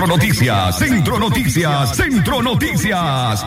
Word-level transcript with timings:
Centro 0.00 0.16
Noticias, 0.16 0.78
Centro 0.78 1.18
Noticias, 1.18 1.94
Centro 1.94 2.42
Noticias. 2.42 3.44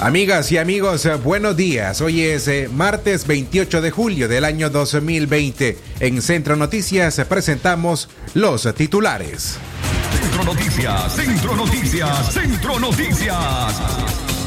Amigas 0.00 0.50
y 0.50 0.58
amigos, 0.58 1.06
eh, 1.06 1.14
buenos 1.14 1.56
días. 1.56 2.00
Hoy 2.00 2.22
es 2.22 2.48
eh, 2.48 2.68
martes 2.74 3.28
28 3.28 3.80
de 3.80 3.92
julio 3.92 4.26
del 4.26 4.44
año 4.44 4.70
2020. 4.70 5.78
En 6.00 6.20
Centro 6.20 6.56
Noticias 6.56 7.20
presentamos 7.28 8.08
los 8.34 8.74
titulares. 8.74 9.58
Centro 10.20 10.42
Noticias, 10.42 11.14
Centro 11.14 11.54
Noticias, 11.54 12.32
Centro 12.32 12.80
Noticias. 12.80 13.36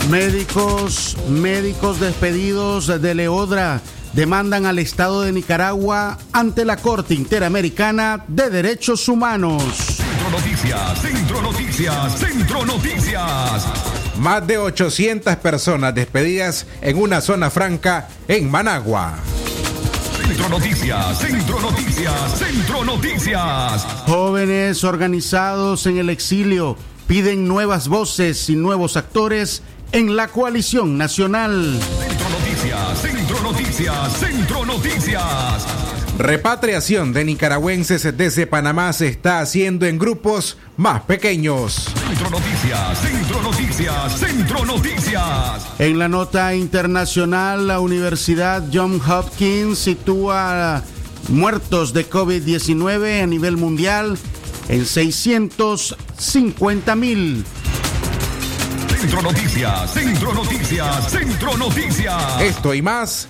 Médicos, 0.10 1.16
médicos 1.30 2.02
despedidos 2.02 3.02
de 3.02 3.16
Leodra 3.16 3.82
demandan 4.16 4.66
al 4.66 4.80
Estado 4.80 5.24
de 5.24 5.34
Nicaragua 5.34 6.18
ante 6.32 6.64
la 6.64 6.78
Corte 6.78 7.14
Interamericana 7.14 8.24
de 8.30 8.50
Derechos 8.50 9.10
Humanos. 9.10 9.62
Centro 9.76 10.32
Noticias, 10.32 11.02
Centro 11.02 11.42
Noticias, 11.42 12.20
Centro 12.20 12.66
Noticias. 12.66 13.66
Más 14.18 14.48
de 14.48 14.58
800 14.58 15.36
personas 15.36 15.94
despedidas 15.94 16.66
en 16.82 16.98
una 16.98 17.20
zona 17.20 17.50
franca 17.50 18.08
en 18.30 18.50
Managua. 18.50 19.16
Centro 20.26 20.48
Noticias, 20.48 21.20
Centro 21.20 21.60
Noticias, 21.60 22.40
Centro 22.40 22.86
Noticias. 22.86 23.86
Jóvenes 24.08 24.86
organizados 24.86 25.86
en 25.88 25.98
el 25.98 26.10
exilio 26.10 26.78
piden 27.06 27.50
nuevas 27.50 27.90
voces 27.90 28.50
y 28.50 28.56
nuevos 28.56 28.96
actores 28.96 29.62
en 29.92 30.16
la 30.16 30.30
coalición 30.30 30.98
nacional. 30.98 31.80
Centro 32.00 32.25
Noticias, 33.46 34.18
Centro 34.18 34.66
Noticias, 34.66 35.62
Centro 35.62 35.86
Noticias. 35.86 36.18
Repatriación 36.18 37.14
de 37.14 37.26
nicaragüenses 37.26 38.18
desde 38.18 38.48
Panamá 38.48 38.92
se 38.92 39.08
está 39.08 39.40
haciendo 39.40 39.86
en 39.86 40.00
grupos 40.00 40.58
más 40.78 41.04
pequeños. 41.04 41.90
Centro 42.08 42.32
Noticias, 42.32 43.00
Centro 43.00 43.44
Noticias, 43.44 44.20
Centro 44.20 44.66
Noticias. 44.66 45.68
En 45.78 46.00
la 46.00 46.08
nota 46.08 46.56
internacional, 46.56 47.68
la 47.68 47.80
Universidad 47.80 48.64
John 48.74 49.00
Hopkins 49.08 49.78
sitúa 49.78 50.82
muertos 51.30 51.94
de 51.94 52.10
COVID-19 52.10 53.22
a 53.22 53.28
nivel 53.28 53.58
mundial 53.58 54.18
en 54.70 54.88
650 54.88 56.96
mil. 56.96 57.46
Centro 59.00 59.22
Noticias, 59.22 59.94
Centro 59.94 60.34
Noticias, 60.34 61.12
Centro 61.12 61.56
Noticias. 61.58 62.42
Esto 62.42 62.74
y 62.74 62.82
más 62.82 63.30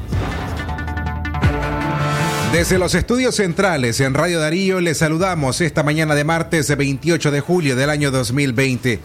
Desde 2.51 2.77
los 2.77 2.95
estudios 2.95 3.35
centrales 3.35 3.99
en 4.01 4.13
Radio 4.13 4.39
Darío 4.39 4.81
les 4.81 4.97
saludamos 4.97 5.61
esta 5.61 5.83
mañana 5.83 6.15
de 6.15 6.25
martes 6.25 6.75
28 6.75 7.31
de 7.31 7.39
julio 7.39 7.75
del 7.75 7.89
año 7.89 8.11
2020. 8.11 8.99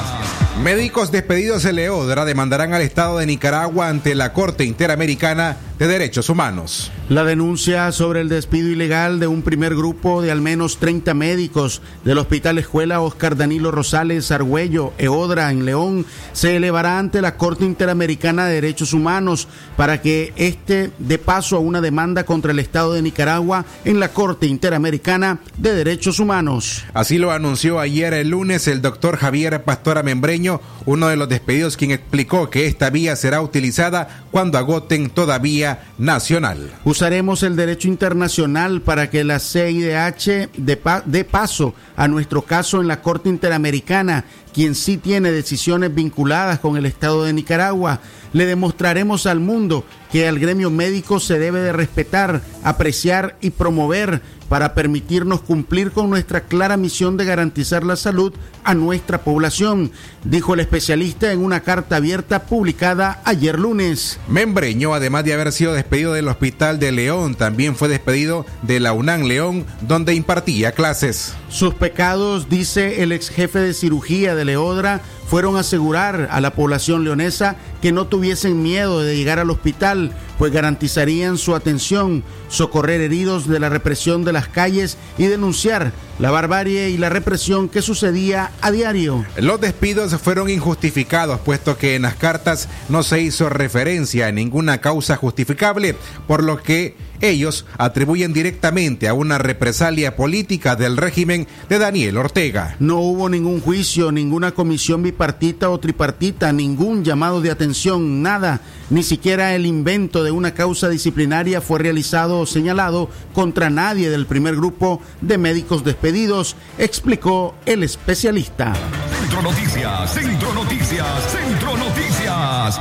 Médicos 0.63 1.11
despedidos 1.11 1.63
de 1.63 1.71
Leodra 1.73 2.25
demandarán 2.25 2.73
al 2.73 2.81
Estado 2.81 3.19
de 3.19 3.25
Nicaragua 3.25 3.87
ante 3.87 4.13
la 4.13 4.33
Corte 4.33 4.65
Interamericana 4.65 5.57
de 5.79 5.87
Derechos 5.87 6.29
Humanos. 6.29 6.91
La 7.07 7.23
denuncia 7.23 7.91
sobre 7.93 8.19
el 8.19 8.27
despido 8.27 8.67
ilegal 8.67 9.21
de 9.21 9.27
un 9.27 9.41
primer 9.41 9.73
grupo 9.73 10.21
de 10.21 10.29
al 10.29 10.41
menos 10.41 10.77
30 10.77 11.13
médicos 11.13 11.81
del 12.03 12.17
Hospital 12.17 12.57
Escuela 12.57 12.99
Oscar 12.99 13.37
Danilo 13.37 13.71
Rosales 13.71 14.31
Argüello, 14.31 14.91
Eodra, 14.97 15.49
en 15.49 15.63
León, 15.65 16.05
se 16.33 16.57
elevará 16.57 16.99
ante 16.99 17.21
la 17.21 17.37
Corte 17.37 17.63
Interamericana 17.63 18.45
de 18.45 18.55
Derechos 18.55 18.91
Humanos 18.91 19.47
para 19.77 20.01
que 20.01 20.33
este 20.35 20.91
dé 20.99 21.17
paso 21.17 21.58
una 21.59 21.81
demanda 21.81 22.25
contra 22.25 22.51
el 22.51 22.59
Estado 22.59 22.93
de 22.93 23.01
Nicaragua 23.01 23.65
en 23.85 23.99
la 23.99 24.09
Corte 24.09 24.47
Interamericana 24.47 25.39
de 25.57 25.73
Derechos 25.73 26.19
Humanos. 26.19 26.83
Así 26.93 27.17
lo 27.17 27.31
anunció 27.31 27.79
ayer 27.79 28.13
el 28.13 28.29
lunes 28.29 28.67
el 28.67 28.81
doctor 28.81 29.17
Javier 29.17 29.63
Pastora 29.63 30.03
Membreño, 30.03 30.61
uno 30.85 31.07
de 31.07 31.15
los 31.17 31.29
despedidos, 31.29 31.77
quien 31.77 31.91
explicó 31.91 32.49
que 32.49 32.65
esta 32.67 32.89
vía 32.89 33.15
será 33.15 33.41
utilizada 33.41 34.23
cuando 34.31 34.57
agoten 34.57 35.09
toda 35.09 35.39
vía 35.39 35.83
nacional. 35.97 36.71
Usaremos 36.83 37.43
el 37.43 37.55
derecho 37.55 37.87
internacional 37.87 38.81
para 38.81 39.09
que 39.09 39.23
la 39.23 39.39
CIDH 39.39 40.49
dé 40.57 40.77
pa- 40.77 41.03
dé 41.05 41.23
paso 41.25 41.73
a 41.95 42.07
nuestro 42.07 42.41
caso 42.43 42.81
en 42.81 42.87
la 42.87 43.01
Corte 43.01 43.29
Interamericana, 43.29 44.25
quien 44.53 44.75
sí 44.75 44.97
tiene 44.97 45.31
decisiones 45.31 45.93
vinculadas 45.93 46.59
con 46.59 46.77
el 46.77 46.85
Estado 46.85 47.23
de 47.23 47.33
Nicaragua. 47.33 47.99
Le 48.33 48.45
demostraremos 48.45 49.25
al 49.25 49.39
mundo 49.39 49.83
que 50.11 50.27
al 50.27 50.39
gremio 50.39 50.69
médico 50.69 51.19
se 51.19 51.39
debe 51.39 51.59
de 51.61 51.73
respetar, 51.73 52.41
apreciar 52.63 53.37
y 53.41 53.51
promover 53.51 54.21
para 54.49 54.73
permitirnos 54.73 55.41
cumplir 55.41 55.91
con 55.91 56.09
nuestra 56.09 56.41
clara 56.41 56.75
misión 56.75 57.15
de 57.15 57.25
garantizar 57.25 57.83
la 57.83 57.95
salud 57.95 58.33
a 58.63 58.73
nuestra 58.73 59.19
población, 59.19 59.91
dijo 60.23 60.55
el 60.55 60.59
especialista 60.59 61.31
en 61.31 61.39
una 61.39 61.61
carta 61.61 61.97
abierta 61.97 62.43
publicada 62.43 63.21
ayer 63.23 63.57
lunes. 63.57 64.19
Membreño, 64.27 64.93
además 64.93 65.23
de 65.23 65.33
haber 65.33 65.51
sido 65.51 65.73
despedido 65.73 66.13
del 66.13 66.27
Hospital 66.27 66.79
de 66.79 66.91
León, 66.91 67.35
también 67.35 67.75
fue 67.75 67.87
despedido 67.87 68.45
de 68.63 68.79
la 68.79 68.91
UNAM 68.91 69.23
León, 69.23 69.65
donde 69.81 70.15
impartía 70.15 70.71
clases. 70.71 71.33
Sus 71.49 71.75
pecados, 71.75 72.49
dice 72.49 73.03
el 73.03 73.11
ex 73.11 73.29
jefe 73.29 73.59
de 73.59 73.73
cirugía 73.73 74.35
de 74.35 74.45
Leodra, 74.45 75.01
fueron 75.29 75.57
asegurar 75.57 76.27
a 76.31 76.41
la 76.41 76.55
población 76.55 77.03
leonesa 77.03 77.55
que 77.83 77.91
no 77.91 78.07
tuviesen 78.07 78.63
miedo 78.63 79.01
de 79.01 79.15
llegar 79.15 79.37
al 79.37 79.51
hospital, 79.51 80.11
pues 80.39 80.53
garantizarían 80.53 81.37
su 81.37 81.53
atención, 81.53 82.23
socorrer 82.47 83.01
heridos 83.01 83.47
de 83.47 83.59
la 83.59 83.67
represión 83.67 84.23
de 84.23 84.31
las 84.31 84.47
calles 84.47 84.97
y 85.17 85.25
denunciar 85.25 85.91
la 86.17 86.31
barbarie 86.31 86.89
y 86.89 86.97
la 86.97 87.09
represión 87.09 87.69
que 87.69 87.81
sucedía 87.81 88.51
a 88.61 88.71
diario. 88.71 89.25
Los 89.37 89.59
despidos 89.59 90.15
fueron 90.15 90.49
injustificados, 90.49 91.41
puesto 91.41 91.77
que 91.77 91.95
en 91.95 92.03
las 92.03 92.15
cartas 92.15 92.69
no 92.87 93.03
se 93.03 93.21
hizo 93.21 93.49
referencia 93.49 94.27
a 94.27 94.31
ninguna 94.31 94.79
causa 94.79 95.17
justificable, 95.17 95.95
por 96.25 96.43
lo 96.43 96.63
que 96.63 96.95
ellos 97.21 97.65
atribuyen 97.77 98.31
directamente 98.31 99.07
a 99.07 99.13
una 99.13 99.37
represalia 99.37 100.15
política 100.15 100.75
del 100.75 100.95
régimen 100.95 101.47
de 101.67 101.79
Daniel 101.79 102.17
Ortega. 102.17 102.75
No 102.79 102.99
hubo 102.99 103.29
ningún 103.29 103.59
juicio, 103.59 104.11
ninguna 104.11 104.51
comisión 104.51 105.03
bipartita 105.03 105.69
o 105.69 105.79
tripartita, 105.79 106.53
ningún 106.53 107.03
llamado 107.03 107.41
de 107.41 107.51
atención, 107.51 108.21
nada. 108.21 108.61
Ni 108.89 109.03
siquiera 109.03 109.53
el 109.53 109.65
invento 109.65 110.23
de 110.23 110.31
una 110.31 110.53
causa 110.53 110.89
disciplinaria 110.89 111.61
fue 111.61 111.79
realizado 111.79 112.39
o 112.39 112.45
señalado 112.45 113.09
contra 113.33 113.69
nadie 113.69 114.09
del 114.09 114.25
primer 114.25 114.55
grupo 114.55 115.01
de 115.21 115.37
médicos 115.37 115.83
despedidos, 115.83 116.55
explicó 116.77 117.53
el 117.65 117.83
especialista. 117.83 118.73
Centro 119.21 119.41
Noticias, 119.43 120.13
Centro 120.13 120.53
Noticias, 120.53 121.31
Centro 121.31 121.77
Noticias. 121.77 122.79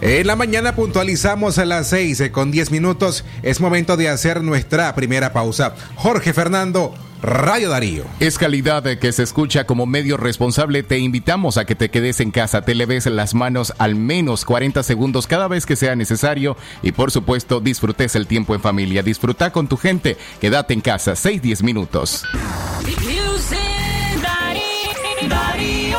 En 0.00 0.26
la 0.26 0.36
mañana 0.36 0.76
puntualizamos 0.76 1.58
a 1.58 1.64
las 1.64 1.88
6 1.88 2.20
eh, 2.20 2.30
con 2.30 2.50
10 2.50 2.70
minutos. 2.70 3.24
Es 3.42 3.60
momento 3.60 3.96
de 3.96 4.08
hacer 4.08 4.42
nuestra 4.42 4.94
primera 4.94 5.32
pausa. 5.32 5.74
Jorge 5.96 6.32
Fernando, 6.32 6.94
Radio 7.24 7.70
Darío. 7.70 8.04
Es 8.20 8.36
calidad 8.36 8.84
que 8.98 9.10
se 9.12 9.22
escucha 9.22 9.64
como 9.64 9.86
medio 9.86 10.18
responsable. 10.18 10.82
Te 10.82 10.98
invitamos 10.98 11.56
a 11.56 11.64
que 11.64 11.74
te 11.74 11.88
quedes 11.88 12.20
en 12.20 12.30
casa, 12.30 12.62
te 12.62 12.74
leves 12.74 13.06
las 13.06 13.32
manos 13.32 13.72
al 13.78 13.94
menos 13.94 14.44
40 14.44 14.82
segundos 14.82 15.26
cada 15.26 15.48
vez 15.48 15.64
que 15.64 15.74
sea 15.74 15.96
necesario 15.96 16.54
y 16.82 16.92
por 16.92 17.10
supuesto 17.10 17.60
disfrutes 17.60 18.14
el 18.14 18.26
tiempo 18.26 18.54
en 18.54 18.60
familia. 18.60 19.02
Disfruta 19.02 19.52
con 19.52 19.68
tu 19.68 19.78
gente. 19.78 20.18
Quédate 20.38 20.74
en 20.74 20.82
casa 20.82 21.12
6-10 21.12 21.62
minutos. 21.62 22.24
Music 22.82 23.58
Darío, 25.28 25.98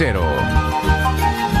cero. 0.01 1.60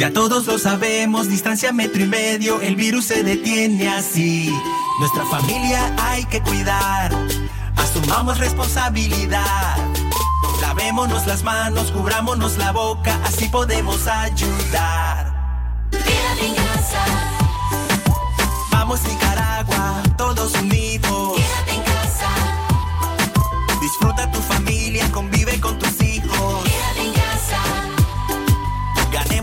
Ya 0.00 0.10
todos 0.10 0.46
lo 0.46 0.58
sabemos, 0.58 1.28
distancia 1.28 1.74
metro 1.74 2.02
y 2.02 2.06
medio, 2.06 2.62
el 2.62 2.74
virus 2.74 3.04
se 3.04 3.22
detiene 3.22 3.86
así. 3.86 4.50
Nuestra 4.98 5.26
familia 5.26 5.94
hay 5.98 6.24
que 6.24 6.40
cuidar. 6.40 7.12
Asumamos 7.76 8.38
responsabilidad. 8.38 9.76
Lavémonos 10.62 11.26
las 11.26 11.42
manos, 11.42 11.90
cubrámonos 11.90 12.56
la 12.56 12.72
boca, 12.72 13.20
así 13.24 13.50
podemos 13.50 14.06
ayudar. 14.06 15.34
Quédate 15.90 16.46
en 16.46 16.54
casa, 16.54 17.04
Vamos 18.70 19.02
Nicaragua, 19.02 20.02
todos 20.16 20.54
unidos. 20.54 21.36
quédate 21.36 21.74
en 21.74 21.82
casa, 21.82 22.30
Disfruta 23.82 24.32
tu 24.32 24.40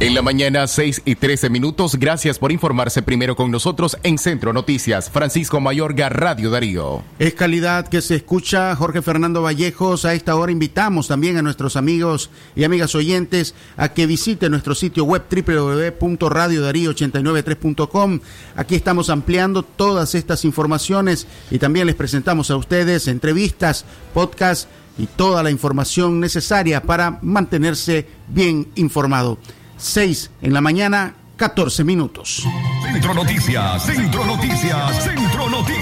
En 0.00 0.14
la 0.14 0.22
mañana, 0.22 0.66
6 0.66 1.02
y 1.04 1.14
13 1.14 1.50
minutos. 1.50 1.96
Gracias 1.96 2.38
por 2.38 2.52
informarse 2.52 3.02
primero 3.02 3.36
con 3.36 3.50
nosotros 3.50 3.98
en 4.02 4.16
Centro 4.16 4.54
Noticias. 4.54 5.10
Francisco 5.10 5.60
Mayorga, 5.60 6.08
Radio 6.08 6.48
Darío. 6.48 7.02
Es 7.18 7.34
calidad 7.34 7.86
que 7.86 8.00
se 8.00 8.14
escucha. 8.14 8.74
Jorge 8.76 9.02
Fernando 9.02 9.42
Vallejos. 9.42 10.06
A 10.06 10.14
esta 10.14 10.36
hora 10.36 10.52
invitamos 10.52 11.08
también 11.08 11.36
a 11.36 11.42
nuestros 11.42 11.76
amigos 11.76 12.30
y 12.56 12.64
amigas 12.64 12.94
oyentes 12.94 13.54
a 13.76 13.90
que 13.90 14.06
visiten 14.06 14.52
nuestro 14.52 14.74
sitio 14.74 15.04
web 15.04 15.24
www.radiodarío893.com. 15.30 18.20
Aquí 18.56 18.76
estamos 18.76 19.10
ampliando 19.10 19.62
todas 19.62 20.14
estas 20.14 20.46
informaciones 20.46 21.26
y 21.50 21.58
también 21.58 21.86
les 21.86 21.96
presentamos 21.96 22.50
a 22.50 22.56
ustedes 22.56 23.06
entrevistas, 23.06 23.84
podcasts 24.14 24.66
y 24.96 25.08
toda 25.08 25.42
la 25.42 25.50
información 25.50 26.20
necesaria 26.20 26.80
para 26.80 27.18
mantenerse 27.20 28.06
bien 28.28 28.66
informado. 28.76 29.36
6 29.80 30.30
en 30.42 30.52
la 30.52 30.60
mañana, 30.60 31.14
14 31.36 31.84
minutos. 31.84 32.44
Centro 32.92 33.14
Noticias, 33.14 33.82
Centro 33.84 34.24
Noticias, 34.26 35.04
Centro 35.04 35.48
Noticias. 35.48 35.79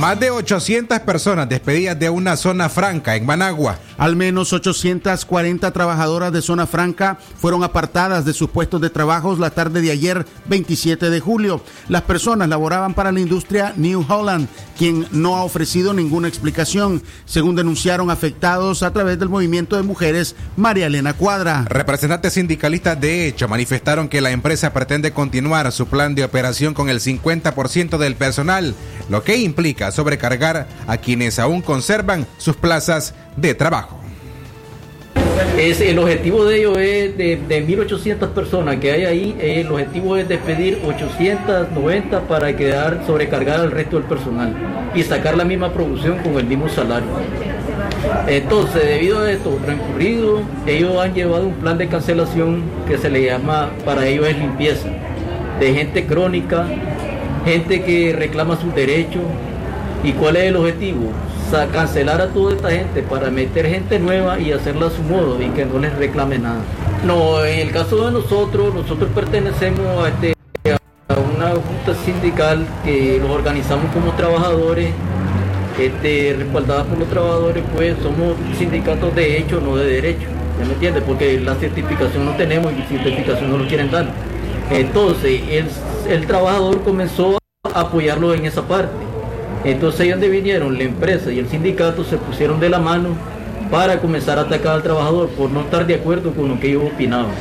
Más 0.00 0.20
de 0.20 0.30
800 0.30 1.00
personas 1.00 1.48
despedidas 1.48 1.98
de 1.98 2.10
una 2.10 2.36
zona 2.36 2.68
franca 2.68 3.16
en 3.16 3.26
Managua. 3.26 3.78
Al 3.96 4.14
menos 4.14 4.52
840 4.52 5.72
trabajadoras 5.72 6.32
de 6.32 6.40
zona 6.40 6.66
franca 6.66 7.18
fueron 7.36 7.64
apartadas 7.64 8.24
de 8.24 8.32
sus 8.32 8.50
puestos 8.50 8.80
de 8.80 8.90
trabajo 8.90 9.28
la 9.36 9.50
tarde 9.50 9.80
de 9.80 9.90
ayer, 9.90 10.24
27 10.46 11.10
de 11.10 11.20
julio. 11.20 11.62
Las 11.88 12.02
personas 12.02 12.48
laboraban 12.48 12.94
para 12.94 13.12
la 13.12 13.20
industria 13.20 13.72
New 13.76 14.04
Holland, 14.08 14.48
quien 14.76 15.06
no 15.10 15.36
ha 15.36 15.42
ofrecido 15.42 15.92
ninguna 15.92 16.28
explicación, 16.28 17.02
según 17.26 17.56
denunciaron 17.56 18.10
afectados 18.10 18.82
a 18.82 18.92
través 18.92 19.18
del 19.18 19.28
movimiento 19.28 19.76
de 19.76 19.82
mujeres 19.82 20.36
María 20.56 20.86
Elena 20.86 21.12
Cuadra. 21.12 21.66
Representantes 21.68 22.34
sindicalistas 22.34 23.00
de 23.00 23.26
hecho 23.26 23.48
manifestaron 23.48 24.08
que 24.08 24.20
la 24.20 24.30
empresa 24.30 24.72
pretende 24.72 25.12
continuar 25.12 25.70
su 25.72 25.86
plan 25.86 26.14
de 26.14 26.24
operación 26.24 26.74
con 26.74 26.88
el 26.88 27.00
50% 27.00 27.98
del 27.98 28.14
personal, 28.14 28.74
lo 29.08 29.22
que 29.22 29.36
implica 29.36 29.90
sobrecargar 29.90 30.66
a 30.86 30.96
quienes 30.98 31.38
aún 31.38 31.62
conservan 31.62 32.26
sus 32.38 32.56
plazas 32.56 33.14
de 33.36 33.54
trabajo. 33.54 33.98
Es, 35.56 35.80
el 35.80 35.98
objetivo 35.98 36.44
de 36.44 36.58
ellos 36.58 36.78
es 36.78 37.16
de, 37.16 37.36
de 37.36 37.66
1.800 37.66 38.28
personas 38.28 38.76
que 38.76 38.92
hay 38.92 39.04
ahí, 39.04 39.36
eh, 39.40 39.60
el 39.62 39.72
objetivo 39.72 40.16
es 40.16 40.28
despedir 40.28 40.80
890 40.86 42.28
para 42.28 42.56
quedar 42.56 43.02
sobrecargar 43.06 43.60
al 43.60 43.70
resto 43.70 43.96
del 43.96 44.06
personal 44.06 44.54
y 44.94 45.02
sacar 45.02 45.36
la 45.36 45.44
misma 45.44 45.72
producción 45.72 46.18
con 46.18 46.38
el 46.38 46.44
mismo 46.44 46.68
salario. 46.68 47.08
Entonces, 48.28 48.84
debido 48.84 49.20
a 49.20 49.32
esto 49.32 49.58
transcurrido, 49.64 50.42
ellos 50.66 50.96
han 51.00 51.14
llevado 51.14 51.46
un 51.46 51.54
plan 51.54 51.78
de 51.78 51.88
cancelación 51.88 52.62
que 52.86 52.98
se 52.98 53.10
le 53.10 53.24
llama, 53.24 53.70
para 53.84 54.06
ellos 54.06 54.28
es 54.28 54.38
limpieza, 54.38 54.88
de 55.58 55.74
gente 55.74 56.06
crónica, 56.06 56.66
gente 57.44 57.82
que 57.82 58.14
reclama 58.16 58.60
sus 58.60 58.74
derechos. 58.74 59.22
¿Y 60.04 60.12
cuál 60.12 60.36
es 60.36 60.44
el 60.44 60.56
objetivo? 60.56 61.10
Cancelar 61.72 62.20
a 62.20 62.28
toda 62.28 62.54
esta 62.54 62.70
gente 62.70 63.02
para 63.02 63.30
meter 63.30 63.66
gente 63.66 63.98
nueva 63.98 64.38
y 64.38 64.52
hacerla 64.52 64.88
a 64.88 64.90
su 64.90 65.02
modo 65.02 65.40
y 65.42 65.48
que 65.48 65.64
no 65.64 65.78
les 65.78 65.94
reclame 65.96 66.38
nada. 66.38 66.60
No, 67.06 67.44
en 67.44 67.60
el 67.60 67.70
caso 67.70 68.04
de 68.04 68.12
nosotros, 68.12 68.74
nosotros 68.74 69.08
pertenecemos 69.14 70.04
a, 70.04 70.08
este, 70.08 70.34
a 71.08 71.14
una 71.36 71.50
junta 71.50 71.94
sindical 72.04 72.66
que 72.84 73.18
los 73.20 73.30
organizamos 73.30 73.90
como 73.92 74.12
trabajadores, 74.12 74.90
este, 75.78 76.34
respaldadas 76.36 76.86
por 76.86 76.98
los 76.98 77.08
trabajadores, 77.08 77.64
pues 77.74 77.96
somos 78.02 78.34
sindicatos 78.58 79.14
de 79.14 79.38
hecho, 79.38 79.60
no 79.60 79.76
de 79.76 79.86
derecho. 79.86 80.26
¿Ya 80.58 80.66
me 80.66 80.72
entiendes? 80.74 81.04
Porque 81.06 81.40
la 81.40 81.54
certificación 81.54 82.24
no 82.24 82.32
tenemos 82.32 82.72
y 82.72 82.82
certificación 82.92 83.50
no 83.50 83.58
lo 83.58 83.66
quieren 83.66 83.90
dar. 83.90 84.06
Entonces, 84.70 85.40
el, 85.50 85.66
el 86.08 86.26
trabajador 86.26 86.82
comenzó 86.82 87.38
a 87.74 87.80
apoyarlo 87.80 88.34
en 88.34 88.46
esa 88.46 88.62
parte. 88.62 88.92
Entonces 89.64 90.00
ahí 90.00 90.10
donde 90.10 90.28
vinieron 90.28 90.78
la 90.78 90.84
empresa 90.84 91.30
y 91.30 91.38
el 91.38 91.48
sindicato 91.48 92.04
se 92.04 92.16
pusieron 92.16 92.60
de 92.60 92.70
la 92.70 92.78
mano 92.78 93.10
para 93.70 94.00
comenzar 94.00 94.38
a 94.38 94.42
atacar 94.42 94.76
al 94.76 94.82
trabajador 94.82 95.28
por 95.30 95.50
no 95.50 95.60
estar 95.60 95.86
de 95.86 95.96
acuerdo 95.96 96.32
con 96.32 96.48
lo 96.48 96.58
que 96.58 96.68
ellos 96.68 96.84
opinaban. 96.92 97.32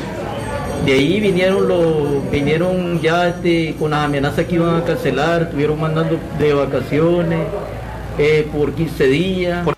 De 0.85 0.93
ahí 0.93 1.19
vinieron 1.19 1.67
los, 1.67 2.29
vinieron 2.29 2.99
ya 2.99 3.29
este, 3.29 3.75
con 3.79 3.91
las 3.91 4.05
amenazas 4.05 4.45
que 4.45 4.55
iban 4.55 4.75
a 4.75 4.83
cancelar, 4.83 5.43
estuvieron 5.43 5.79
mandando 5.79 6.19
de 6.37 6.53
vacaciones 6.53 7.39
eh, 8.17 8.47
por 8.51 8.73
15 8.73 9.07
días. 9.07 9.76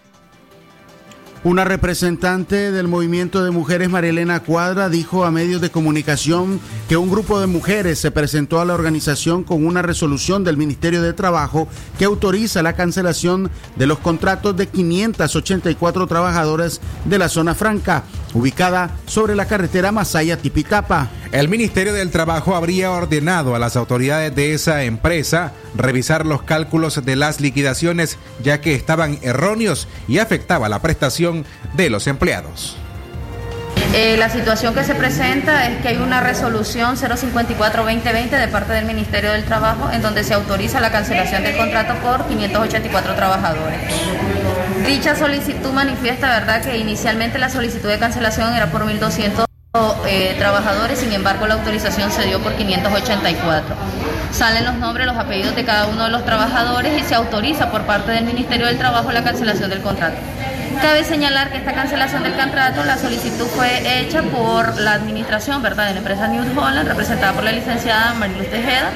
Una 1.45 1.63
representante 1.63 2.69
del 2.69 2.89
movimiento 2.89 3.41
de 3.45 3.51
mujeres, 3.51 3.89
Marielena 3.89 4.41
Cuadra, 4.41 4.89
dijo 4.89 5.23
a 5.23 5.31
medios 5.31 5.61
de 5.61 5.71
comunicación 5.71 6.59
que 6.89 6.97
un 6.97 7.09
grupo 7.09 7.39
de 7.39 7.47
mujeres 7.47 7.97
se 7.97 8.11
presentó 8.11 8.59
a 8.59 8.65
la 8.65 8.73
organización 8.73 9.45
con 9.45 9.65
una 9.65 9.81
resolución 9.81 10.43
del 10.43 10.57
Ministerio 10.57 11.01
de 11.01 11.13
Trabajo 11.13 11.69
que 11.97 12.03
autoriza 12.03 12.61
la 12.61 12.73
cancelación 12.73 13.49
de 13.77 13.87
los 13.87 13.99
contratos 13.99 14.57
de 14.57 14.67
584 14.67 16.07
trabajadores 16.07 16.81
de 17.05 17.17
la 17.17 17.29
zona 17.29 17.55
franca, 17.55 18.03
ubicada 18.33 18.97
sobre 19.05 19.33
la 19.33 19.45
carretera 19.45 19.93
Masaya-Tipitapa. 19.93 21.09
El 21.31 21.47
Ministerio 21.47 21.93
del 21.93 22.09
Trabajo 22.09 22.55
habría 22.55 22.91
ordenado 22.91 23.55
a 23.55 23.59
las 23.59 23.77
autoridades 23.77 24.35
de 24.35 24.53
esa 24.53 24.83
empresa 24.83 25.53
revisar 25.75 26.25
los 26.25 26.41
cálculos 26.41 27.05
de 27.05 27.15
las 27.15 27.39
liquidaciones 27.39 28.17
ya 28.43 28.61
que 28.61 28.73
estaban 28.73 29.19
erróneos 29.21 29.87
y 30.07 30.17
afectaba 30.17 30.69
la 30.69 30.81
prestación 30.81 31.28
de 31.73 31.89
los 31.89 32.07
empleados. 32.07 32.77
Eh, 33.93 34.17
la 34.17 34.29
situación 34.29 34.75
que 34.75 34.83
se 34.83 34.93
presenta 34.93 35.65
es 35.65 35.81
que 35.81 35.87
hay 35.87 35.97
una 35.97 36.21
resolución 36.21 36.95
054-2020 36.95 38.29
de 38.29 38.47
parte 38.47 38.73
del 38.73 38.85
Ministerio 38.85 39.31
del 39.31 39.45
Trabajo 39.45 39.89
en 39.91 40.03
donde 40.03 40.23
se 40.23 40.35
autoriza 40.35 40.79
la 40.79 40.91
cancelación 40.91 41.41
del 41.41 41.57
contrato 41.57 41.95
por 41.95 42.27
584 42.27 43.15
trabajadores. 43.15 43.79
Dicha 44.85 45.15
solicitud 45.15 45.71
manifiesta, 45.71 46.27
¿verdad?, 46.27 46.61
que 46.61 46.77
inicialmente 46.77 47.39
la 47.39 47.49
solicitud 47.49 47.89
de 47.89 47.97
cancelación 47.97 48.53
era 48.53 48.67
por 48.67 48.85
1.200 48.85 49.45
eh, 50.07 50.35
trabajadores, 50.37 50.99
sin 50.99 51.11
embargo 51.11 51.47
la 51.47 51.55
autorización 51.55 52.11
se 52.11 52.25
dio 52.25 52.39
por 52.41 52.53
584. 52.55 53.75
Salen 54.31 54.65
los 54.65 54.75
nombres, 54.75 55.07
los 55.07 55.17
apellidos 55.17 55.55
de 55.55 55.65
cada 55.65 55.87
uno 55.87 56.05
de 56.05 56.11
los 56.11 56.23
trabajadores 56.25 56.99
y 56.99 57.03
se 57.03 57.15
autoriza 57.15 57.71
por 57.71 57.83
parte 57.83 58.11
del 58.11 58.25
Ministerio 58.25 58.67
del 58.67 58.77
Trabajo 58.77 59.11
la 59.11 59.23
cancelación 59.23 59.71
del 59.71 59.81
contrato. 59.81 60.17
Cabe 60.81 61.03
señalar 61.03 61.51
que 61.51 61.57
esta 61.57 61.73
cancelación 61.73 62.23
del 62.23 62.33
contrato, 62.35 62.85
la 62.85 62.97
solicitud 62.97 63.47
fue 63.47 64.01
hecha 64.01 64.21
por 64.21 64.79
la 64.79 64.93
administración, 64.93 65.61
¿verdad?, 65.61 65.87
de 65.87 65.93
la 65.93 65.99
empresa 65.99 66.27
New 66.27 66.43
Holland, 66.57 66.87
representada 66.87 67.33
por 67.33 67.43
la 67.43 67.51
licenciada 67.51 68.13
Mariluz 68.13 68.49
Tejeda, 68.49 68.89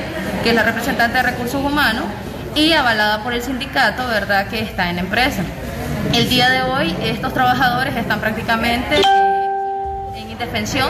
que 0.44 0.50
es 0.50 0.56
la 0.56 0.64
representante 0.64 1.18
de 1.18 1.24
recursos 1.24 1.62
humanos, 1.64 2.06
y 2.56 2.72
avalada 2.74 3.24
por 3.24 3.34
el 3.34 3.42
sindicato, 3.42 4.08
¿verdad?, 4.08 4.48
que 4.48 4.62
está 4.62 4.90
en 4.90 4.96
la 4.96 5.02
empresa. 5.02 5.42
El 6.14 6.30
día 6.30 6.50
de 6.50 6.64
hoy, 6.64 6.96
estos 7.04 7.34
trabajadores 7.34 7.96
están 7.98 8.20
prácticamente 8.22 9.02
en 10.34 10.42
indefensión, 10.42 10.90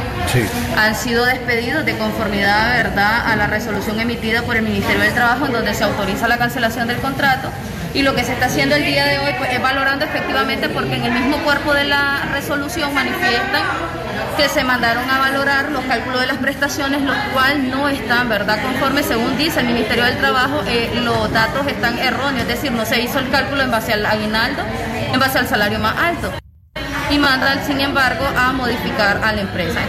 han 0.77 0.95
sido 0.95 1.25
despedidos 1.25 1.85
de 1.85 1.97
conformidad, 1.97 2.77
¿verdad?, 2.77 3.31
a 3.31 3.35
la 3.35 3.47
resolución 3.47 4.00
emitida 4.00 4.41
por 4.43 4.55
el 4.55 4.63
Ministerio 4.63 5.01
del 5.01 5.13
Trabajo, 5.13 5.45
en 5.45 5.53
donde 5.53 5.73
se 5.73 5.83
autoriza 5.83 6.27
la 6.27 6.38
cancelación 6.38 6.88
del 6.88 6.97
contrato. 6.97 7.50
Y 7.93 8.01
lo 8.01 8.15
que 8.15 8.23
se 8.23 8.33
está 8.33 8.47
haciendo 8.47 8.75
el 8.75 8.85
día 8.85 9.05
de 9.05 9.19
hoy 9.19 9.33
pues, 9.38 9.53
es 9.53 9.62
valorando 9.62 10.05
efectivamente 10.05 10.67
porque 10.67 10.95
en 10.95 11.03
el 11.03 11.12
mismo 11.12 11.38
cuerpo 11.43 11.73
de 11.73 11.83
la 11.83 12.27
resolución 12.31 12.91
manifiestan 12.93 13.62
que 14.35 14.50
se 14.50 14.63
mandaron 14.63 15.07
a 15.07 15.19
valorar 15.19 15.71
los 15.71 15.83
cálculos 15.85 16.21
de 16.21 16.27
las 16.27 16.38
prestaciones, 16.38 17.03
los 17.03 17.15
cuales 17.33 17.59
no 17.65 17.88
están, 17.88 18.29
¿verdad? 18.29 18.63
Conforme, 18.63 19.03
según 19.03 19.38
dice 19.38 19.59
el 19.59 19.67
Ministerio 19.67 20.05
del 20.05 20.17
Trabajo, 20.17 20.63
eh, 20.65 20.89
los 21.03 21.31
datos 21.31 21.67
están 21.67 22.00
erróneos, 22.00 22.41
es 22.41 22.47
decir, 22.47 22.71
no 22.71 22.83
se 22.83 23.00
hizo 23.00 23.19
el 23.19 23.29
cálculo 23.29 23.62
en 23.62 23.69
base 23.69 23.93
al 23.93 24.03
aguinaldo, 24.05 24.63
en 25.13 25.19
base 25.19 25.38
al 25.38 25.47
salario 25.47 25.77
más 25.77 25.95
alto. 25.95 26.42
Y 27.10 27.19
mandan, 27.19 27.65
sin 27.65 27.79
embargo, 27.81 28.25
a 28.38 28.51
modificar 28.53 29.22
a 29.24 29.33
la 29.33 29.41
empresa. 29.41 29.81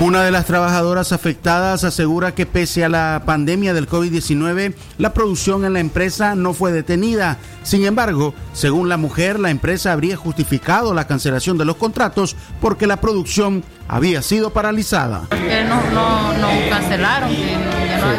Una 0.00 0.22
de 0.24 0.32
las 0.32 0.44
trabajadoras 0.44 1.12
afectadas 1.12 1.84
asegura 1.84 2.34
que 2.34 2.44
pese 2.46 2.84
a 2.84 2.88
la 2.88 3.22
pandemia 3.24 3.72
del 3.72 3.88
COVID-19, 3.88 4.74
la 4.98 5.14
producción 5.14 5.64
en 5.64 5.72
la 5.72 5.80
empresa 5.80 6.34
no 6.34 6.52
fue 6.52 6.72
detenida. 6.72 7.38
Sin 7.62 7.84
embargo, 7.86 8.34
según 8.52 8.88
la 8.90 8.96
mujer, 8.98 9.38
la 9.40 9.50
empresa 9.50 9.92
habría 9.92 10.16
justificado 10.16 10.92
la 10.94 11.06
cancelación 11.06 11.56
de 11.58 11.64
los 11.64 11.76
contratos 11.76 12.36
porque 12.60 12.86
la 12.86 12.96
producción 13.00 13.64
había 13.88 14.20
sido 14.20 14.50
paralizada. 14.52 15.22
Que 15.30 15.64
no, 15.64 15.76
no, 15.94 16.32
no 16.38 16.48
cancelaron, 16.68 17.30
que, 17.30 17.56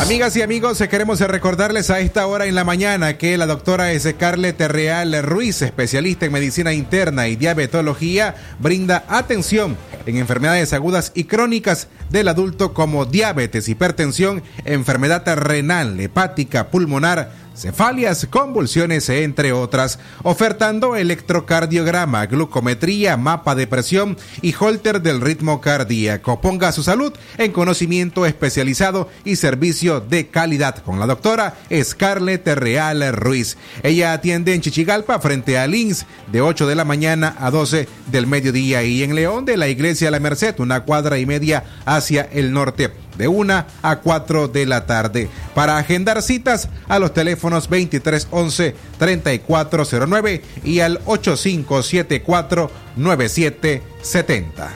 Amigas. 0.00 0.34
Y 0.34 0.40
amigos, 0.40 0.80
eh, 0.80 0.88
queremos 0.88 1.20
recordarles 1.20 1.90
a 1.90 2.00
esta 2.00 2.26
hora 2.26 2.46
en 2.46 2.54
la 2.54 2.64
mañana 2.64 3.18
que 3.18 3.36
la 3.36 3.44
doctora 3.44 3.86
Scarlett 3.98 4.58
Real 4.58 5.22
Ruiz, 5.22 5.60
especialista 5.60 6.24
en 6.24 6.32
medicina 6.32 6.72
interna 6.72 7.28
y 7.28 7.36
diabetología, 7.36 8.34
brinda 8.58 9.04
atención 9.08 9.76
en 10.06 10.16
enfermedades 10.16 10.72
agudas 10.72 11.12
y 11.14 11.24
crónicas 11.24 11.88
del 12.08 12.28
adulto 12.28 12.72
como 12.72 13.04
diabetes, 13.04 13.68
hipertensión, 13.68 14.42
enfermedad 14.64 15.22
renal, 15.36 16.00
hepática, 16.00 16.68
pulmonar, 16.68 17.32
cefalias, 17.54 18.26
convulsiones, 18.30 19.08
entre 19.08 19.52
otras, 19.52 19.98
ofertando 20.22 20.96
electrocardiograma, 20.96 22.26
glucometría, 22.26 23.16
mapa 23.16 23.54
de 23.54 23.66
presión 23.66 24.16
y 24.42 24.54
holter 24.58 25.02
del 25.02 25.20
ritmo 25.20 25.60
cardíaco. 25.60 26.40
Ponga 26.40 26.72
su 26.72 26.82
salud 26.82 27.12
en 27.38 27.52
conocimiento 27.52 28.26
especializado 28.26 29.08
y 29.24 29.36
servicio 29.36 30.00
de 30.00 30.28
calidad 30.28 30.78
con 30.78 30.98
la 30.98 31.06
doctora 31.06 31.56
Scarlett 31.82 32.46
Real 32.48 33.12
Ruiz. 33.12 33.56
Ella 33.82 34.12
atiende 34.12 34.54
en 34.54 34.60
Chichigalpa 34.60 35.18
frente 35.20 35.58
a 35.58 35.66
Lins 35.66 36.06
de 36.32 36.40
8 36.40 36.66
de 36.66 36.74
la 36.74 36.84
mañana 36.84 37.36
a 37.38 37.50
12 37.50 37.88
del 38.06 38.26
mediodía 38.26 38.82
y 38.82 39.02
en 39.02 39.14
León 39.14 39.44
de 39.44 39.56
la 39.56 39.68
Iglesia 39.68 40.10
La 40.10 40.20
Merced, 40.20 40.58
una 40.60 40.84
cuadra 40.84 41.18
y 41.18 41.26
media 41.26 41.64
hacia 41.84 42.22
el 42.22 42.52
norte 42.52 42.90
de 43.20 43.28
1 43.28 43.64
a 43.82 43.96
4 43.96 44.48
de 44.48 44.66
la 44.66 44.86
tarde. 44.86 45.28
Para 45.54 45.76
agendar 45.76 46.22
citas 46.22 46.70
a 46.88 46.98
los 46.98 47.12
teléfonos 47.12 47.68
2311 47.68 48.74
3409 48.98 50.42
y 50.64 50.80
al 50.80 51.00
8574 51.04 52.70
9770. 52.96 54.70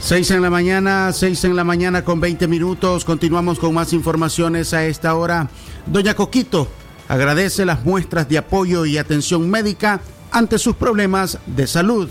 Seis 0.00 0.30
en 0.32 0.42
la 0.42 0.50
mañana, 0.50 1.12
seis 1.12 1.44
en 1.44 1.56
la 1.56 1.64
mañana 1.64 2.04
con 2.04 2.20
20 2.20 2.46
minutos. 2.46 3.06
Continuamos 3.06 3.58
con 3.58 3.72
más 3.72 3.94
informaciones 3.94 4.74
a 4.74 4.84
esta 4.84 5.14
hora. 5.14 5.48
Doña 5.86 6.14
Coquito 6.14 6.68
agradece 7.08 7.64
las 7.64 7.84
muestras 7.84 8.28
de 8.28 8.38
apoyo 8.38 8.84
y 8.84 8.98
atención 8.98 9.48
médica 9.48 10.00
ante 10.34 10.58
sus 10.58 10.74
problemas 10.74 11.38
de 11.46 11.66
salud. 11.66 12.08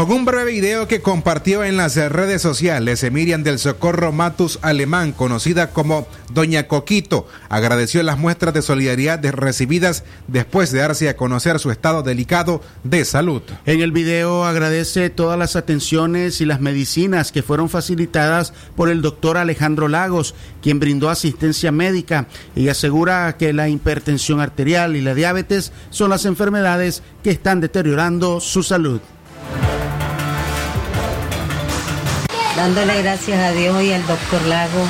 Con 0.00 0.12
un 0.12 0.24
breve 0.24 0.52
video 0.52 0.88
que 0.88 1.02
compartió 1.02 1.62
en 1.62 1.76
las 1.76 1.94
redes 1.96 2.40
sociales, 2.40 3.04
Miriam 3.12 3.42
del 3.42 3.58
Socorro 3.58 4.12
Matus 4.12 4.58
Alemán, 4.62 5.12
conocida 5.12 5.72
como 5.72 6.08
Doña 6.32 6.68
Coquito, 6.68 7.28
agradeció 7.50 8.02
las 8.02 8.16
muestras 8.16 8.54
de 8.54 8.62
solidaridad 8.62 9.22
recibidas 9.22 10.04
después 10.26 10.72
de 10.72 10.78
darse 10.78 11.10
a 11.10 11.18
conocer 11.18 11.58
su 11.58 11.70
estado 11.70 12.02
delicado 12.02 12.62
de 12.82 13.04
salud. 13.04 13.42
En 13.66 13.82
el 13.82 13.92
video 13.92 14.46
agradece 14.46 15.10
todas 15.10 15.38
las 15.38 15.54
atenciones 15.54 16.40
y 16.40 16.46
las 16.46 16.62
medicinas 16.62 17.30
que 17.30 17.42
fueron 17.42 17.68
facilitadas 17.68 18.54
por 18.76 18.88
el 18.88 19.02
doctor 19.02 19.36
Alejandro 19.36 19.86
Lagos, 19.86 20.34
quien 20.62 20.80
brindó 20.80 21.10
asistencia 21.10 21.72
médica 21.72 22.26
y 22.56 22.68
asegura 22.68 23.36
que 23.36 23.52
la 23.52 23.68
hipertensión 23.68 24.40
arterial 24.40 24.96
y 24.96 25.02
la 25.02 25.14
diabetes 25.14 25.72
son 25.90 26.08
las 26.08 26.24
enfermedades 26.24 27.02
que 27.22 27.32
están 27.32 27.60
deteriorando 27.60 28.40
su 28.40 28.62
salud. 28.62 29.02
Dándole 32.60 33.00
gracias 33.00 33.40
a 33.40 33.52
Dios 33.52 33.82
y 33.82 33.90
al 33.90 34.06
doctor 34.06 34.42
Lago 34.42 34.84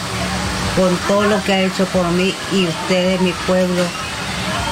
por 0.77 0.91
todo 1.07 1.23
lo 1.23 1.41
que 1.45 1.53
ha 1.53 1.61
hecho 1.61 1.85
por 1.87 2.05
mí 2.11 2.35
y 2.53 2.67
ustedes, 2.67 3.21
mi 3.21 3.31
pueblo, 3.47 3.85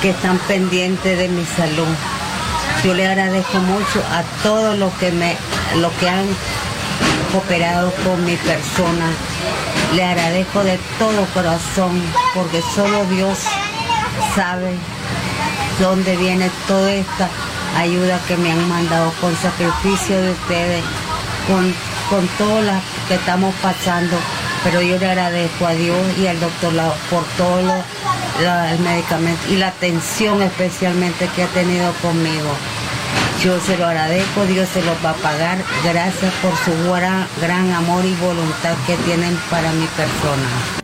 que 0.02 0.10
están 0.10 0.36
pendientes 0.48 1.16
de 1.16 1.28
mi 1.28 1.44
salud. 1.44 1.86
Yo 2.82 2.94
le 2.94 3.06
agradezco 3.06 3.58
mucho 3.58 4.02
a 4.10 4.24
todos 4.42 4.76
los 4.76 4.92
que 4.94 5.12
me, 5.12 5.36
los 5.76 5.92
que 5.92 6.08
han 6.08 6.26
cooperado 7.30 7.92
con 8.04 8.24
mi 8.24 8.34
persona. 8.34 9.06
Le 9.94 10.04
agradezco 10.04 10.64
de 10.64 10.76
todo 10.98 11.24
corazón, 11.34 12.02
porque 12.34 12.60
solo 12.74 13.04
Dios 13.04 13.38
sabe 14.34 14.72
dónde 15.78 16.16
viene 16.16 16.50
toda 16.66 16.92
esta 16.92 17.28
ayuda 17.76 18.18
que 18.26 18.36
me 18.38 18.50
han 18.50 18.68
mandado 18.68 19.12
con 19.20 19.36
sacrificio 19.36 20.20
de 20.20 20.32
ustedes, 20.32 20.82
con, 21.48 21.74
con 22.10 22.28
todo 22.38 22.60
lo 22.62 22.72
que 23.08 23.14
estamos 23.14 23.52
pasando. 23.60 24.16
Pero 24.64 24.80
yo 24.82 24.98
le 24.98 25.06
agradezco 25.06 25.66
a 25.66 25.72
Dios 25.72 25.98
y 26.18 26.26
al 26.26 26.38
doctor 26.40 26.72
por 27.10 27.24
todo 27.36 27.62
lo- 27.62 28.44
la- 28.44 28.72
el 28.72 28.78
medicamento 28.80 29.40
y 29.50 29.56
la 29.56 29.68
atención 29.68 30.42
especialmente 30.42 31.28
que 31.34 31.42
ha 31.42 31.48
tenido 31.48 31.92
conmigo. 32.02 32.50
Yo 33.42 33.58
se 33.60 33.76
lo 33.78 33.86
agradezco, 33.86 34.44
Dios 34.46 34.68
se 34.68 34.82
lo 34.82 34.92
va 35.04 35.10
a 35.10 35.14
pagar. 35.14 35.58
Gracias 35.84 36.32
por 36.42 36.52
su 36.64 36.92
gran, 36.92 37.26
gran 37.40 37.72
amor 37.72 38.04
y 38.04 38.14
voluntad 38.14 38.74
que 38.86 38.96
tienen 38.96 39.36
para 39.50 39.70
mi 39.72 39.86
persona. 39.86 40.77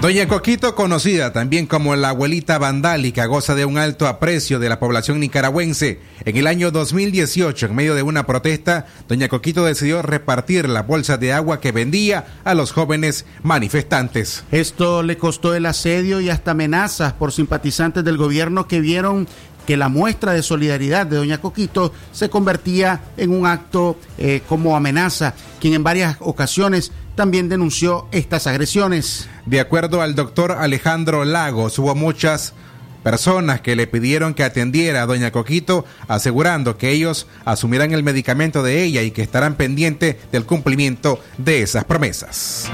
Doña 0.00 0.26
Coquito, 0.26 0.74
conocida 0.74 1.30
también 1.34 1.66
como 1.66 1.94
la 1.94 2.08
abuelita 2.08 2.56
vandálica, 2.56 3.26
goza 3.26 3.54
de 3.54 3.66
un 3.66 3.76
alto 3.76 4.08
aprecio 4.08 4.58
de 4.58 4.70
la 4.70 4.80
población 4.80 5.20
nicaragüense. 5.20 6.00
En 6.24 6.38
el 6.38 6.46
año 6.46 6.70
2018, 6.70 7.66
en 7.66 7.74
medio 7.74 7.94
de 7.94 8.02
una 8.02 8.24
protesta, 8.24 8.86
Doña 9.08 9.28
Coquito 9.28 9.62
decidió 9.62 10.00
repartir 10.00 10.70
las 10.70 10.86
bolsas 10.86 11.20
de 11.20 11.34
agua 11.34 11.60
que 11.60 11.72
vendía 11.72 12.24
a 12.44 12.54
los 12.54 12.72
jóvenes 12.72 13.26
manifestantes. 13.42 14.42
Esto 14.50 15.02
le 15.02 15.18
costó 15.18 15.54
el 15.54 15.66
asedio 15.66 16.22
y 16.22 16.30
hasta 16.30 16.52
amenazas 16.52 17.12
por 17.12 17.30
simpatizantes 17.30 18.02
del 18.02 18.16
gobierno 18.16 18.66
que 18.66 18.80
vieron 18.80 19.28
que 19.66 19.76
la 19.76 19.88
muestra 19.88 20.32
de 20.32 20.42
solidaridad 20.42 21.06
de 21.06 21.16
Doña 21.16 21.42
Coquito 21.42 21.92
se 22.10 22.30
convertía 22.30 23.02
en 23.18 23.30
un 23.30 23.46
acto 23.46 23.96
eh, 24.18 24.42
como 24.48 24.74
amenaza, 24.74 25.34
quien 25.60 25.74
en 25.74 25.84
varias 25.84 26.16
ocasiones 26.20 26.90
también 27.20 27.50
denunció 27.50 28.08
estas 28.12 28.46
agresiones. 28.46 29.28
De 29.44 29.60
acuerdo 29.60 30.00
al 30.00 30.14
doctor 30.14 30.52
Alejandro 30.52 31.26
Lagos, 31.26 31.78
hubo 31.78 31.94
muchas 31.94 32.54
personas 33.02 33.60
que 33.60 33.76
le 33.76 33.86
pidieron 33.86 34.32
que 34.32 34.42
atendiera 34.42 35.02
a 35.02 35.06
doña 35.06 35.30
Coquito, 35.30 35.84
asegurando 36.08 36.78
que 36.78 36.92
ellos 36.92 37.26
asumirán 37.44 37.92
el 37.92 38.02
medicamento 38.02 38.62
de 38.62 38.82
ella 38.82 39.02
y 39.02 39.10
que 39.10 39.20
estarán 39.20 39.56
pendientes 39.56 40.16
del 40.32 40.46
cumplimiento 40.46 41.20
de 41.36 41.60
esas 41.60 41.84
promesas. 41.84 42.70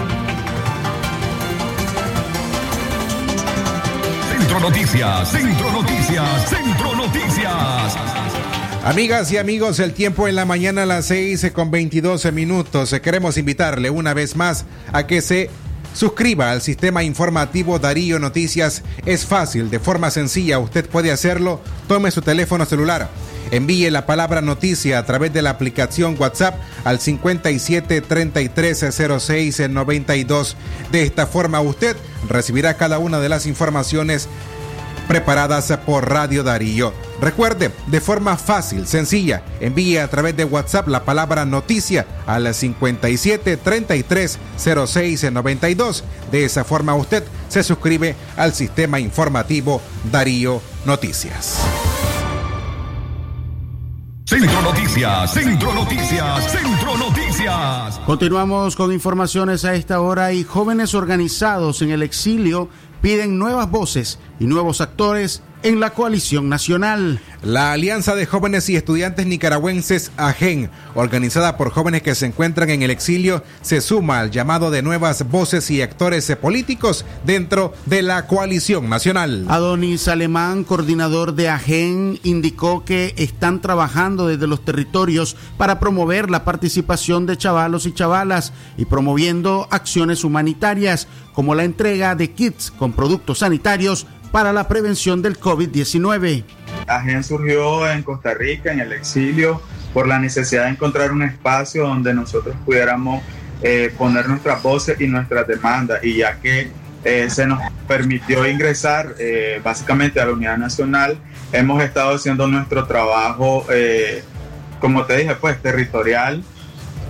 Centro 4.31 4.61
Noticias, 4.61 5.29
Centro 5.29 5.73
Noticias, 5.73 6.49
Centro 6.49 6.85
Noticias. 6.85 6.86
Amigas 8.87 9.33
y 9.33 9.37
amigos, 9.37 9.81
el 9.81 9.95
tiempo 9.95 10.29
en 10.29 10.37
la 10.37 10.45
mañana 10.45 10.85
a 10.85 10.87
las 10.87 11.07
6 11.07 11.51
con 11.53 11.73
22 11.73 12.33
minutos. 12.33 12.95
Queremos 13.03 13.37
invitarle 13.37 13.91
una 13.91 14.15
vez 14.15 14.37
más 14.37 14.65
a 14.93 15.09
que 15.09 15.23
se 15.23 15.51
suscriba 15.93 16.53
al 16.53 16.63
sistema 16.63 17.03
informativo 17.03 17.81
Darío 17.81 18.21
Noticias. 18.21 18.85
Es 19.05 19.27
fácil, 19.27 19.71
de 19.71 19.81
forma 19.81 20.13
sencilla, 20.13 20.61
usted 20.61 20.89
puede 20.89 21.11
hacerlo. 21.11 21.61
Tome 21.89 22.13
su 22.13 22.23
teléfono 22.23 22.65
celular. 22.65 23.09
Envíe 23.51 23.91
la 23.91 24.07
palabra 24.07 24.41
noticia 24.41 25.01
a 25.01 25.05
través 25.05 25.33
de 25.33 25.43
la 25.43 25.51
aplicación 25.51 26.15
WhatsApp 26.17 26.55
al 26.85 27.01
57 27.01 28.03
33 28.03 28.87
06 29.19 29.69
92. 29.69 30.57
De 30.93 31.03
esta 31.03 31.27
forma 31.27 31.61
usted 31.61 31.97
recibirá 32.29 32.77
cada 32.77 33.01
una 33.01 33.19
de 33.19 33.31
las 33.31 33.47
informaciones 33.47 34.29
preparadas 35.07 35.73
por 35.85 36.09
Radio 36.09 36.43
Darío. 36.43 36.93
Recuerde, 37.21 37.71
de 37.87 38.01
forma 38.01 38.37
fácil, 38.37 38.87
sencilla, 38.87 39.43
envíe 39.61 39.99
a 39.99 40.09
través 40.09 40.37
de 40.37 40.45
WhatsApp 40.45 40.89
la 40.89 41.05
palabra 41.05 41.45
noticia 41.45 42.07
al 42.27 42.53
57 42.53 43.57
33 43.57 44.39
06 44.87 45.33
92. 45.33 46.05
De 46.31 46.45
esa 46.45 46.65
forma 46.65 46.95
usted 46.95 47.25
se 47.49 47.63
suscribe 47.63 48.15
al 48.37 48.53
sistema 48.53 49.01
informativo 49.01 49.81
Darío 50.11 50.61
Noticias. 50.85 51.61
Centro 54.29 54.61
Noticias, 54.61 55.33
Centro 55.33 55.73
Noticias, 55.73 56.51
Centro 56.51 56.97
Noticias. 56.97 58.01
Continuamos 58.05 58.75
con 58.75 58.93
informaciones 58.93 59.65
a 59.65 59.77
esta 59.77 60.01
hora 60.01 60.33
y 60.33 60.43
jóvenes 60.43 60.95
organizados 60.95 61.81
en 61.81 61.93
el 61.93 62.03
exilio 62.03 62.69
piden 63.07 63.39
nuevas 63.39 63.71
voces 63.71 64.19
y 64.41 64.47
nuevos 64.47 64.81
actores 64.81 65.41
en 65.63 65.81
la 65.81 65.91
coalición 65.91 66.49
nacional. 66.49 67.21
La 67.43 67.73
Alianza 67.73 68.15
de 68.15 68.27
Jóvenes 68.27 68.69
y 68.69 68.77
Estudiantes 68.77 69.27
Nicaragüenses 69.27 70.13
AGEN, 70.17 70.71
organizada 70.95 71.57
por 71.57 71.71
jóvenes 71.71 72.03
que 72.03 72.15
se 72.15 72.27
encuentran 72.27 72.71
en 72.71 72.83
el 72.83 72.91
exilio, 72.91 73.43
se 73.63 73.81
suma 73.81 74.21
al 74.21 74.31
llamado 74.31 74.71
de 74.71 74.83
nuevas 74.83 75.29
voces 75.29 75.71
y 75.71 75.83
actores 75.83 76.35
políticos 76.37 77.05
dentro 77.25 77.73
de 77.87 78.03
la 78.03 78.27
coalición 78.27 78.89
nacional. 78.89 79.47
Adonis 79.49 80.09
Alemán, 80.09 80.65
coordinador 80.65 81.35
de 81.35 81.49
AGEN, 81.49 82.19
indicó 82.23 82.85
que 82.85 83.15
están 83.17 83.61
trabajando 83.61 84.27
desde 84.27 84.47
los 84.47 84.65
territorios 84.65 85.37
para 85.57 85.79
promover 85.79 86.31
la 86.31 86.45
participación 86.45 87.27
de 87.27 87.37
chavalos 87.37 87.87
y 87.87 87.93
chavalas 87.93 88.53
y 88.77 88.85
promoviendo 88.85 89.69
acciones 89.71 90.25
humanitarias 90.25 91.09
como 91.33 91.55
la 91.55 91.65
entrega 91.65 92.15
de 92.15 92.31
kits 92.31 92.71
con 92.71 92.93
productos 92.93 93.41
sanitarios 93.41 94.07
para 94.33 94.53
la 94.53 94.69
prevención 94.69 95.23
del 95.23 95.39
COVID-19. 95.39 96.45
AGEN 96.87 97.25
surgió 97.25 97.91
en 97.91 98.03
Costa 98.03 98.35
Rica, 98.35 98.73
en 98.73 98.81
el 98.81 98.93
exilio, 98.93 99.61
por 99.93 100.07
la 100.07 100.19
necesidad 100.19 100.65
de 100.65 100.71
encontrar 100.71 101.13
un 101.13 101.23
espacio 101.23 101.87
donde 101.87 102.15
nosotros 102.15 102.55
pudiéramos 102.65 103.23
eh, 103.63 103.93
poner 103.97 104.29
nuestras 104.29 104.63
voces 104.63 105.01
y 105.01 105.07
nuestras 105.07 105.47
demandas. 105.47 106.05
Y 106.05 106.19
ya 106.19 106.39
que 106.41 106.71
eh, 107.05 107.31
se 107.31 107.47
nos 107.47 107.61
permitió 107.87 108.49
ingresar 108.49 109.15
eh, 109.21 109.61
básicamente 109.63 110.21
a 110.21 110.27
la 110.27 110.33
Unidad 110.33 110.59
Nacional, 110.59 111.17
hemos 111.53 111.81
estado 111.83 112.17
haciendo 112.17 112.49
nuestro 112.49 112.85
trabajo, 112.85 113.65
eh, 113.71 114.25
como 114.81 115.05
te 115.05 115.19
dije, 115.19 115.37
pues 115.37 115.63
territorial. 115.63 116.43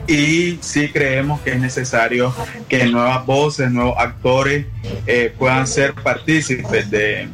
Y 0.06 0.58
sí 0.60 0.88
creemos 0.92 1.40
que 1.40 1.50
es 1.50 1.60
necesario 1.60 2.34
que 2.68 2.86
nuevas 2.86 3.26
voces, 3.26 3.70
nuevos 3.70 3.96
actores 3.98 4.66
eh, 5.06 5.32
puedan 5.36 5.66
ser 5.66 5.94
partícipes 5.94 6.90
de, 6.90 7.28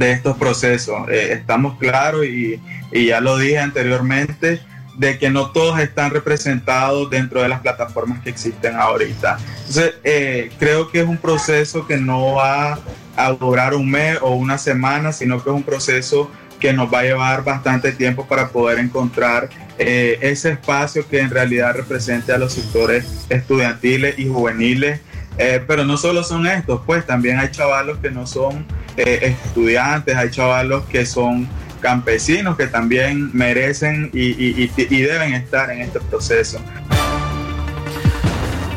estos 0.00 0.36
procesos. 0.36 1.08
Eh, 1.10 1.32
estamos 1.32 1.78
claros 1.78 2.24
y, 2.24 2.60
y 2.92 3.06
ya 3.06 3.20
lo 3.20 3.38
dije 3.38 3.58
anteriormente 3.58 4.60
de 4.96 5.18
que 5.18 5.30
no 5.30 5.50
todos 5.50 5.78
están 5.80 6.10
representados 6.10 7.10
dentro 7.10 7.42
de 7.42 7.48
las 7.48 7.60
plataformas 7.60 8.20
que 8.22 8.30
existen 8.30 8.76
ahorita. 8.76 9.38
Entonces, 9.58 9.94
eh, 10.04 10.50
creo 10.58 10.90
que 10.90 11.00
es 11.00 11.08
un 11.08 11.18
proceso 11.18 11.86
que 11.86 11.96
no 11.96 12.34
va 12.34 12.78
a 13.16 13.32
durar 13.32 13.74
un 13.74 13.90
mes 13.90 14.18
o 14.22 14.30
una 14.34 14.58
semana, 14.58 15.12
sino 15.12 15.42
que 15.42 15.50
es 15.50 15.56
un 15.56 15.62
proceso 15.62 16.30
que 16.60 16.72
nos 16.72 16.92
va 16.92 17.00
a 17.00 17.02
llevar 17.02 17.44
bastante 17.44 17.92
tiempo 17.92 18.26
para 18.26 18.48
poder 18.48 18.78
encontrar 18.78 19.48
eh, 19.78 20.18
ese 20.22 20.52
espacio 20.52 21.06
que 21.08 21.20
en 21.20 21.30
realidad 21.30 21.74
represente 21.76 22.32
a 22.32 22.38
los 22.38 22.52
sectores 22.52 23.26
estudiantiles 23.28 24.18
y 24.18 24.28
juveniles. 24.28 25.00
Eh, 25.36 25.60
pero 25.66 25.84
no 25.84 25.96
solo 25.96 26.22
son 26.22 26.46
estos, 26.46 26.80
pues 26.86 27.04
también 27.06 27.38
hay 27.40 27.50
chavalos 27.50 27.98
que 27.98 28.10
no 28.10 28.24
son 28.26 28.64
eh, 28.96 29.36
estudiantes, 29.44 30.14
hay 30.16 30.30
chavalos 30.30 30.84
que 30.84 31.04
son 31.04 31.48
campesinos 31.80 32.56
que 32.56 32.66
también 32.68 33.30
merecen 33.36 34.10
y, 34.14 34.28
y- 34.30 34.70
y- 34.76 34.94
y 34.94 35.00
deben 35.02 35.34
estar 35.34 35.70
en 35.70 35.82
este 35.82 36.00
proceso. 36.00 36.58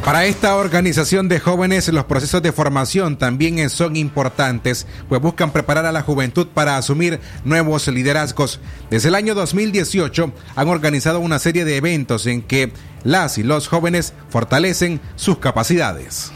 Para 0.07 0.23
esta 0.23 0.55
organización 0.55 1.27
de 1.27 1.41
jóvenes, 1.41 1.89
los 1.89 2.05
procesos 2.05 2.41
de 2.41 2.53
formación 2.53 3.17
también 3.17 3.69
son 3.69 3.97
importantes, 3.97 4.87
pues 5.09 5.19
buscan 5.19 5.51
preparar 5.51 5.85
a 5.85 5.91
la 5.91 6.01
juventud 6.01 6.47
para 6.47 6.77
asumir 6.77 7.19
nuevos 7.43 7.89
liderazgos. 7.89 8.61
Desde 8.89 9.09
el 9.09 9.15
año 9.15 9.35
2018 9.35 10.31
han 10.55 10.69
organizado 10.69 11.19
una 11.19 11.39
serie 11.39 11.65
de 11.65 11.75
eventos 11.75 12.25
en 12.25 12.41
que 12.41 12.71
las 13.03 13.37
y 13.37 13.43
los 13.43 13.67
jóvenes 13.67 14.13
fortalecen 14.29 15.01
sus 15.17 15.39
capacidades. 15.39 16.31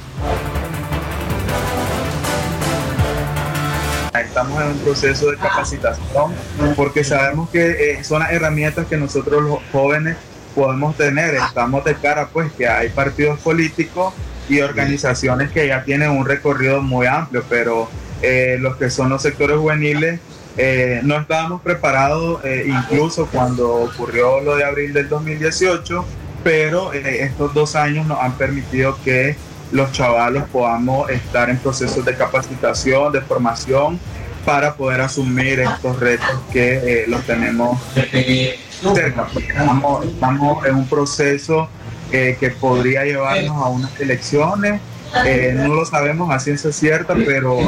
Estamos 4.14 4.62
en 4.64 4.68
un 4.68 4.80
proceso 4.80 5.32
de 5.32 5.38
capacitación 5.38 6.34
porque 6.76 7.06
sabemos 7.06 7.50
que 7.50 7.70
eh, 7.94 8.04
son 8.04 8.20
las 8.20 8.34
herramientas 8.34 8.86
que 8.88 8.98
nosotros 8.98 9.42
los 9.44 9.60
jóvenes 9.72 10.18
podemos 10.52 10.96
tener. 10.96 11.36
Estamos 11.36 11.84
de 11.84 11.96
cara 11.96 12.28
pues 12.32 12.52
que 12.54 12.68
hay 12.68 12.90
partidos 12.90 13.40
políticos 13.40 14.14
y 14.50 14.62
organizaciones 14.62 15.52
que 15.52 15.68
ya 15.68 15.84
tienen 15.84 16.12
un 16.12 16.26
recorrido 16.26 16.82
muy 16.82 17.08
amplio, 17.08 17.44
pero 17.50 17.90
eh, 18.22 18.58
los 18.60 18.76
que 18.76 18.90
son 18.90 19.10
los 19.10 19.22
sectores 19.22 19.58
juveniles 19.58 20.20
eh, 20.58 21.00
no 21.04 21.18
estábamos 21.18 21.62
preparados 21.62 22.44
eh, 22.44 22.66
incluso 22.68 23.26
cuando 23.28 23.76
ocurrió 23.76 24.42
lo 24.42 24.58
de 24.58 24.66
abril 24.66 24.94
del 24.94 25.08
2018, 25.08 26.06
pero 26.44 26.92
estos 26.94 27.54
dos 27.54 27.76
años 27.76 28.06
nos 28.06 28.20
han 28.20 28.34
permitido 28.34 28.98
que 29.04 29.38
los 29.72 29.92
chavalos 29.94 30.44
podamos 30.52 31.10
estar 31.10 31.50
en 31.50 31.58
procesos 31.58 32.04
de 32.04 32.16
capacitación, 32.16 33.14
de 33.14 33.22
formación, 33.22 34.00
para 34.46 34.74
poder 34.74 35.02
asumir 35.02 35.62
estos 35.62 36.00
retos 36.00 36.42
que 36.52 37.06
los 37.08 37.24
tenemos. 37.24 37.80
Estamos, 38.84 40.06
estamos 40.06 40.66
en 40.66 40.76
un 40.76 40.88
proceso 40.88 41.70
eh, 42.12 42.36
que 42.40 42.50
podría 42.50 43.04
llevarnos 43.04 43.56
a 43.56 43.70
unas 43.70 44.00
elecciones. 44.00 44.82
Eh, 45.24 45.54
no 45.56 45.76
lo 45.76 45.86
sabemos 45.86 46.32
a 46.32 46.40
ciencia 46.40 46.72
cierta, 46.72 47.14
pero 47.14 47.60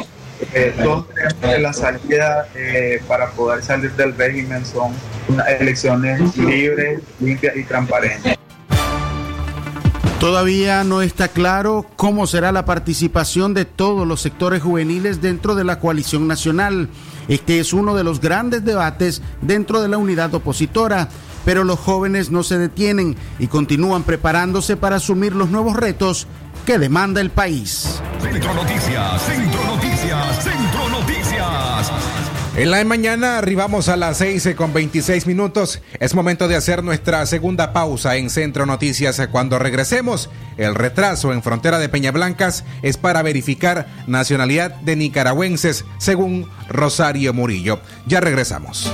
eh, 0.53 0.73
todos 0.81 1.05
creemos 1.13 1.33
que 1.35 1.59
la 1.59 1.73
salida 1.73 2.47
para 3.07 3.29
poder 3.31 3.63
salir 3.63 3.91
del 3.91 4.15
régimen 4.15 4.65
son 4.65 4.91
unas 5.27 5.47
elecciones 5.61 6.35
libres, 6.35 7.01
limpias 7.19 7.55
y 7.57 7.63
transparentes. 7.63 8.35
Todavía 10.19 10.83
no 10.83 11.01
está 11.01 11.27
claro 11.27 11.85
cómo 11.95 12.25
será 12.27 12.51
la 12.51 12.65
participación 12.65 13.53
de 13.53 13.65
todos 13.65 14.07
los 14.07 14.21
sectores 14.21 14.63
juveniles 14.63 15.21
dentro 15.21 15.53
de 15.53 15.65
la 15.65 15.79
coalición 15.79 16.27
nacional. 16.27 16.89
Este 17.27 17.59
es 17.59 17.73
uno 17.73 17.95
de 17.95 18.03
los 18.03 18.19
grandes 18.19 18.63
debates 18.65 19.21
dentro 19.41 19.81
de 19.81 19.89
la 19.89 19.97
unidad 19.97 20.33
opositora, 20.33 21.09
pero 21.45 21.63
los 21.63 21.79
jóvenes 21.79 22.31
no 22.31 22.43
se 22.43 22.57
detienen 22.57 23.15
y 23.39 23.47
continúan 23.47 24.03
preparándose 24.03 24.77
para 24.77 24.97
asumir 24.97 25.35
los 25.35 25.49
nuevos 25.49 25.75
retos 25.75 26.27
que 26.65 26.77
demanda 26.77 27.21
el 27.21 27.29
país. 27.29 28.01
Centro 28.21 28.53
Noticias, 28.53 29.21
Centro 29.23 29.63
Noticias, 29.65 30.43
Centro 30.43 30.89
Noticias. 30.89 32.22
En 32.55 32.69
la 32.69 32.83
mañana 32.85 33.39
arribamos 33.39 33.89
a 33.89 33.97
las 33.97 34.17
6 34.17 34.49
con 34.55 34.73
26 34.73 35.25
minutos. 35.25 35.81
Es 35.99 36.13
momento 36.13 36.47
de 36.47 36.55
hacer 36.55 36.83
nuestra 36.83 37.25
segunda 37.25 37.73
pausa 37.73 38.15
en 38.15 38.29
Centro 38.29 38.67
Noticias. 38.67 39.19
Cuando 39.31 39.57
regresemos, 39.57 40.29
el 40.57 40.75
retraso 40.75 41.33
en 41.33 41.41
frontera 41.41 41.79
de 41.79 41.89
Peñablancas 41.89 42.63
es 42.83 42.97
para 42.97 43.23
verificar 43.23 43.87
nacionalidad 44.05 44.69
de 44.81 44.95
nicaragüenses, 44.95 45.83
según 45.97 46.47
Rosario 46.69 47.33
Murillo. 47.33 47.79
Ya 48.05 48.19
regresamos. 48.19 48.93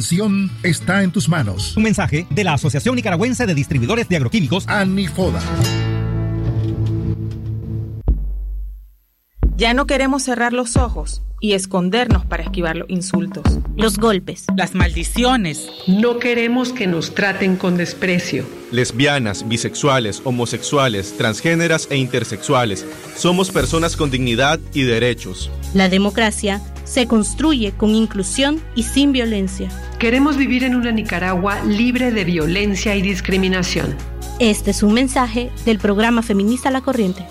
está 0.63 1.03
en 1.03 1.11
tus 1.11 1.29
manos. 1.29 1.75
Un 1.77 1.83
mensaje 1.83 2.25
de 2.29 2.43
la 2.43 2.53
Asociación 2.53 2.95
Nicaragüense 2.95 3.45
de 3.45 3.53
Distribuidores 3.53 4.09
de 4.09 4.17
Agroquímicos, 4.17 4.67
ANIFODA. 4.67 5.41
Ya 9.55 9.75
no 9.75 9.85
queremos 9.85 10.23
cerrar 10.23 10.53
los 10.53 10.75
ojos 10.75 11.21
y 11.39 11.53
escondernos 11.53 12.25
para 12.25 12.43
esquivar 12.43 12.77
los 12.77 12.89
insultos, 12.89 13.43
los 13.75 13.99
golpes, 13.99 14.45
las 14.57 14.73
maldiciones. 14.73 15.69
No 15.85 16.17
queremos 16.17 16.73
que 16.73 16.87
nos 16.87 17.13
traten 17.13 17.57
con 17.57 17.77
desprecio. 17.77 18.43
Lesbianas, 18.71 19.47
bisexuales, 19.47 20.21
homosexuales, 20.23 21.15
transgéneras 21.15 21.87
e 21.91 21.97
intersexuales. 21.97 22.87
Somos 23.15 23.51
personas 23.51 23.95
con 23.95 24.09
dignidad 24.09 24.59
y 24.73 24.81
derechos. 24.81 25.51
La 25.75 25.89
democracia 25.89 26.59
se 26.83 27.07
construye 27.07 27.71
con 27.71 27.89
inclusión 27.95 28.61
y 28.75 28.83
sin 28.83 29.11
violencia. 29.11 29.69
Queremos 29.99 30.37
vivir 30.37 30.63
en 30.63 30.75
una 30.75 30.91
Nicaragua 30.91 31.61
libre 31.63 32.11
de 32.11 32.23
violencia 32.23 32.95
y 32.95 33.01
discriminación. 33.01 33.95
Este 34.39 34.71
es 34.71 34.81
un 34.83 34.93
mensaje 34.93 35.51
del 35.65 35.77
programa 35.77 36.21
feminista 36.21 36.71
La 36.71 36.81
Corriente. 36.81 37.25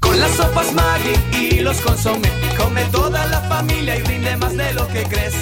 Con 0.00 0.20
las 0.20 0.30
sopas 0.32 0.72
Maggi 0.74 1.56
y 1.56 1.60
los 1.60 1.80
consomé, 1.80 2.28
come 2.58 2.84
toda 2.92 3.26
la 3.28 3.40
familia 3.42 3.96
y 3.96 4.02
rinde 4.02 4.36
más 4.36 4.56
de 4.56 4.74
lo 4.74 4.86
que 4.88 5.02
crees. 5.04 5.34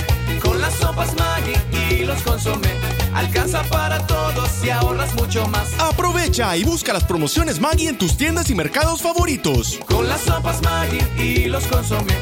Las 0.68 0.81
sopas 0.81 1.14
Maggi 1.16 1.54
y 1.94 2.04
los 2.04 2.20
consomé, 2.20 2.68
alcanza 3.14 3.62
para 3.70 4.07
todos 4.07 4.62
y 4.62 4.68
ahorras 4.68 5.14
mucho 5.14 5.46
más. 5.46 5.72
Aprovecha 5.81 6.54
y 6.59 6.64
busca 6.64 6.92
las 6.92 7.04
promociones 7.04 7.59
Maggi 7.59 7.88
en 7.88 7.96
tus 7.96 8.18
tiendas 8.18 8.50
y 8.50 8.54
mercados 8.54 9.00
favoritos. 9.00 9.81
Con 9.87 10.07
las 10.07 10.20
sopas 10.20 10.61
Maggi 10.61 10.98
y 11.22 11.46
los 11.46 11.66
consomé, 11.68 12.12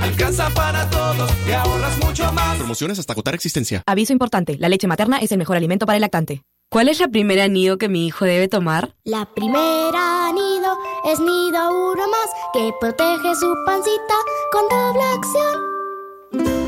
alcanza 0.00 0.48
para 0.50 0.88
todos 0.88 1.32
y 1.48 1.50
ahorras 1.50 1.98
mucho 1.98 2.32
más. 2.32 2.56
Promociones 2.58 3.00
hasta 3.00 3.12
agotar 3.12 3.34
existencia. 3.34 3.82
Aviso 3.88 4.12
importante, 4.12 4.56
la 4.56 4.68
leche 4.68 4.86
materna 4.86 5.18
es 5.18 5.32
el 5.32 5.38
mejor 5.38 5.56
alimento 5.56 5.84
para 5.84 5.96
el 5.96 6.02
lactante. 6.02 6.44
¿Cuál 6.70 6.88
es 6.88 7.00
la 7.00 7.08
primera 7.08 7.48
nido 7.48 7.76
que 7.76 7.88
mi 7.88 8.06
hijo 8.06 8.24
debe 8.24 8.46
tomar? 8.46 8.94
La 9.02 9.34
primera 9.34 10.30
nido 10.32 10.78
es 11.10 11.18
nido 11.18 11.90
uno 11.90 12.04
más 12.08 12.30
que 12.52 12.72
protege 12.80 13.34
su 13.34 13.52
pancita 13.66 14.14
con 14.52 14.68
doble 14.68 15.02
acción. 15.02 15.75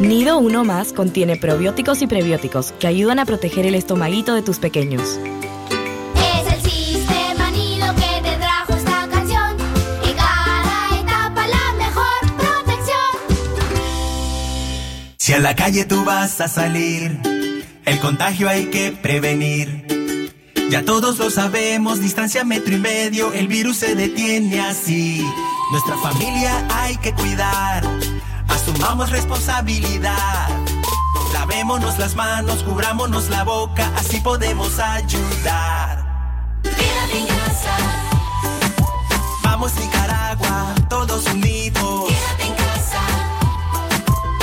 Nido 0.01 0.39
Uno 0.39 0.65
Más 0.65 0.93
contiene 0.93 1.37
probióticos 1.37 2.03
y 2.03 2.07
prebióticos 2.07 2.71
que 2.79 2.87
ayudan 2.87 3.19
a 3.19 3.25
proteger 3.25 3.67
el 3.67 3.75
estomaguito 3.75 4.33
de 4.33 4.43
tus 4.43 4.61
pequeños. 4.61 5.19
Es 6.15 6.53
el 6.53 6.71
sistema 6.71 7.51
nido 7.51 7.93
que 7.97 8.23
te 8.23 8.37
trajo 8.37 8.75
esta 8.75 9.09
canción. 9.11 9.57
En 10.05 10.15
cada 10.15 11.01
etapa 11.01 11.49
la 11.49 11.73
mejor 11.77 12.37
protección. 12.37 12.97
Si 15.17 15.33
a 15.33 15.41
la 15.41 15.57
calle 15.57 15.85
tú 15.85 16.05
vas 16.05 16.41
a 16.41 16.47
salir, 16.47 17.19
el 17.85 17.99
contagio 17.99 18.49
hay 18.49 18.67
que 18.67 18.93
prevenir. 18.93 19.85
Ya 20.71 20.85
todos 20.85 21.19
lo 21.19 21.29
sabemos, 21.31 22.01
distancia 22.01 22.45
metro 22.45 22.77
y 22.77 22.79
medio, 22.79 23.33
el 23.33 23.49
virus 23.49 23.79
se 23.79 23.97
detiene 23.97 24.61
así. 24.61 25.25
Nuestra 25.73 25.97
familia 25.99 26.67
hay 26.71 26.97
que 26.99 27.13
cuidar, 27.15 27.83
asumamos 28.49 29.11
responsabilidad. 29.11 30.49
Lavémonos 31.33 31.99
las 31.99 32.15
manos, 32.15 32.63
cubrámonos 32.63 33.29
la 33.29 33.45
boca, 33.45 33.91
así 33.97 34.21
podemos 34.21 34.79
ayudar. 34.79 36.07
Quédate 36.63 37.19
en 37.21 37.27
casa, 37.27 37.77
Vamos 39.43 39.75
Nicaragua, 39.75 40.75
todos 40.89 41.27
unidos. 41.27 42.09
quédate 42.09 42.45
en 42.47 42.55
casa, 42.55 43.01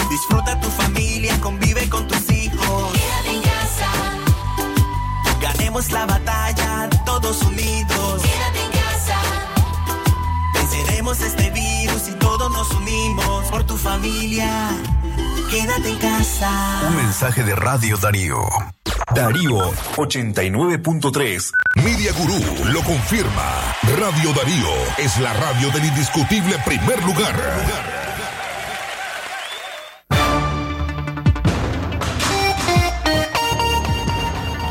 Disfruta 0.09 0.59
tu 0.61 0.69
familia, 0.69 1.39
convive 1.41 1.89
con 1.89 2.07
tus 2.07 2.29
hijos. 2.31 2.93
quédate 2.93 3.31
en 3.35 3.41
casa, 3.41 3.89
Ganemos 5.41 5.91
la 5.91 6.05
batalla, 6.05 6.89
todos 7.05 7.41
unidos. 7.43 8.21
quédate 8.21 8.63
en 8.65 8.71
casa. 8.71 9.17
Venceremos 10.53 11.19
este 11.21 11.44
nos 12.65 12.81
unimos 12.81 13.45
por 13.49 13.63
tu 13.63 13.77
familia. 13.77 14.69
Quédate 15.49 15.89
en 15.89 15.97
casa. 15.97 16.81
Un 16.89 16.95
mensaje 16.97 17.43
de 17.43 17.55
Radio 17.55 17.97
Darío. 17.97 18.39
Darío 19.13 19.71
89.3. 19.95 21.51
Media 21.75 22.11
Gurú 22.13 22.39
lo 22.71 22.81
confirma. 22.81 23.75
Radio 23.97 24.33
Darío 24.33 24.73
es 24.97 25.19
la 25.19 25.33
radio 25.33 25.69
del 25.71 25.85
indiscutible 25.85 26.57
primer 26.65 27.03
lugar. 27.03 27.35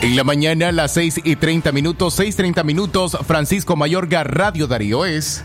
En 0.03 0.17
la 0.17 0.25
mañana, 0.25 0.69
a 0.69 0.73
las 0.73 0.93
6 0.93 1.23
y 1.25 1.37
30 1.37 1.73
minutos, 1.73 2.19
6.30 2.19 2.63
minutos, 2.63 3.17
Francisco 3.27 3.75
Mayorga, 3.75 4.23
Radio 4.23 4.67
Darío 4.67 5.07
es. 5.07 5.45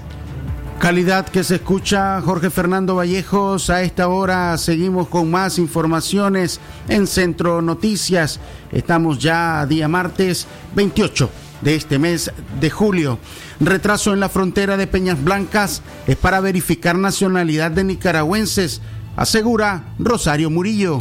Calidad 0.80 1.28
que 1.28 1.44
se 1.44 1.56
escucha, 1.56 2.22
Jorge 2.22 2.50
Fernando 2.50 2.96
Vallejos. 2.96 3.70
A 3.70 3.82
esta 3.82 4.08
hora 4.08 4.58
seguimos 4.58 5.10
con 5.10 5.30
más 5.30 5.60
informaciones 5.60 6.62
en 6.88 7.06
Centro 7.06 7.62
Noticias. 7.62 8.40
Estamos 8.72 9.20
ya 9.20 9.66
día 9.66 9.90
martes 9.90 10.48
28 10.76 11.30
de 11.62 11.76
este 11.76 12.00
mes 12.00 12.32
de 12.62 12.70
julio. 12.70 13.20
Retraso 13.60 14.14
en 14.14 14.22
la 14.22 14.30
frontera 14.30 14.78
de 14.78 14.88
Peñas 14.88 15.22
Blancas 15.22 15.82
es 16.08 16.16
para 16.16 16.40
verificar 16.40 16.98
nacionalidad 16.98 17.72
de 17.72 17.84
nicaragüenses, 17.84 18.82
asegura 19.18 19.94
Rosario 20.00 20.50
Murillo. 20.50 21.00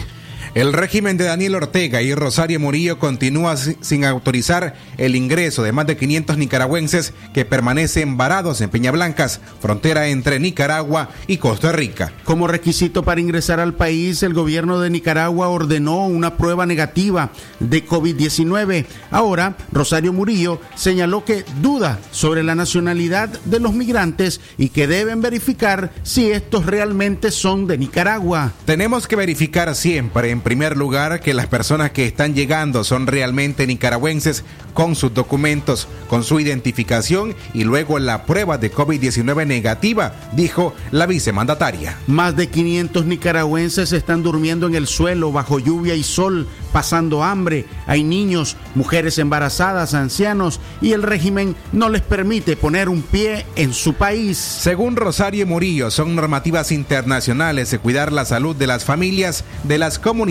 El 0.54 0.72
régimen 0.72 1.16
de 1.16 1.24
Daniel 1.24 1.54
Ortega 1.54 2.02
y 2.02 2.14
Rosario 2.14 2.58
Murillo 2.58 2.98
continúa 2.98 3.56
si- 3.56 3.76
sin 3.80 4.04
autorizar 4.04 4.74
el 4.96 5.14
ingreso 5.14 5.62
de 5.62 5.72
más 5.72 5.86
de 5.86 5.96
500 5.96 6.36
nicaragüenses 6.36 7.12
que 7.32 7.44
permanecen 7.44 8.16
varados 8.16 8.60
en 8.60 8.70
Peñablancas, 8.70 9.40
frontera 9.60 10.08
entre 10.08 10.40
Nicaragua 10.40 11.10
y 11.28 11.36
Costa 11.36 11.70
Rica. 11.70 12.12
Como 12.24 12.48
requisito 12.48 13.04
para 13.04 13.20
ingresar 13.20 13.60
al 13.60 13.74
país, 13.74 14.22
el 14.22 14.34
gobierno 14.34 14.80
de 14.80 14.90
Nicaragua 14.90 15.48
ordenó 15.48 16.06
una 16.06 16.36
prueba 16.36 16.66
negativa 16.66 17.30
de 17.60 17.86
COVID-19. 17.86 18.86
Ahora, 19.10 19.56
Rosario 19.70 20.12
Murillo 20.12 20.60
señaló 20.74 21.24
que 21.24 21.44
duda 21.60 22.00
sobre 22.10 22.42
la 22.42 22.54
nacionalidad 22.56 23.28
de 23.44 23.60
los 23.60 23.74
migrantes 23.74 24.40
y 24.56 24.70
que 24.70 24.88
deben 24.88 25.20
verificar 25.20 25.92
si 26.02 26.30
estos 26.32 26.66
realmente 26.66 27.30
son 27.30 27.66
de 27.68 27.78
Nicaragua. 27.78 28.52
Tenemos 28.64 29.06
que 29.06 29.14
verificar 29.14 29.74
siempre, 29.76 30.30
en 30.30 30.37
primer 30.40 30.76
lugar, 30.76 31.20
que 31.20 31.34
las 31.34 31.46
personas 31.46 31.90
que 31.90 32.06
están 32.06 32.34
llegando 32.34 32.84
son 32.84 33.06
realmente 33.06 33.66
nicaragüenses 33.66 34.44
con 34.74 34.94
sus 34.94 35.12
documentos, 35.12 35.88
con 36.08 36.22
su 36.22 36.38
identificación 36.38 37.34
y 37.52 37.64
luego 37.64 37.98
la 37.98 38.24
prueba 38.24 38.58
de 38.58 38.72
COVID-19 38.72 39.46
negativa, 39.46 40.12
dijo 40.34 40.74
la 40.92 41.06
vicemandataria. 41.06 41.96
Más 42.06 42.36
de 42.36 42.48
500 42.48 43.04
nicaragüenses 43.06 43.92
están 43.92 44.22
durmiendo 44.22 44.66
en 44.66 44.74
el 44.74 44.86
suelo 44.86 45.32
bajo 45.32 45.58
lluvia 45.58 45.94
y 45.94 46.02
sol, 46.02 46.46
pasando 46.72 47.24
hambre. 47.24 47.64
Hay 47.86 48.04
niños, 48.04 48.56
mujeres 48.74 49.18
embarazadas, 49.18 49.94
ancianos 49.94 50.60
y 50.80 50.92
el 50.92 51.02
régimen 51.02 51.56
no 51.72 51.88
les 51.88 52.02
permite 52.02 52.56
poner 52.56 52.88
un 52.88 53.02
pie 53.02 53.46
en 53.56 53.72
su 53.72 53.94
país. 53.94 54.38
Según 54.38 54.96
Rosario 54.96 55.46
Murillo, 55.46 55.90
son 55.90 56.14
normativas 56.14 56.70
internacionales 56.70 57.70
de 57.70 57.78
cuidar 57.78 58.12
la 58.12 58.24
salud 58.24 58.54
de 58.54 58.66
las 58.66 58.84
familias 58.84 59.44
de 59.64 59.78
las 59.78 59.98
comunidades 59.98 60.27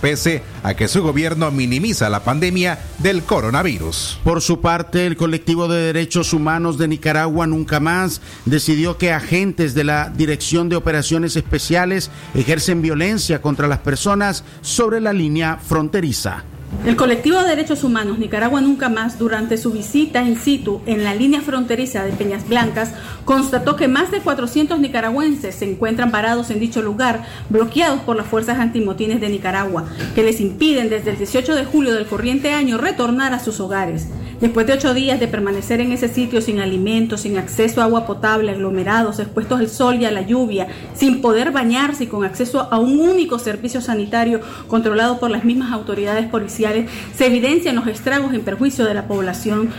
pese 0.00 0.42
a 0.62 0.74
que 0.74 0.88
su 0.88 1.02
gobierno 1.02 1.50
minimiza 1.50 2.08
la 2.08 2.24
pandemia 2.24 2.78
del 2.98 3.22
coronavirus. 3.22 4.18
Por 4.22 4.40
su 4.40 4.60
parte, 4.60 5.06
el 5.06 5.16
colectivo 5.16 5.68
de 5.68 5.80
derechos 5.80 6.32
humanos 6.32 6.78
de 6.78 6.88
Nicaragua 6.88 7.46
Nunca 7.46 7.80
Más 7.80 8.20
decidió 8.44 8.98
que 8.98 9.12
agentes 9.12 9.74
de 9.74 9.84
la 9.84 10.10
Dirección 10.10 10.68
de 10.68 10.76
Operaciones 10.76 11.36
Especiales 11.36 12.10
ejercen 12.34 12.82
violencia 12.82 13.42
contra 13.42 13.68
las 13.68 13.78
personas 13.78 14.44
sobre 14.60 15.00
la 15.00 15.12
línea 15.12 15.58
fronteriza. 15.58 16.44
El 16.86 16.96
colectivo 16.96 17.38
de 17.38 17.48
derechos 17.48 17.84
humanos 17.84 18.18
Nicaragua 18.18 18.60
Nunca 18.60 18.88
Más, 18.88 19.16
durante 19.16 19.56
su 19.56 19.70
visita 19.70 20.22
in 20.24 20.36
situ 20.36 20.80
en 20.84 21.04
la 21.04 21.14
línea 21.14 21.40
fronteriza 21.40 22.04
de 22.04 22.10
Peñas 22.10 22.48
Blancas, 22.48 22.92
constató 23.24 23.76
que 23.76 23.86
más 23.86 24.10
de 24.10 24.18
400 24.18 24.80
nicaragüenses 24.80 25.54
se 25.54 25.70
encuentran 25.70 26.10
varados 26.10 26.50
en 26.50 26.58
dicho 26.58 26.82
lugar, 26.82 27.24
bloqueados 27.50 28.00
por 28.00 28.16
las 28.16 28.26
fuerzas 28.26 28.58
antimotines 28.58 29.20
de 29.20 29.28
Nicaragua, 29.28 29.84
que 30.16 30.24
les 30.24 30.40
impiden 30.40 30.90
desde 30.90 31.10
el 31.12 31.18
18 31.18 31.54
de 31.54 31.64
julio 31.64 31.94
del 31.94 32.06
corriente 32.06 32.50
año 32.50 32.78
retornar 32.78 33.32
a 33.32 33.38
sus 33.38 33.60
hogares. 33.60 34.08
Después 34.42 34.66
de 34.66 34.72
ocho 34.72 34.92
días 34.92 35.20
de 35.20 35.28
permanecer 35.28 35.80
en 35.80 35.92
ese 35.92 36.08
sitio 36.08 36.40
sin 36.40 36.58
alimentos, 36.58 37.20
sin 37.20 37.38
acceso 37.38 37.80
a 37.80 37.84
agua 37.84 38.06
potable, 38.06 38.50
aglomerados, 38.50 39.20
expuestos 39.20 39.60
al 39.60 39.68
sol 39.68 40.00
y 40.00 40.04
a 40.04 40.10
la 40.10 40.22
lluvia, 40.22 40.66
sin 40.94 41.20
poder 41.20 41.52
bañarse 41.52 42.02
y 42.02 42.06
con 42.08 42.24
acceso 42.24 42.66
a 42.68 42.80
un 42.80 42.98
único 42.98 43.38
servicio 43.38 43.80
sanitario 43.80 44.40
controlado 44.66 45.20
por 45.20 45.30
las 45.30 45.44
mismas 45.44 45.70
autoridades 45.70 46.28
policiales, 46.28 46.90
se 47.14 47.26
evidencian 47.26 47.76
los 47.76 47.86
estragos 47.86 48.34
en 48.34 48.40
perjuicio 48.40 48.84
de 48.84 48.94
la 48.94 49.06
población. 49.06 49.70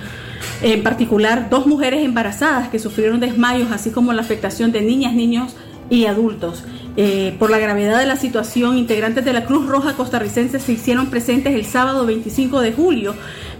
En 0.62 0.82
particular, 0.82 1.50
dos 1.50 1.68
mujeres 1.68 2.02
embarazadas 2.02 2.70
que 2.70 2.80
sufrieron 2.80 3.20
desmayos, 3.20 3.70
así 3.70 3.92
como 3.92 4.14
la 4.14 4.22
afectación 4.22 4.72
de 4.72 4.82
niñas, 4.82 5.14
niños 5.14 5.58
y 5.90 6.06
adultos. 6.06 6.64
Eh, 6.96 7.36
por 7.40 7.50
la 7.50 7.58
gravedad 7.58 8.00
de 8.00 8.06
la 8.06 8.16
situación, 8.16 8.78
integrantes 8.78 9.26
de 9.26 9.34
la 9.34 9.46
Cruz 9.46 9.66
Roja 9.66 9.94
costarricense 9.94 10.60
se 10.60 10.74
hicieron 10.74 11.08
presentes 11.08 11.56
el 11.56 11.66
sábado 11.66 12.06
25 12.06 12.62
de 12.62 12.72
julio, 12.72 13.16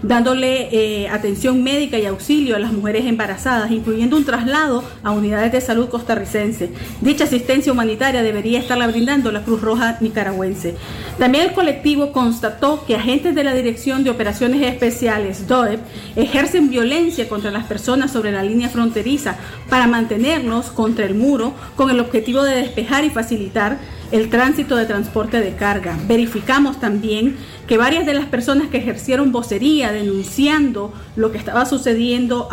dándole 0.06 0.68
eh, 0.70 1.08
atención 1.08 1.62
médica 1.62 1.98
y 1.98 2.06
auxilio 2.06 2.56
a 2.56 2.58
las 2.58 2.72
mujeres 2.72 3.06
embarazadas, 3.06 3.70
incluyendo 3.70 4.16
un 4.16 4.24
traslado 4.24 4.84
a 5.02 5.10
unidades 5.10 5.52
de 5.52 5.60
salud 5.60 5.88
costarricense. 5.88 6.70
Dicha 7.00 7.24
asistencia 7.24 7.72
humanitaria 7.72 8.22
debería 8.22 8.58
estarla 8.58 8.86
brindando 8.86 9.32
la 9.32 9.42
Cruz 9.44 9.62
Roja 9.62 9.96
nicaragüense. 10.00 10.74
También 11.18 11.44
el 11.48 11.52
colectivo 11.52 12.12
constató 12.12 12.84
que 12.86 12.96
agentes 12.96 13.34
de 13.34 13.44
la 13.44 13.54
Dirección 13.54 14.04
de 14.04 14.10
Operaciones 14.10 14.62
Especiales, 14.62 15.46
DOEP, 15.48 15.80
ejercen 16.16 16.70
violencia 16.70 17.28
contra 17.28 17.50
las 17.50 17.64
personas 17.64 18.12
sobre 18.12 18.32
la 18.32 18.42
línea 18.42 18.68
fronteriza 18.68 19.36
para 19.70 19.86
mantenernos 19.86 20.66
contra 20.66 21.06
el 21.06 21.14
muro 21.14 21.54
con 21.76 21.90
el 21.90 22.00
objetivo 22.00 22.42
de 22.42 22.56
despejar 22.56 23.04
y 23.04 23.10
facilitar 23.10 23.78
el 24.12 24.30
tránsito 24.30 24.76
de 24.76 24.86
transporte 24.86 25.40
de 25.40 25.54
carga. 25.54 25.96
Verificamos 26.06 26.80
también 26.80 27.36
que 27.66 27.78
varias 27.78 28.06
de 28.06 28.14
las 28.14 28.26
personas 28.26 28.68
que 28.68 28.78
ejercieron 28.78 29.32
vocería 29.32 29.92
denunciando 29.92 30.92
lo 31.16 31.32
que 31.32 31.38
estaba 31.38 31.66
sucediendo 31.66 32.48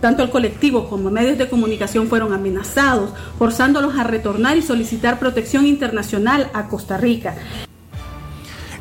tanto 0.00 0.22
al 0.22 0.30
colectivo 0.30 0.88
como 0.88 1.08
a 1.08 1.12
medios 1.12 1.38
de 1.38 1.48
comunicación 1.48 2.08
fueron 2.08 2.32
amenazados, 2.32 3.10
forzándolos 3.38 3.98
a 3.98 4.04
retornar 4.04 4.56
y 4.56 4.62
solicitar 4.62 5.18
protección 5.18 5.66
internacional 5.66 6.50
a 6.52 6.68
Costa 6.68 6.96
Rica. 6.96 7.34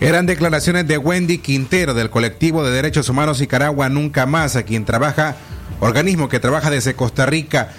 Eran 0.02 0.26
declaraciones 0.26 0.88
de 0.88 0.98
Wendy 0.98 1.38
Quintero 1.38 1.94
del 1.94 2.10
colectivo 2.10 2.64
de 2.64 2.72
derechos 2.72 3.08
humanos 3.08 3.40
Nicaragua 3.40 3.88
Nunca 3.88 4.26
Más, 4.26 4.58
a 4.58 4.64
quien 4.64 4.84
trabaja, 4.84 5.38
organismo 5.80 6.28
que 6.28 6.40
trabaja 6.40 6.70
desde 6.70 6.96
Costa 6.96 7.26
Rica 7.26 7.72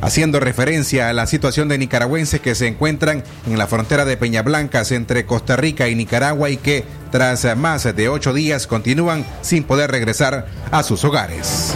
haciendo 0.00 0.40
referencia 0.40 1.08
a 1.08 1.12
la 1.12 1.26
situación 1.26 1.68
de 1.68 1.78
nicaragüenses 1.78 2.40
que 2.40 2.54
se 2.54 2.66
encuentran 2.66 3.22
en 3.46 3.58
la 3.58 3.66
frontera 3.66 4.04
de 4.04 4.16
Peñablancas 4.16 4.92
entre 4.92 5.26
Costa 5.26 5.56
Rica 5.56 5.88
y 5.88 5.94
Nicaragua 5.94 6.50
y 6.50 6.56
que 6.56 6.84
tras 7.10 7.56
más 7.56 7.84
de 7.94 8.08
ocho 8.08 8.32
días 8.32 8.66
continúan 8.66 9.24
sin 9.42 9.64
poder 9.64 9.90
regresar 9.90 10.46
a 10.70 10.82
sus 10.82 11.04
hogares. 11.04 11.74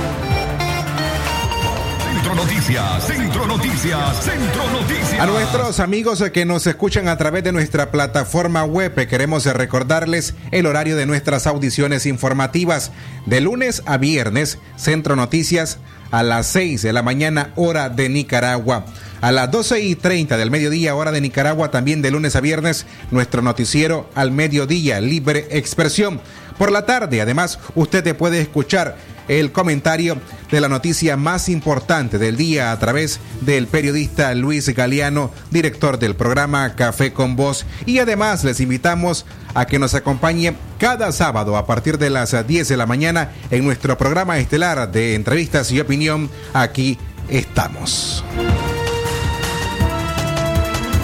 Centro 2.14 2.35
Noticias, 2.37 3.07
Centro 3.09 3.46
Noticias, 3.46 4.24
Centro 4.24 4.70
Noticias. 4.70 5.20
A 5.20 5.27
nuestros 5.27 5.81
amigos 5.81 6.22
que 6.33 6.44
nos 6.44 6.64
escuchan 6.64 7.09
a 7.09 7.16
través 7.16 7.42
de 7.42 7.50
nuestra 7.50 7.90
plataforma 7.90 8.62
web, 8.64 8.94
queremos 9.09 9.44
recordarles 9.46 10.35
el 10.53 10.66
horario 10.66 10.94
de 10.96 11.07
nuestras 11.07 11.48
audiciones 11.48 12.07
informativas. 12.07 12.92
De 13.27 13.40
lunes 13.40 13.83
a 13.87 13.96
viernes, 13.96 14.59
Centro 14.77 15.16
Noticias 15.16 15.79
a 16.12 16.22
las 16.22 16.46
6 16.46 16.83
de 16.83 16.92
la 16.92 17.03
mañana, 17.03 17.50
hora 17.57 17.88
de 17.88 18.09
Nicaragua. 18.09 18.87
A 19.20 19.33
las 19.33 19.50
12 19.50 19.81
y 19.81 19.96
30 19.96 20.37
del 20.37 20.53
mediodía, 20.53 20.94
hora 20.94 21.11
de 21.11 21.20
Nicaragua, 21.20 21.72
también 21.72 22.00
de 22.00 22.12
lunes 22.12 22.37
a 22.37 22.40
viernes, 22.40 22.87
nuestro 23.11 23.42
noticiero 23.42 24.09
al 24.14 24.31
mediodía, 24.31 25.00
libre 25.00 25.48
expresión. 25.50 26.20
Por 26.59 26.70
la 26.70 26.87
tarde, 26.87 27.20
además, 27.20 27.59
usted 27.74 28.16
puede 28.16 28.40
escuchar 28.40 28.96
el 29.28 29.52
comentario 29.52 30.18
de 30.50 30.60
la 30.60 30.68
noticia 30.68 31.16
más 31.16 31.48
importante 31.48 32.18
del 32.18 32.37
día 32.37 32.72
a 32.72 32.78
través 32.78 33.20
del 33.40 33.66
periodista 33.66 34.34
Luis 34.34 34.68
Galeano, 34.68 35.30
director 35.50 35.98
del 35.98 36.14
programa 36.14 36.74
Café 36.74 37.12
con 37.12 37.37
Voz. 37.37 37.66
Y 37.87 37.98
además 37.98 38.44
les 38.44 38.60
invitamos 38.60 39.26
a 39.54 39.66
que 39.66 39.78
nos 39.78 39.94
acompañe 39.94 40.54
cada 40.78 41.12
sábado 41.12 41.56
a 41.56 41.66
partir 41.66 41.98
de 41.98 42.10
las 42.10 42.34
10 42.46 42.68
de 42.68 42.76
la 42.76 42.87
mañana 42.87 43.32
en 43.50 43.64
nuestro 43.64 43.96
programa 43.96 44.38
estelar 44.38 44.90
de 44.90 45.14
entrevistas 45.14 45.70
y 45.72 45.80
opinión. 45.80 46.30
Aquí 46.52 46.98
estamos. 47.28 48.24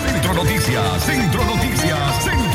Centro 0.07 0.35
Noticias, 0.35 1.05
Centro 1.05 1.45
Noticias, 1.45 2.25
Centro. 2.25 2.50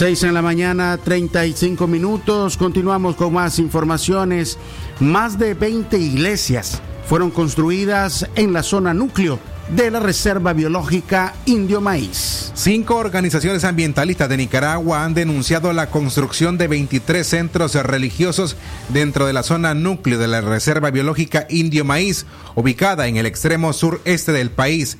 6 0.00 0.22
en 0.22 0.32
la 0.32 0.40
mañana, 0.40 0.96
35 0.96 1.86
minutos. 1.86 2.56
Continuamos 2.56 3.16
con 3.16 3.34
más 3.34 3.58
informaciones. 3.58 4.56
Más 4.98 5.38
de 5.38 5.52
20 5.52 5.98
iglesias 5.98 6.80
fueron 7.04 7.30
construidas 7.30 8.26
en 8.34 8.54
la 8.54 8.62
zona 8.62 8.94
núcleo 8.94 9.38
de 9.68 9.90
la 9.90 10.00
Reserva 10.00 10.54
Biológica 10.54 11.34
Indio 11.44 11.82
Maíz. 11.82 12.50
Cinco 12.54 12.96
organizaciones 12.96 13.64
ambientalistas 13.64 14.30
de 14.30 14.38
Nicaragua 14.38 15.04
han 15.04 15.12
denunciado 15.12 15.70
la 15.74 15.90
construcción 15.90 16.56
de 16.56 16.68
23 16.68 17.26
centros 17.26 17.74
religiosos 17.74 18.56
dentro 18.88 19.26
de 19.26 19.34
la 19.34 19.42
zona 19.42 19.74
núcleo 19.74 20.18
de 20.18 20.28
la 20.28 20.40
Reserva 20.40 20.90
Biológica 20.90 21.46
Indio 21.50 21.84
Maíz, 21.84 22.24
ubicada 22.54 23.06
en 23.06 23.18
el 23.18 23.26
extremo 23.26 23.74
sureste 23.74 24.32
del 24.32 24.50
país. 24.50 24.96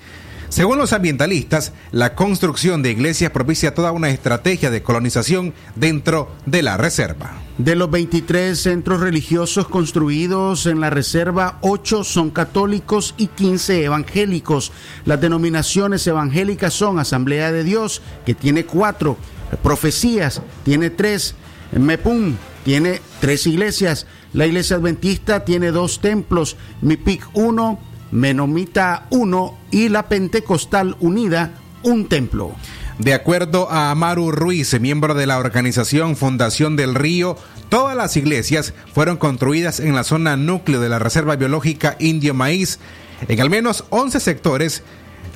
Según 0.51 0.79
los 0.79 0.93
ambientalistas, 0.93 1.73
la 1.93 2.17
construcción 2.17 2.83
de 2.83 2.91
iglesias 2.91 3.31
propicia 3.31 3.73
toda 3.73 3.93
una 3.93 4.11
estrategia 4.11 4.69
de 4.69 4.83
colonización 4.83 5.55
dentro 5.77 6.29
de 6.45 6.63
la 6.63 6.77
reserva. 6.77 7.35
De 7.57 7.77
los 7.77 7.89
23 7.89 8.59
centros 8.59 9.01
religiosos 9.01 9.69
construidos 9.69 10.67
en 10.67 10.81
la 10.81 10.91
reserva, 10.91 11.59
8 11.61 12.03
son 12.03 12.31
católicos 12.31 13.15
y 13.17 13.29
15 13.29 13.85
evangélicos. 13.85 14.73
Las 15.05 15.21
denominaciones 15.21 16.05
evangélicas 16.09 16.75
son 16.75 16.99
Asamblea 16.99 17.53
de 17.53 17.63
Dios, 17.63 18.03
que 18.27 18.35
tiene 18.35 18.67
4, 18.67 19.17
Profecías, 19.63 20.43
tiene 20.65 20.91
3, 20.91 21.37
Mepum, 21.79 22.35
tiene 22.65 23.01
3 23.21 23.47
iglesias, 23.47 24.09
la 24.33 24.47
iglesia 24.47 24.77
adventista 24.77 25.45
tiene 25.45 25.71
2 25.71 26.01
templos, 26.01 26.57
Mipic 26.81 27.29
1, 27.35 27.79
Menomita 28.11 29.07
1 29.11 29.59
y 29.71 29.89
la 29.89 30.09
Pentecostal 30.09 30.97
Unida, 31.01 31.53
un 31.83 32.09
templo. 32.09 32.53
De 32.99 33.15
acuerdo 33.15 33.71
a 33.71 33.91
Amaru 33.91 34.31
Ruiz, 34.31 34.79
miembro 34.79 35.15
de 35.15 35.27
la 35.27 35.39
organización 35.39 36.17
Fundación 36.17 36.77
del 36.77 36.95
Río, 36.95 37.37
todas 37.71 37.97
las 37.97 38.17
iglesias 38.17 38.75
fueron 38.93 39.17
construidas 39.17 39.81
en 39.81 39.95
la 39.95 40.05
zona 40.05 40.37
núcleo 40.37 40.81
de 40.81 40.91
la 40.91 40.99
Reserva 40.99 41.37
Biológica 41.37 41.97
Indio 41.99 42.35
Maíz, 42.35 42.79
en 43.27 43.41
al 43.41 43.49
menos 43.49 43.85
11 43.91 44.21
sectores 44.21 44.83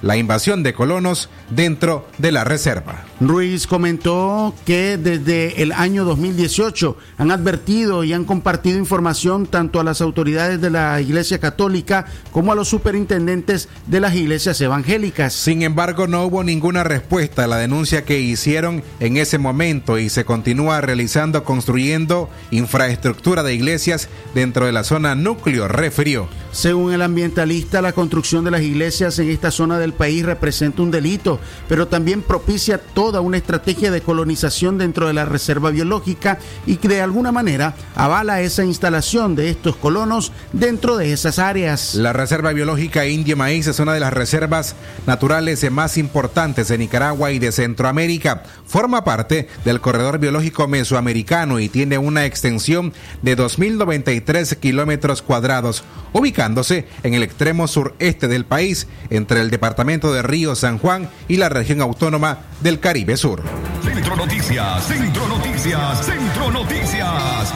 la 0.03 0.17
invasión 0.17 0.63
de 0.63 0.75
colonos 0.75 1.31
dentro 1.51 2.07
de 2.19 2.33
la 2.33 2.45
reserva. 2.45 3.05
Ruiz 3.21 3.69
comentó 3.69 4.55
que 4.67 4.99
desde 4.99 5.63
el 5.63 5.71
año 5.73 6.05
2018 6.05 6.97
han 7.17 7.31
advertido 7.31 8.03
y 8.03 8.13
han 8.13 8.25
compartido 8.25 8.79
información 8.79 9.47
tanto 9.47 9.79
a 9.79 9.85
las 9.85 10.01
autoridades 10.01 10.61
de 10.61 10.71
la 10.71 11.01
Iglesia 11.01 11.39
Católica 11.39 12.07
como 12.33 12.51
a 12.51 12.55
los 12.57 12.69
superintendentes 12.69 13.69
de 13.87 14.01
las 14.01 14.15
iglesias 14.15 14.61
evangélicas. 14.61 15.33
Sin 15.33 15.63
embargo, 15.63 16.09
no 16.09 16.25
hubo 16.25 16.43
ninguna 16.43 16.83
respuesta 16.83 17.45
a 17.45 17.47
la 17.47 17.59
denuncia 17.59 18.05
que 18.05 18.21
hicieron 18.21 18.83
en 18.99 19.17
ese 19.17 19.39
momento 19.39 19.99
y 19.99 20.09
se 20.09 20.25
continúa 20.25 20.81
realizando 20.81 21.45
construyendo 21.45 22.29
infraestructura 22.51 23.43
de 23.43 23.55
iglesias 23.55 24.09
dentro 24.35 24.67
de 24.67 24.73
la 24.73 24.83
zona 24.83 25.15
núcleo, 25.15 25.69
refirió. 25.69 26.29
Según 26.51 26.93
el 26.93 27.03
ambientalista, 27.03 27.83
la 27.83 27.93
construcción 27.93 28.45
de 28.45 28.53
las 28.53 28.63
iglesias 28.63 29.19
en 29.19 29.29
esta 29.29 29.51
zona 29.51 29.79
del 29.79 29.93
país 29.93 30.25
representa 30.25 30.83
un 30.83 30.93
delito, 30.93 31.41
pero 31.69 31.89
también 31.89 32.23
propicia 32.23 32.79
toda 33.05 33.21
una 33.21 33.37
estrategia 33.37 33.91
de 33.91 34.01
colonización 34.01 34.79
dentro 34.79 35.09
de 35.09 35.13
la 35.13 35.27
reserva 35.27 35.71
biológica 35.71 36.39
y 36.65 36.77
que 36.77 36.89
de 36.89 37.03
alguna 37.03 37.33
manera 37.33 37.75
avala 37.95 38.41
esa 38.41 38.65
instalación 38.65 39.37
de 39.37 39.51
estos 39.51 39.77
colonos 39.77 40.33
dentro 40.55 40.97
de 40.97 41.13
esas 41.13 41.39
áreas. 41.39 41.97
La 41.97 42.15
Reserva 42.15 42.55
Biológica 42.55 43.05
Indio 43.05 43.37
Maíz 43.37 43.67
es 43.67 43.79
una 43.79 43.93
de 43.93 44.01
las 44.01 44.15
reservas 44.15 44.75
naturales 45.07 45.71
más 45.71 45.99
importantes 45.99 46.69
de 46.69 46.79
Nicaragua 46.79 47.31
y 47.31 47.39
de 47.39 47.53
Centroamérica. 47.53 48.43
Forma 48.65 49.05
parte 49.05 49.49
del 49.67 49.83
corredor 49.83 50.19
biológico 50.19 50.67
mesoamericano 50.67 51.61
y 51.61 51.69
tiene 51.69 51.99
una 51.99 52.25
extensión 52.25 52.95
de 53.21 53.37
2.093 53.37 54.57
kilómetros 54.57 55.21
cuadrados, 55.21 55.85
ubicándose 56.15 56.87
en 57.03 57.13
el 57.13 57.23
extremo 57.23 57.69
sureste 57.69 58.29
del 58.29 58.47
país, 58.47 58.87
entre 59.11 59.43
el 59.43 59.51
departamento 59.51 60.11
de 60.11 60.23
Río 60.23 60.55
San 60.55 60.79
Juan 60.79 61.11
y 61.29 61.37
la 61.37 61.51
región 61.51 61.83
autónoma 61.83 62.39
del 62.63 62.81
Caribe 62.81 62.94
Sur. 63.17 63.43
Centro 63.83 64.15
Noticias, 64.15 64.85
Centro 64.87 65.27
Noticias, 65.27 66.07
Centro 66.07 66.51
Noticias. 66.53 67.53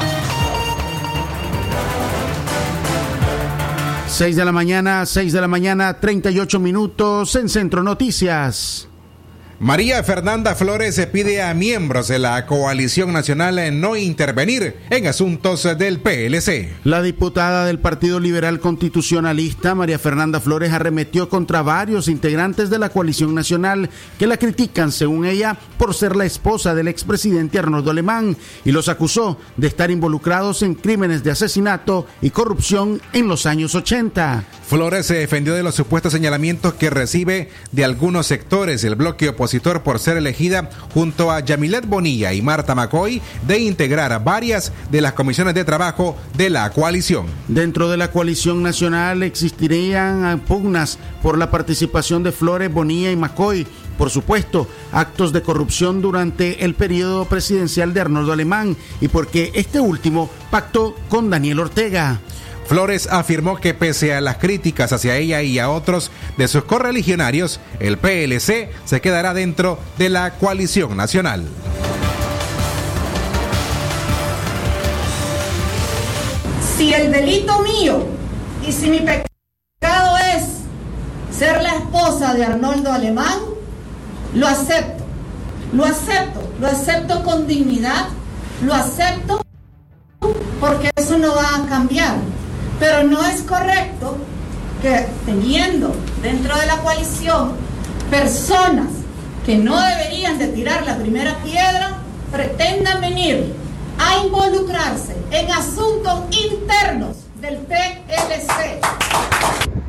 6 4.09 4.35
de 4.35 4.45
la 4.45 4.51
mañana, 4.51 5.07
6 5.07 5.33
de 5.33 5.41
la 5.41 5.47
mañana, 5.47 6.01
38 6.01 6.59
minutos 6.59 7.37
en 7.37 7.49
Centro 7.49 7.85
Noticias. 7.85 8.89
María 9.61 10.05
Fernanda 10.05 10.55
Flores 10.55 10.95
se 10.95 11.09
pide 11.09 11.43
a 11.43 11.53
miembros 11.53 12.07
de 12.07 12.21
la 12.21 12.47
coalición 12.47 13.13
nacional 13.13 13.59
no 13.81 13.97
intervenir 13.97 14.77
en 14.89 15.09
asuntos 15.09 15.67
del 15.77 15.99
PLC. 15.99 16.77
La 16.85 17.03
diputada 17.03 17.65
del 17.65 17.81
Partido 17.81 18.21
Liberal 18.21 18.61
Constitucionalista, 18.61 19.75
María 19.75 19.99
Fernanda 19.99 20.39
Flores, 20.39 20.73
arremetió 20.73 21.29
contra 21.29 21.63
varios 21.63 22.07
integrantes 22.07 22.71
de 22.71 22.79
la 22.79 22.91
coalición 22.91 23.35
nacional 23.35 23.91
que 24.17 24.29
la 24.29 24.37
critican, 24.37 24.93
según 24.93 25.27
ella, 25.27 25.59
por 25.77 25.93
ser 25.93 26.15
la 26.15 26.25
esposa 26.25 26.77
del 26.77 26.87
expresidente 26.87 27.59
Arnoldo 27.59 27.91
Alemán 27.91 28.37
y 28.65 28.71
los 28.71 28.89
acusó 28.89 29.39
de 29.57 29.67
estar 29.67 29.91
involucrados 29.91 30.63
en 30.63 30.77
crímenes 30.77 31.25
de 31.25 31.33
asesinato 31.33 32.07
y 32.23 32.31
corrupción 32.31 33.03
en 33.13 33.27
los 33.27 33.45
años 33.45 33.75
80. 33.75 34.45
Flores 34.69 35.07
se 35.07 35.15
defendió 35.15 35.55
de 35.55 35.65
los 35.65 35.75
supuestos 35.75 36.13
señalamientos 36.13 36.75
que 36.75 36.91
recibe 36.91 37.51
de 37.73 37.85
algunos 37.85 38.27
sectores 38.27 38.83
del 38.83 38.95
bloque 38.95 39.31
opositor 39.31 39.48
por 39.83 39.99
ser 39.99 40.17
elegida 40.17 40.71
junto 40.93 41.31
a 41.31 41.41
Yamilet 41.41 41.87
Bonilla 41.87 42.33
y 42.33 42.43
Marta 42.43 42.75
McCoy 42.75 43.21
de 43.47 43.59
integrar 43.59 44.23
varias 44.23 44.73
de 44.91 45.01
las 45.01 45.15
comisiones 45.15 45.55
de 45.55 45.65
trabajo 45.65 46.17
de 46.37 46.51
la 46.51 46.71
coalición. 46.71 47.27
Dentro 47.49 47.89
de 47.89 47.97
la 47.97 48.11
coalición 48.11 48.63
nacional 48.63 49.23
existirían 49.23 50.41
pugnas 50.41 50.99
por 51.23 51.39
la 51.39 51.51
participación 51.51 52.23
de 52.23 52.33
Flores, 52.33 52.73
Bonilla 52.73 53.11
y 53.11 53.17
McCoy. 53.17 53.67
Por 53.97 54.11
supuesto, 54.11 54.69
actos 54.93 55.33
de 55.33 55.43
corrupción 55.43 56.01
durante 56.01 56.65
el 56.65 56.75
periodo 56.75 57.25
presidencial 57.25 57.93
de 57.93 58.01
Arnoldo 58.01 58.33
Alemán 58.33 58.77
y 59.01 59.09
porque 59.09 59.51
este 59.55 59.81
último 59.81 60.31
pactó 60.51 60.95
con 61.09 61.31
Daniel 61.31 61.61
Ortega. 61.61 62.21
Flores 62.69 63.09
afirmó 63.11 63.57
que 63.57 63.73
pese 63.73 64.13
a 64.13 64.21
las 64.21 64.37
críticas 64.37 64.93
hacia 64.93 65.17
ella 65.17 65.41
y 65.41 65.59
a 65.59 65.71
otros 65.71 66.11
de 66.37 66.49
sus 66.49 66.65
correligionarios, 66.65 67.61
el 67.81 67.97
PLC 67.97 68.69
se 68.85 69.01
quedará 69.01 69.33
dentro 69.33 69.79
de 69.97 70.11
la 70.11 70.33
coalición 70.33 70.95
nacional. 70.95 71.47
Si 76.77 76.93
el 76.93 77.11
delito 77.11 77.59
mío 77.63 78.07
y 78.67 78.71
si 78.71 78.91
mi 78.91 78.99
pecado 78.99 80.19
es 80.37 80.45
ser 81.35 81.63
la 81.63 81.75
esposa 81.75 82.35
de 82.35 82.45
Arnoldo 82.45 82.93
Alemán, 82.93 83.39
lo 84.35 84.47
acepto, 84.47 85.05
lo 85.73 85.87
acepto, 85.87 86.53
lo 86.61 86.67
acepto 86.67 87.25
con 87.25 87.47
dignidad, 87.47 88.09
lo 88.63 88.75
acepto 88.75 89.41
porque 90.61 90.91
eso 90.97 91.17
no 91.17 91.35
va 91.35 91.57
a 91.57 91.67
cambiar. 91.67 92.17
Pero 92.79 93.05
no 93.05 93.25
es 93.27 93.43
correcto 93.43 94.17
que 94.83 95.07
teniendo 95.27 95.95
dentro 96.23 96.57
de 96.57 96.67
la 96.67 96.77
coalición 96.79 97.53
personas 98.11 98.89
que 99.45 99.57
no 99.57 99.81
deberían 99.81 100.39
de 100.39 100.49
tirar 100.49 100.87
la 100.87 100.97
primera 100.97 101.35
piedra, 101.43 101.99
pretendan 102.31 103.01
venir 103.01 103.55
a 103.99 104.25
involucrarse 104.25 105.17
en 105.31 105.51
asuntos 105.51 106.21
internos 106.31 107.17
del 107.41 107.57
PLC. 107.57 108.81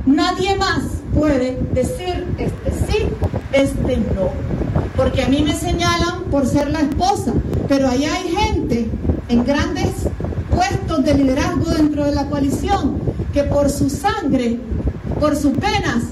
Nadie 0.06 0.56
más 0.56 0.82
puede 1.14 1.60
decir 1.74 2.26
este 2.38 2.72
sí, 2.88 3.10
este 3.52 3.98
no. 3.98 4.32
Porque 4.96 5.24
a 5.24 5.28
mí 5.28 5.44
me 5.44 5.56
señalan 5.56 6.24
por 6.32 6.48
ser 6.48 6.70
la 6.72 6.80
esposa, 6.80 7.34
pero 7.68 7.90
allá 7.90 8.14
hay 8.16 8.30
gente 8.30 8.90
en 9.30 9.46
grandes 9.46 9.90
puestos 10.50 11.04
de 11.04 11.14
liderazgo 11.14 11.72
dentro 11.72 12.06
de 12.06 12.14
la 12.14 12.26
coalición 12.26 13.00
que 13.34 13.44
por 13.44 13.70
su 13.70 13.90
sangre, 13.90 14.60
por 15.20 15.36
sus 15.36 15.54
penas, 15.58 16.04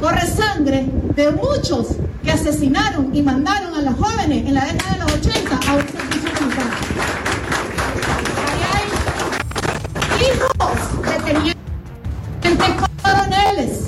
corre 0.00 0.26
sangre 0.26 0.86
de 1.14 1.30
muchos 1.32 1.88
que 2.22 2.30
asesinaron 2.30 3.14
y 3.14 3.22
mandaron 3.22 3.74
a 3.74 3.82
las 3.82 3.96
jóvenes 3.96 4.46
en 4.46 4.54
la 4.54 4.64
década 4.64 4.92
de 4.92 4.98
los 5.00 5.12
80 5.12 5.54
a 5.54 5.74
un 5.74 5.82
servicio 5.88 6.30
militar. 6.40 6.70
Hay 8.74 8.86
hijos 10.26 11.02
de 11.02 11.32
tenientes 11.32 12.88
coroneles, 13.02 13.80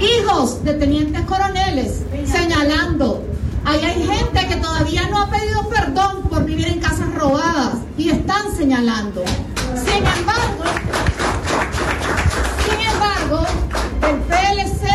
hijos 0.00 0.64
de 0.64 0.74
tenientes 0.74 1.22
coroneles 1.22 2.02
señalando. 2.24 3.24
Ahí 3.64 3.80
hay 3.84 4.06
gente 4.06 4.46
que 4.46 4.56
todavía 4.56 5.08
no 5.08 5.22
ha 5.22 5.30
pedido 5.30 5.68
perdón 5.68 6.25
vivir 6.46 6.68
en 6.68 6.80
casas 6.80 7.12
robadas 7.14 7.74
y 7.98 8.10
están 8.10 8.56
señalando. 8.56 9.24
Sin 9.84 10.06
embargo, 10.06 10.64
sin 12.64 12.80
embargo, 12.86 13.46
el 14.08 14.16
PLC 14.20 14.86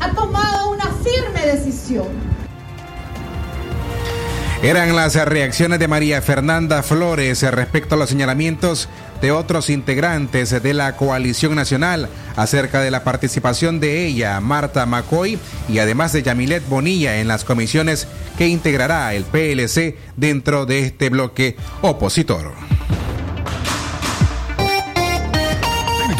ha 0.00 0.10
tomado 0.12 0.70
una 0.70 0.86
firme 1.02 1.44
decisión. 1.44 2.06
Eran 4.62 4.94
las 4.94 5.16
reacciones 5.16 5.78
de 5.78 5.88
María 5.88 6.20
Fernanda 6.20 6.82
Flores 6.82 7.42
respecto 7.42 7.94
a 7.94 7.98
los 7.98 8.10
señalamientos 8.10 8.90
de 9.22 9.32
otros 9.32 9.70
integrantes 9.70 10.62
de 10.62 10.74
la 10.74 10.96
coalición 10.96 11.54
nacional 11.54 12.08
acerca 12.36 12.80
de 12.80 12.90
la 12.90 13.02
participación 13.02 13.80
de 13.80 14.06
ella, 14.06 14.38
Marta 14.40 14.86
McCoy, 14.86 15.38
y 15.68 15.78
además 15.78 16.12
de 16.12 16.22
Yamilet 16.22 16.66
Bonilla 16.68 17.20
en 17.20 17.28
las 17.28 17.44
comisiones 17.44 18.06
que 18.40 18.48
integrará 18.48 19.12
el 19.12 19.24
PLC 19.24 19.96
dentro 20.16 20.64
de 20.64 20.78
este 20.78 21.10
bloque 21.10 21.56
opositor. 21.82 22.79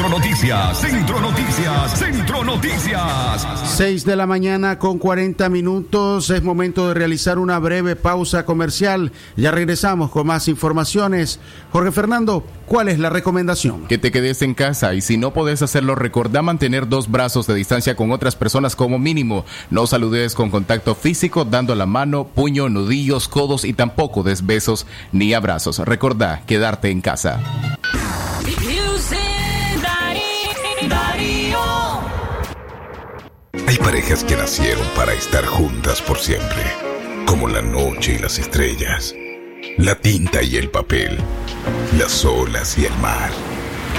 Centro 0.01 0.19
Noticias, 0.19 0.79
Centro 0.79 1.21
Noticias, 1.21 1.99
Centro 1.99 2.43
Noticias. 2.43 3.47
6 3.77 4.07
de 4.07 4.17
la 4.17 4.27
mañana 4.27 4.79
con 4.79 4.99
40 4.99 5.51
minutos. 5.51 6.31
Es 6.31 6.43
momento 6.43 6.89
de 6.89 6.95
realizar 6.95 7.39
una 7.39 7.59
breve 7.59 7.97
pausa 7.97 8.47
comercial. 8.47 9.13
Ya 9.37 9.51
regresamos 9.51 10.11
con 10.11 10.27
más 10.27 10.49
informaciones. 10.49 11.39
Jorge 11.71 11.93
Fernando, 11.93 12.47
¿cuál 12.65 12.89
es 12.89 12.99
la 12.99 13.11
recomendación? 13.11 13.89
Que 13.89 13.99
te 13.99 14.11
quedes 14.11 14.41
en 14.41 14.55
casa 14.55 14.95
y 14.95 15.03
si 15.03 15.19
no 15.19 15.35
podés 15.35 15.61
hacerlo, 15.61 15.95
recordá 15.95 16.41
mantener 16.41 16.89
dos 16.89 17.11
brazos 17.11 17.47
de 17.47 17.55
distancia 17.55 17.95
con 17.95 18.11
otras 18.11 18.37
personas 18.37 18.77
como 18.77 18.99
mínimo. 18.99 19.45
No 19.69 19.87
saludes 19.87 20.35
con 20.35 20.49
contacto 20.49 20.95
físico, 20.95 21.45
dando 21.45 21.75
la 21.75 21.85
mano, 21.85 22.27
puño, 22.27 22.71
nudillos, 22.71 23.29
codos 23.29 23.67
y 23.67 23.75
tampoco 23.75 24.23
des 24.23 24.47
besos 24.47 24.87
ni 25.13 25.35
abrazos. 25.35 25.79
Recordá 25.79 26.41
quedarte 26.47 26.89
en 26.89 27.03
casa. 27.03 27.39
Hay 33.53 33.77
parejas 33.79 34.23
que 34.25 34.37
nacieron 34.37 34.87
para 34.95 35.13
estar 35.13 35.45
juntas 35.45 36.01
por 36.03 36.19
siempre, 36.19 36.63
como 37.27 37.49
la 37.49 37.63
noche 37.63 38.15
y 38.15 38.19
las 38.19 38.39
estrellas, 38.39 39.15
la 39.77 39.97
tinta 39.97 40.43
y 40.43 40.57
el 40.57 40.71
papel, 40.71 41.19
las 41.99 42.25
olas 42.25 42.79
y 42.79 42.87
el 42.87 42.97
mar, 42.99 43.31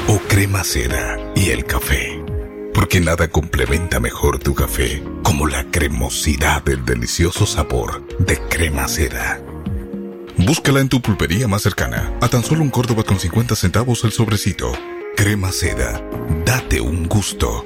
o 0.08 0.20
crema 0.28 0.64
seda 0.64 1.18
y 1.36 1.49
el 1.49 1.66
café. 1.66 2.24
Porque 2.74 3.02
nada 3.02 3.28
complementa 3.28 3.99
mejor 3.99 4.39
tu 4.39 4.56
café 4.56 5.04
como 5.24 5.47
la 5.47 5.66
cremosidad 5.70 6.64
del 6.64 6.86
delicioso 6.86 7.45
sabor 7.45 8.08
de 8.20 8.38
crema 8.47 8.88
seda. 8.88 9.41
Búscala 10.38 10.80
en 10.80 10.88
tu 10.88 11.02
pulpería 11.02 11.49
más 11.49 11.62
cercana, 11.62 12.14
a 12.22 12.30
tan 12.30 12.43
solo 12.43 12.62
un 12.62 12.70
Córdoba 12.70 13.04
con 13.04 13.20
50 13.20 13.56
centavos 13.56 14.06
el 14.06 14.14
sobrecito. 14.14 14.72
Crema 15.18 15.52
seda, 15.52 16.02
date 16.45 16.80
un 16.80 17.08
gusto. 17.08 17.66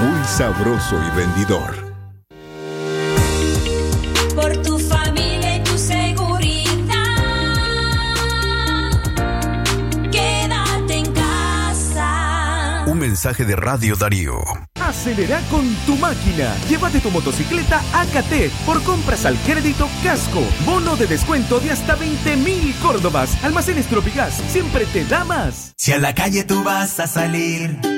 muy 0.00 0.24
sabroso 0.24 0.96
y 1.04 1.10
rendidor. 1.16 1.74
Por 4.34 4.56
tu 4.62 4.78
familia 4.78 5.56
y 5.56 5.64
tu 5.64 5.76
seguridad. 5.76 6.64
Quédate 10.12 10.94
en 10.94 11.12
casa. 11.12 12.84
Un 12.86 12.98
mensaje 12.98 13.44
de 13.44 13.56
Radio 13.56 13.96
Darío. 13.96 14.38
Acelera 14.80 15.40
con 15.50 15.66
tu 15.84 15.96
máquina. 15.96 16.54
Llévate 16.68 17.00
tu 17.00 17.10
motocicleta 17.10 17.82
AKT 17.92 18.50
por 18.64 18.82
compras 18.84 19.26
al 19.26 19.36
crédito 19.38 19.88
Casco. 20.02 20.42
Bono 20.64 20.96
de 20.96 21.06
descuento 21.06 21.58
de 21.58 21.72
hasta 21.72 21.96
20 21.96 22.36
mil 22.36 22.74
Córdobas. 22.80 23.42
Almacenes 23.44 23.86
Tropigas 23.86 24.34
siempre 24.48 24.86
te 24.86 25.04
da 25.04 25.24
más. 25.24 25.74
Si 25.76 25.92
a 25.92 25.98
la 25.98 26.14
calle 26.14 26.44
tú 26.44 26.62
vas 26.62 27.00
a 27.00 27.06
salir, 27.06 27.97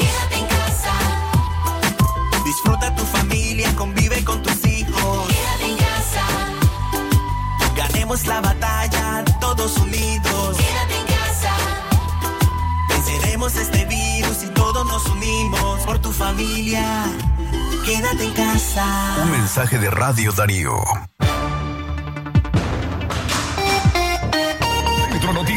La 8.25 8.39
batalla, 8.39 9.25
todos 9.39 9.77
unidos. 9.77 10.57
quédate 10.57 10.99
en 10.99 11.05
casa, 11.07 11.53
Venceremos 12.89 13.55
este 13.55 13.85
virus 13.85 14.43
y 14.43 14.47
todos 14.47 14.85
nos 14.85 15.05
unimos 15.07 15.81
por 15.81 15.99
tu 15.99 16.11
familia. 16.11 17.05
Quédate 17.85 18.23
en 18.23 18.33
casa. 18.33 19.17
Un 19.23 19.31
mensaje 19.31 19.79
de 19.79 19.89
Radio 19.89 20.31
Darío. 20.31 20.75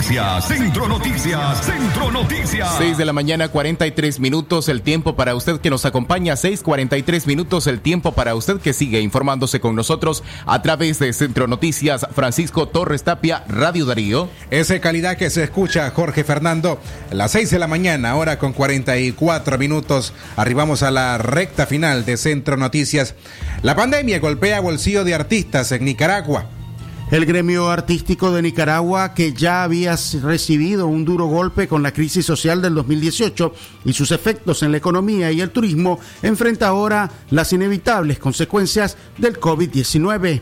Noticias, 0.05 0.49
Centro 0.49 0.87
Noticias, 0.87 1.65
Centro 1.65 2.11
Noticias. 2.11 2.75
6 2.77 2.99
de 2.99 3.07
la 3.07 3.15
mañana, 3.15 3.49
43 3.49 4.21
minutos, 4.21 4.69
el 4.69 4.83
tiempo 4.83 5.17
para 5.17 5.35
usted 5.35 5.63
que 5.63 5.71
nos 5.71 5.87
acompaña, 5.87 6.37
6:43 6.37 7.27
minutos, 7.27 7.67
el 7.67 7.81
tiempo 7.81 8.13
para 8.13 8.35
usted 8.35 8.61
que 8.61 8.75
sigue 8.75 9.01
informándose 9.01 9.61
con 9.61 9.75
nosotros 9.75 10.23
a 10.45 10.61
través 10.61 10.99
de 10.99 11.11
Centro 11.15 11.47
Noticias, 11.47 12.07
Francisco 12.13 12.69
Torres 12.69 13.03
Tapia, 13.03 13.45
Radio 13.49 13.87
Darío. 13.87 14.29
Esa 14.51 14.79
calidad 14.79 15.17
que 15.17 15.31
se 15.31 15.43
escucha, 15.43 15.91
Jorge 15.91 16.23
Fernando. 16.23 16.79
Las 17.11 17.31
6 17.31 17.51
de 17.51 17.59
la 17.59 17.67
mañana, 17.67 18.11
ahora 18.11 18.39
con 18.39 18.53
44 18.53 19.57
minutos, 19.57 20.13
arribamos 20.37 20.83
a 20.83 20.91
la 20.91 21.17
recta 21.17 21.65
final 21.65 22.05
de 22.05 22.19
Centro 22.19 22.59
Noticias. 22.59 23.15
La 23.63 23.75
pandemia 23.75 24.19
golpea 24.19 24.61
bolsillo 24.61 25.03
de 25.03 25.15
artistas 25.15 25.73
en 25.73 25.87
Nicaragua. 25.87 26.45
El 27.11 27.27
gremio 27.27 27.69
artístico 27.71 28.33
de 28.33 28.43
Nicaragua, 28.43 29.15
que 29.15 29.35
ya 29.35 29.63
había 29.63 29.97
recibido 30.23 30.87
un 30.87 31.05
duro 31.05 31.27
golpe 31.27 31.69
con 31.69 31.83
la 31.83 31.93
crisis 31.93 32.25
social 32.25 32.63
del 32.63 32.75
2018 32.75 33.55
y 33.85 33.93
sus 33.93 34.11
efectos 34.11 34.63
en 34.63 34.73
la 34.73 34.79
economía 34.79 35.31
y 35.31 35.41
el 35.41 35.51
turismo, 35.51 36.01
enfrenta 36.23 36.69
ahora 36.69 37.11
las 37.31 37.53
inevitables 37.53 38.19
consecuencias 38.19 38.97
del 39.19 39.39
COVID-19. 39.39 40.41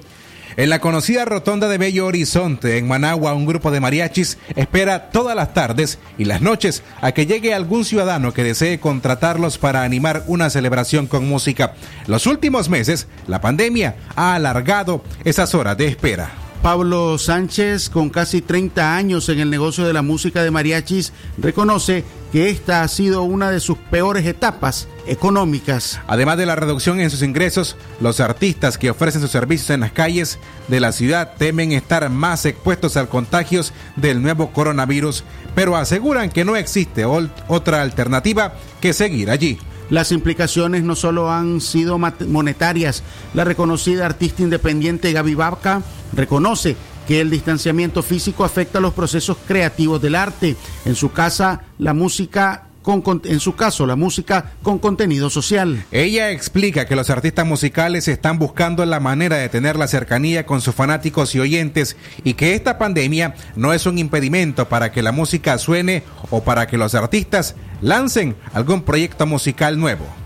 En 0.57 0.69
la 0.69 0.81
conocida 0.81 1.25
rotonda 1.25 1.67
de 1.69 1.79
Bello 1.79 2.07
Horizonte, 2.07 2.77
en 2.77 2.87
Managua, 2.87 3.35
un 3.35 3.47
grupo 3.47 3.71
de 3.71 3.81
mariachis 3.81 4.39
espera 4.55 5.11
todas 5.11 5.35
las 5.35 5.55
tardes 5.55 5.99
y 6.19 6.27
las 6.27 6.43
noches 6.43 6.83
a 7.01 7.13
que 7.13 7.27
llegue 7.27 7.55
algún 7.55 7.85
ciudadano 7.85 8.35
que 8.35 8.45
desee 8.45 8.79
contratarlos 8.79 9.57
para 9.57 9.83
animar 9.83 10.25
una 10.27 10.51
celebración 10.51 11.07
con 11.07 11.27
música. 11.27 11.75
Los 12.07 12.27
últimos 12.27 12.69
meses, 12.69 13.09
la 13.27 13.41
pandemia 13.41 13.97
ha 14.15 14.35
alargado 14.35 15.03
esas 15.25 15.55
horas 15.55 15.77
de 15.79 15.87
espera. 15.87 16.31
Pablo 16.63 17.19
Sánchez, 17.19 17.91
con 17.91 18.09
casi 18.09 18.41
30 18.41 18.95
años 18.95 19.29
en 19.29 19.41
el 19.41 19.51
negocio 19.51 19.85
de 19.85 19.93
la 19.93 20.03
música 20.03 20.45
de 20.45 20.53
mariachis, 20.53 21.13
reconoce 21.37 22.05
que 22.31 22.51
esta 22.51 22.85
ha 22.85 22.89
sido 22.89 23.25
una 23.25 23.51
de 23.51 23.59
sus 23.59 23.77
peores 23.77 24.25
etapas 24.27 24.87
económicas. 25.05 26.01
Además 26.07 26.39
de 26.39 26.47
la 26.47 26.55
reducción 26.55 27.01
en 27.01 27.11
sus 27.11 27.23
ingresos, 27.23 27.77
los 28.01 28.21
artistas 28.21 28.79
que 28.79 28.91
ofrecen 28.91 29.21
sus 29.21 29.33
servicios 29.33 29.71
en 29.71 29.81
las 29.81 29.91
calles 29.91 30.39
de 30.69 30.79
la 30.79 30.93
ciudad 30.93 31.33
temen 31.37 31.73
estar 31.73 32.09
más 32.11 32.47
expuestos 32.47 32.97
al 32.97 33.09
contagios 33.09 33.73
del 33.97 34.23
nuevo 34.23 34.53
coronavirus, 34.53 35.25
pero 35.57 35.77
aseguran 35.77 36.31
que 36.31 36.45
no 36.45 36.55
existe 36.55 37.05
otra 37.05 37.83
alternativa 37.83 38.55
que 38.81 38.93
seguir 38.93 39.33
allí. 39.33 39.59
Las 39.93 40.11
implicaciones 40.11 40.85
no 40.85 40.97
solo 40.97 41.31
han 41.31 41.61
sido 41.61 41.99
monetarias. 41.99 43.03
La 43.35 43.45
reconocida 43.45 44.07
artista 44.07 44.43
independiente 44.43 45.13
Gaby 45.13 45.35
Babka 45.35 45.83
reconoce 46.15 46.77
que 47.07 47.21
el 47.21 47.29
distanciamiento 47.29 48.03
físico 48.03 48.43
afecta 48.43 48.81
los 48.81 48.95
procesos 48.95 49.37
creativos 49.47 50.01
del 50.01 50.15
arte. 50.15 50.57
En 50.87 50.95
su 50.95 51.13
casa, 51.13 51.65
la 51.77 51.93
música 51.93 52.69
con, 52.83 53.23
en 53.25 53.41
su 53.41 53.55
caso, 53.55 53.87
la 53.87 53.97
música 53.97 54.53
con 54.63 54.79
contenido 54.79 55.31
social. 55.31 55.85
Ella 55.91 56.31
explica 56.31 56.87
que 56.87 56.97
los 56.97 57.11
artistas 57.11 57.47
musicales 57.47 58.09
están 58.09 58.39
buscando 58.39 58.85
la 58.85 59.01
manera 59.01 59.37
de 59.37 59.49
tener 59.49 59.77
la 59.77 59.89
cercanía 59.89 60.45
con 60.47 60.61
sus 60.61 60.75
fanáticos 60.75 61.35
y 61.35 61.41
oyentes 61.41 61.97
y 62.25 62.35
que 62.35 62.55
esta 62.55 62.79
pandemia 62.79 63.35
no 63.57 63.73
es 63.73 63.87
un 63.87 63.99
impedimento 63.99 64.69
para 64.69 64.93
que 64.93 65.03
la 65.03 65.13
música 65.13 65.59
suene 65.59 66.03
o 66.31 66.43
para 66.43 66.67
que 66.67 66.77
los 66.77 66.95
artistas 66.95 67.55
lancen 67.81 68.37
algún 68.53 68.83
proyecto 68.83 69.27
musical 69.27 69.79
nuevo. 69.79 70.22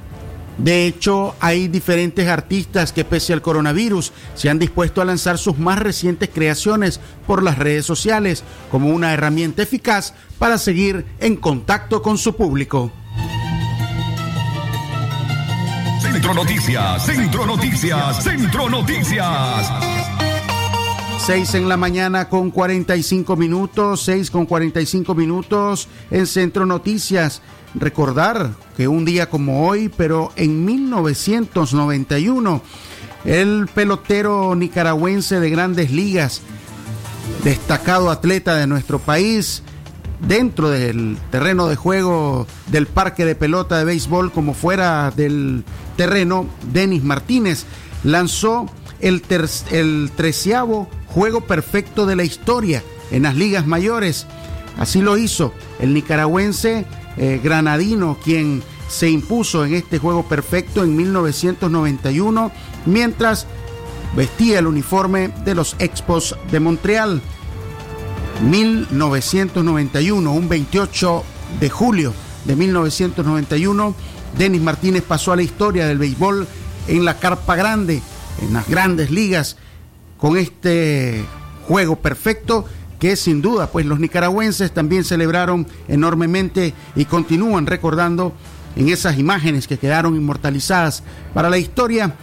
De 0.59 0.87
hecho, 0.87 1.35
hay 1.41 1.69
diferentes 1.69 2.29
artistas 2.29 2.93
que 2.93 3.05
pese 3.05 3.33
al 3.33 3.43
coronavirus 3.43 4.13
se 4.35 4.49
han 4.49 4.59
dispuesto 4.59 5.03
a 5.03 5.05
lanzar 5.05 5.37
sus 5.37 5.59
más 5.59 5.79
recientes 5.79 6.31
creaciones 6.33 7.01
por 7.27 7.43
las 7.43 7.59
redes 7.59 7.85
sociales 7.85 8.43
como 8.71 8.89
una 8.89 9.13
herramienta 9.13 9.63
eficaz 9.63 10.15
para 10.39 10.57
seguir 10.57 11.05
en 11.21 11.37
contacto 11.37 12.01
con 12.01 12.17
su 12.17 12.37
público. 12.37 12.91
Centro 16.01 16.33
Noticias, 16.33 17.05
Centro 17.05 17.47
Noticias, 17.47 18.25
Centro 18.25 18.69
Noticias. 18.71 19.71
6 21.27 21.55
en 21.57 21.69
la 21.69 21.77
mañana 21.77 22.29
con 22.29 22.51
45 22.51 23.37
minutos, 23.37 24.03
6 24.03 24.31
con 24.31 24.47
45 24.47 25.15
minutos 25.15 25.89
en 26.11 26.27
Centro 26.27 26.65
Noticias. 26.65 27.43
Recordar 27.79 28.53
que 28.77 28.89
un 28.89 29.05
día 29.05 29.29
como 29.29 29.67
hoy, 29.69 29.91
pero 29.95 30.33
en 30.37 30.65
1991, 30.65 32.63
el 33.27 33.69
pelotero 33.75 34.55
nicaragüense 34.55 35.41
de 35.41 35.51
grandes 35.51 35.91
ligas, 35.91 36.41
destacado 37.45 38.11
atleta 38.11 38.55
de 38.57 38.67
nuestro 38.67 38.99
país, 38.99 39.63
dentro 40.21 40.71
del 40.71 41.19
terreno 41.31 41.69
de 41.69 41.77
juego 41.77 42.47
del 42.69 42.87
parque 42.87 43.27
de 43.27 43.35
pelota 43.35 43.79
de 43.79 43.85
béisbol 43.85 44.33
como 44.33 44.55
fuera 44.55 45.11
del 45.11 45.63
terreno, 45.97 46.47
Denis 46.73 47.05
Martínez 47.05 47.67
lanzó 48.05 48.71
el, 49.01 49.23
el 49.71 50.11
juego 51.07 51.41
perfecto 51.43 52.07
de 52.07 52.17
la 52.17 52.25
historia 52.25 52.83
en 53.11 53.25
las 53.25 53.35
ligas 53.35 53.67
mayores. 53.67 54.27
Así 54.79 55.01
lo 55.01 55.17
hizo 55.17 55.53
el 55.79 55.95
nicaragüense 55.95 56.87
eh, 57.17 57.41
granadino, 57.43 58.19
quien 58.23 58.63
se 58.89 59.11
impuso 59.11 59.65
en 59.65 59.75
este 59.75 59.99
juego 59.99 60.25
perfecto 60.25 60.85
en 60.85 60.97
1991, 60.97 62.53
mientras 62.87 63.47
vestía 64.15 64.59
el 64.59 64.67
uniforme 64.67 65.29
de 65.45 65.55
los 65.55 65.77
Expos 65.79 66.37
de 66.51 66.61
Montreal. 66.61 67.21
1991, 68.43 70.33
un 70.33 70.49
28 70.49 71.25
de 71.59 71.71
julio 71.71 72.13
de 72.45 72.55
1991, 72.55 73.95
Denis 74.37 74.61
Martínez 74.61 75.03
pasó 75.03 75.33
a 75.33 75.37
la 75.37 75.43
historia 75.43 75.87
del 75.87 75.99
béisbol 75.99 76.47
en 76.87 77.05
la 77.05 77.19
carpa 77.19 77.57
grande, 77.57 78.03
en 78.43 78.53
las 78.53 78.69
grandes 78.69 79.11
ligas, 79.11 79.57
con 80.19 80.37
este 80.37 81.25
juego 81.67 81.97
perfecto 81.97 82.67
que 82.99 83.17
sin 83.17 83.43
duda 83.43 83.69
pues 83.69 83.87
los 83.87 84.01
nicaragüenses 84.01 84.73
también 84.73 85.05
celebraron 85.05 85.67
enormemente 85.89 86.75
y 86.95 87.05
continúan 87.05 87.67
recordando 87.67 88.33
en 88.77 88.89
esas 88.89 89.19
imágenes 89.19 89.67
que 89.67 89.79
quedaron 89.79 90.17
inmortalizadas 90.17 91.03
para 91.35 91.51
la 91.51 91.59
historia 91.59 92.15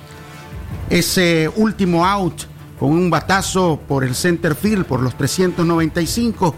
ese 0.90 1.50
último 1.56 2.06
out 2.06 2.44
con 2.80 2.92
un 2.92 3.10
batazo 3.10 3.80
por 3.88 4.04
el 4.04 4.16
center 4.16 4.56
field 4.56 4.86
por 4.86 5.02
los 5.02 5.18
395 5.18 6.56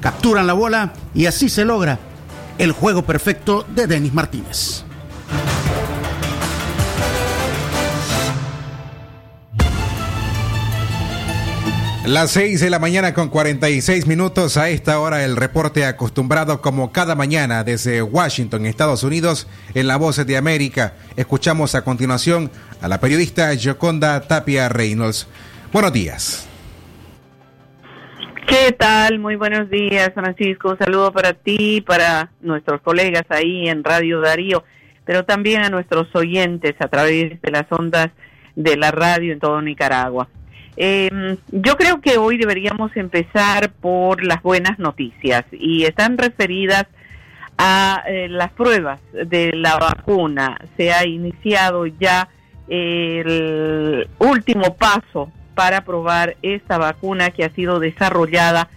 capturan 0.00 0.46
la 0.46 0.52
bola 0.52 0.92
y 1.14 1.26
así 1.26 1.48
se 1.48 1.64
logra 1.64 1.98
el 2.58 2.72
juego 2.72 3.02
perfecto 3.02 3.64
de 3.74 3.86
Denis 3.86 4.12
Martínez. 4.12 4.87
Las 12.08 12.30
6 12.30 12.62
de 12.62 12.70
la 12.70 12.78
mañana 12.78 13.12
con 13.12 13.28
46 13.28 14.06
minutos. 14.06 14.56
A 14.56 14.70
esta 14.70 14.98
hora 14.98 15.26
el 15.26 15.36
reporte 15.36 15.84
acostumbrado 15.84 16.62
como 16.62 16.90
cada 16.90 17.14
mañana 17.14 17.64
desde 17.64 18.00
Washington, 18.00 18.64
Estados 18.64 19.02
Unidos, 19.02 19.46
en 19.74 19.86
La 19.86 19.98
Voz 19.98 20.16
de 20.16 20.36
América. 20.38 20.94
Escuchamos 21.16 21.74
a 21.74 21.84
continuación 21.84 22.50
a 22.80 22.88
la 22.88 22.98
periodista 22.98 23.50
Joconda 23.62 24.22
Tapia 24.22 24.70
Reynolds. 24.70 25.28
Buenos 25.70 25.92
días. 25.92 26.48
¿Qué 28.46 28.72
tal? 28.72 29.18
Muy 29.18 29.36
buenos 29.36 29.68
días, 29.68 30.10
Francisco. 30.14 30.70
Un 30.70 30.78
saludo 30.78 31.12
para 31.12 31.34
ti, 31.34 31.82
para 31.82 32.30
nuestros 32.40 32.80
colegas 32.80 33.24
ahí 33.28 33.68
en 33.68 33.84
Radio 33.84 34.22
Darío, 34.22 34.64
pero 35.04 35.26
también 35.26 35.60
a 35.60 35.68
nuestros 35.68 36.08
oyentes 36.14 36.74
a 36.80 36.88
través 36.88 37.38
de 37.42 37.50
las 37.50 37.66
ondas 37.68 38.08
de 38.56 38.78
la 38.78 38.92
radio 38.92 39.34
en 39.34 39.40
todo 39.40 39.60
Nicaragua. 39.60 40.26
Eh, 40.80 41.36
yo 41.50 41.76
creo 41.76 42.00
que 42.00 42.18
hoy 42.18 42.38
deberíamos 42.38 42.96
empezar 42.96 43.72
por 43.80 44.24
las 44.24 44.40
buenas 44.44 44.78
noticias 44.78 45.44
y 45.50 45.82
están 45.82 46.16
referidas 46.16 46.86
a 47.58 48.04
eh, 48.06 48.28
las 48.28 48.52
pruebas 48.52 49.00
de 49.12 49.50
la 49.54 49.76
vacuna. 49.76 50.56
Se 50.76 50.92
ha 50.92 51.04
iniciado 51.04 51.86
ya 51.86 52.28
el 52.68 54.08
último 54.20 54.76
paso 54.76 55.32
para 55.56 55.80
probar 55.80 56.36
esta 56.42 56.78
vacuna 56.78 57.30
que 57.30 57.42
ha 57.42 57.50
sido 57.50 57.80
desarrollada 57.80 58.68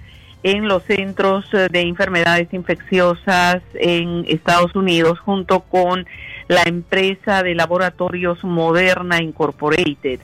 en 0.41 0.67
los 0.67 0.81
centros 0.85 1.45
eh, 1.53 1.67
de 1.71 1.81
enfermedades 1.81 2.51
infecciosas 2.51 3.61
en 3.75 4.25
Estados 4.27 4.75
Unidos 4.75 5.19
junto 5.19 5.59
con 5.59 6.07
la 6.47 6.63
empresa 6.63 7.43
de 7.43 7.53
laboratorios 7.53 8.43
Moderna 8.43 9.21
Incorporated. 9.21 10.21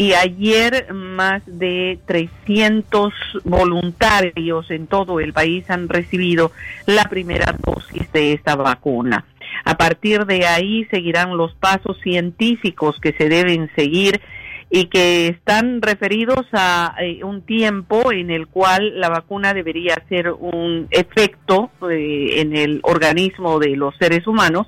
Y 0.00 0.14
ayer 0.14 0.94
más 0.94 1.42
de 1.44 1.98
300 2.06 3.12
voluntarios 3.44 4.70
en 4.70 4.86
todo 4.86 5.20
el 5.20 5.34
país 5.34 5.68
han 5.68 5.90
recibido 5.90 6.52
la 6.86 7.04
primera 7.04 7.54
dosis 7.62 8.10
de 8.10 8.32
esta 8.32 8.56
vacuna. 8.56 9.26
A 9.66 9.76
partir 9.76 10.24
de 10.24 10.46
ahí 10.46 10.86
seguirán 10.86 11.36
los 11.36 11.54
pasos 11.54 11.98
científicos 12.02 12.98
que 12.98 13.12
se 13.12 13.28
deben 13.28 13.70
seguir 13.76 14.22
y 14.70 14.86
que 14.86 15.26
están 15.26 15.82
referidos 15.82 16.46
a 16.54 16.94
eh, 17.02 17.22
un 17.22 17.42
tiempo 17.42 18.10
en 18.10 18.30
el 18.30 18.46
cual 18.46 18.98
la 18.98 19.10
vacuna 19.10 19.52
debería 19.52 19.96
hacer 20.02 20.30
un 20.32 20.88
efecto 20.92 21.72
eh, 21.90 22.40
en 22.40 22.56
el 22.56 22.80
organismo 22.84 23.58
de 23.58 23.76
los 23.76 23.94
seres 23.98 24.26
humanos 24.26 24.66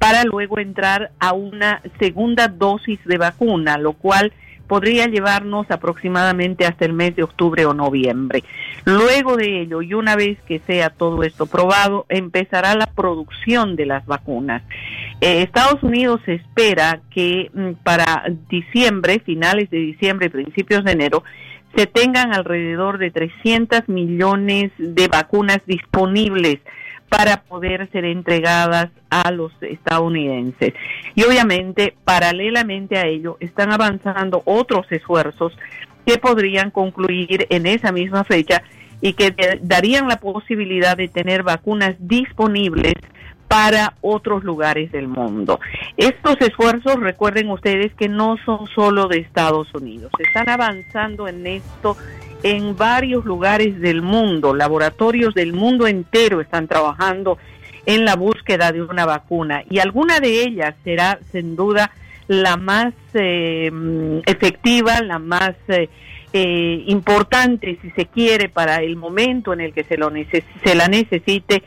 para 0.00 0.24
luego 0.24 0.58
entrar 0.58 1.12
a 1.20 1.32
una 1.32 1.80
segunda 2.00 2.48
dosis 2.48 2.98
de 3.04 3.18
vacuna, 3.18 3.78
lo 3.78 3.92
cual 3.92 4.32
podría 4.66 5.06
llevarnos 5.06 5.70
aproximadamente 5.70 6.66
hasta 6.66 6.84
el 6.84 6.92
mes 6.92 7.16
de 7.16 7.22
octubre 7.22 7.66
o 7.66 7.74
noviembre. 7.74 8.42
Luego 8.84 9.36
de 9.36 9.62
ello, 9.62 9.82
y 9.82 9.94
una 9.94 10.16
vez 10.16 10.38
que 10.46 10.60
sea 10.60 10.90
todo 10.90 11.22
esto 11.22 11.46
probado, 11.46 12.06
empezará 12.08 12.74
la 12.74 12.86
producción 12.86 13.76
de 13.76 13.86
las 13.86 14.06
vacunas. 14.06 14.62
Eh, 15.20 15.42
Estados 15.42 15.82
Unidos 15.82 16.20
espera 16.26 17.00
que 17.10 17.50
mm, 17.52 17.82
para 17.82 18.24
diciembre, 18.48 19.20
finales 19.20 19.70
de 19.70 19.78
diciembre, 19.78 20.30
principios 20.30 20.84
de 20.84 20.92
enero, 20.92 21.24
se 21.76 21.86
tengan 21.86 22.32
alrededor 22.32 22.98
de 22.98 23.10
300 23.10 23.88
millones 23.88 24.70
de 24.78 25.08
vacunas 25.08 25.58
disponibles 25.66 26.60
para 27.08 27.42
poder 27.42 27.88
ser 27.90 28.04
entregadas 28.04 28.90
a 29.10 29.30
los 29.30 29.52
estadounidenses. 29.60 30.74
Y 31.14 31.22
obviamente, 31.24 31.94
paralelamente 32.04 32.98
a 32.98 33.06
ello, 33.06 33.36
están 33.40 33.72
avanzando 33.72 34.42
otros 34.44 34.90
esfuerzos 34.90 35.56
que 36.06 36.18
podrían 36.18 36.70
concluir 36.70 37.46
en 37.50 37.66
esa 37.66 37.92
misma 37.92 38.24
fecha 38.24 38.62
y 39.00 39.12
que 39.12 39.34
darían 39.62 40.08
la 40.08 40.16
posibilidad 40.16 40.96
de 40.96 41.08
tener 41.08 41.42
vacunas 41.42 41.94
disponibles 41.98 42.94
para 43.48 43.94
otros 44.00 44.42
lugares 44.42 44.90
del 44.90 45.06
mundo. 45.06 45.60
Estos 45.96 46.36
esfuerzos, 46.40 46.96
recuerden 47.00 47.50
ustedes 47.50 47.94
que 47.94 48.08
no 48.08 48.36
son 48.44 48.66
solo 48.74 49.06
de 49.06 49.18
Estados 49.18 49.72
Unidos, 49.74 50.10
están 50.18 50.48
avanzando 50.48 51.28
en 51.28 51.46
esto 51.46 51.96
en 52.44 52.76
varios 52.76 53.24
lugares 53.24 53.80
del 53.80 54.02
mundo, 54.02 54.54
laboratorios 54.54 55.34
del 55.34 55.54
mundo 55.54 55.86
entero 55.86 56.42
están 56.42 56.68
trabajando 56.68 57.38
en 57.86 58.04
la 58.04 58.16
búsqueda 58.16 58.70
de 58.70 58.82
una 58.82 59.06
vacuna 59.06 59.64
y 59.68 59.78
alguna 59.78 60.20
de 60.20 60.42
ellas 60.42 60.74
será 60.84 61.18
sin 61.32 61.56
duda 61.56 61.90
la 62.28 62.58
más 62.58 62.92
eh, 63.14 63.70
mm, 63.72 64.18
efectiva, 64.26 65.00
la 65.00 65.18
más 65.18 65.54
eh, 65.68 65.88
eh, 66.34 66.84
importante, 66.86 67.78
si 67.80 67.90
se 67.92 68.06
quiere, 68.06 68.50
para 68.50 68.82
el 68.82 68.96
momento 68.96 69.54
en 69.54 69.62
el 69.62 69.72
que 69.72 69.84
se, 69.84 69.96
lo 69.96 70.12
se 70.62 70.74
la 70.74 70.88
necesite. 70.88 71.62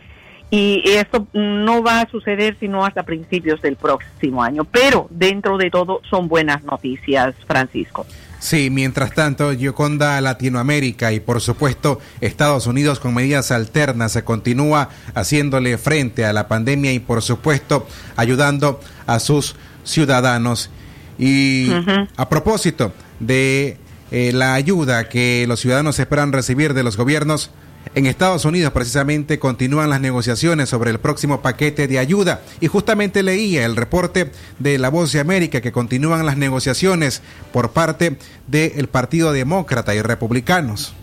Y 0.50 0.82
esto 0.86 1.28
no 1.34 1.84
va 1.84 2.02
a 2.02 2.10
suceder 2.10 2.56
sino 2.60 2.86
hasta 2.86 3.04
principios 3.04 3.62
del 3.62 3.76
próximo 3.76 4.42
año. 4.44 4.64
Pero 4.64 5.08
dentro 5.10 5.58
de 5.58 5.70
todo 5.70 6.02
son 6.10 6.28
buenas 6.28 6.64
noticias, 6.64 7.36
Francisco. 7.46 8.06
Sí, 8.40 8.70
mientras 8.70 9.14
tanto, 9.14 9.52
Gioconda 9.54 10.22
Latinoamérica 10.22 11.12
y 11.12 11.20
por 11.20 11.42
supuesto 11.42 12.00
Estados 12.22 12.68
Unidos 12.68 13.00
con 13.00 13.14
medidas 13.14 13.52
alternas 13.52 14.12
se 14.12 14.24
continúa 14.24 14.90
haciéndole 15.16 15.78
frente 15.78 16.24
a 16.24 16.34
la 16.34 16.48
pandemia 16.48 16.94
y 16.94 17.00
por 17.00 17.24
supuesto 17.24 17.88
ayudando 18.16 18.80
a 19.08 19.20
sus 19.20 19.56
ciudadanos. 19.84 20.70
Y 21.18 21.72
a 22.16 22.30
propósito 22.30 22.94
de 23.20 23.78
eh, 24.12 24.32
la 24.34 24.54
ayuda 24.54 25.10
que 25.10 25.46
los 25.48 25.60
ciudadanos 25.60 25.98
esperan 26.00 26.32
recibir 26.32 26.76
de 26.76 26.84
los 26.84 26.96
gobiernos, 26.96 27.50
en 27.96 28.06
Estados 28.06 28.46
Unidos 28.46 28.72
precisamente 28.72 29.40
continúan 29.40 29.90
las 29.90 30.02
negociaciones 30.02 30.70
sobre 30.70 30.92
el 30.92 31.00
próximo 31.00 31.42
paquete 31.42 31.88
de 31.88 32.00
ayuda 32.00 32.42
y 32.60 32.68
justamente 32.68 33.24
leía 33.24 33.66
el 33.66 33.76
reporte 33.76 34.32
de 34.60 34.78
La 34.78 34.90
Voz 34.90 35.12
de 35.12 35.20
América 35.20 35.62
que 35.62 35.72
continúan 35.72 36.26
las 36.26 36.38
negociaciones 36.38 37.22
por 37.52 37.72
parte 37.72 38.18
del 38.48 38.88
Partido 38.88 39.32
Demócrata 39.32 39.96
y 39.96 40.02
Republicanos. 40.02 40.96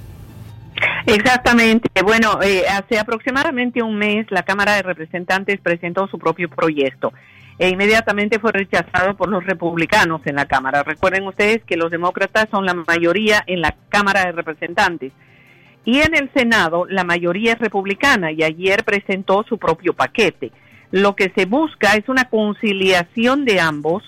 Exactamente. 1.07 1.89
Bueno, 2.03 2.41
eh, 2.43 2.64
hace 2.68 2.99
aproximadamente 2.99 3.82
un 3.82 3.97
mes 3.97 4.26
la 4.30 4.43
Cámara 4.43 4.74
de 4.74 4.82
Representantes 4.82 5.61
presentó 5.61 6.07
su 6.09 6.18
propio 6.18 6.49
proyecto 6.49 7.12
e 7.59 7.68
inmediatamente 7.68 8.39
fue 8.41 8.53
rechazado 8.53 9.16
por 9.16 9.28
los 9.28 9.45
republicanos 9.45 10.22
en 10.24 10.37
la 10.37 10.47
Cámara. 10.47 10.82
Recuerden 10.82 11.26
ustedes 11.26 11.62
que 11.64 11.76
los 11.76 11.91
demócratas 11.91 12.49
son 12.51 12.66
la 12.66 12.74
mayoría 12.74 13.45
en 13.47 13.61
la 13.61 13.76
Cámara 13.91 14.24
de 14.24 14.32
Representantes 14.32 15.12
y 15.85 16.01
en 16.01 16.14
el 16.14 16.30
Senado 16.32 16.87
la 16.89 17.05
mayoría 17.05 17.53
es 17.53 17.59
republicana 17.59 18.32
y 18.32 18.43
ayer 18.43 18.85
presentó 18.85 19.45
su 19.49 19.59
propio 19.59 19.93
paquete. 19.93 20.51
Lo 20.91 21.16
que 21.16 21.30
se 21.35 21.45
busca 21.45 21.95
es 21.95 22.09
una 22.09 22.24
conciliación 22.26 23.45
de 23.45 23.61
ambos 23.61 24.05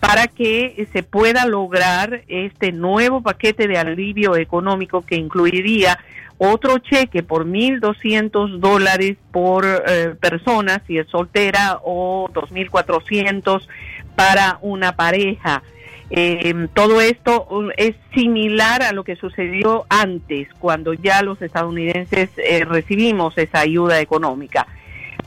para 0.00 0.26
que 0.26 0.88
se 0.92 1.02
pueda 1.02 1.46
lograr 1.46 2.22
este 2.28 2.72
nuevo 2.72 3.22
paquete 3.22 3.68
de 3.68 3.78
alivio 3.78 4.34
económico 4.36 5.02
que 5.02 5.16
incluiría 5.16 5.98
otro 6.38 6.78
cheque 6.78 7.22
por 7.22 7.44
1.200 7.46 8.60
dólares 8.60 9.18
por 9.30 9.66
eh, 9.66 10.14
persona 10.18 10.82
si 10.86 10.96
es 10.96 11.06
soltera 11.08 11.80
o 11.84 12.30
2.400 12.32 13.66
para 14.16 14.58
una 14.62 14.96
pareja. 14.96 15.62
Eh, 16.10 16.66
todo 16.74 17.00
esto 17.00 17.46
um, 17.50 17.68
es 17.76 17.94
similar 18.14 18.82
a 18.82 18.92
lo 18.92 19.04
que 19.04 19.14
sucedió 19.14 19.86
antes, 19.88 20.48
cuando 20.58 20.92
ya 20.92 21.22
los 21.22 21.40
estadounidenses 21.40 22.30
eh, 22.36 22.64
recibimos 22.64 23.38
esa 23.38 23.60
ayuda 23.60 24.00
económica. 24.00 24.66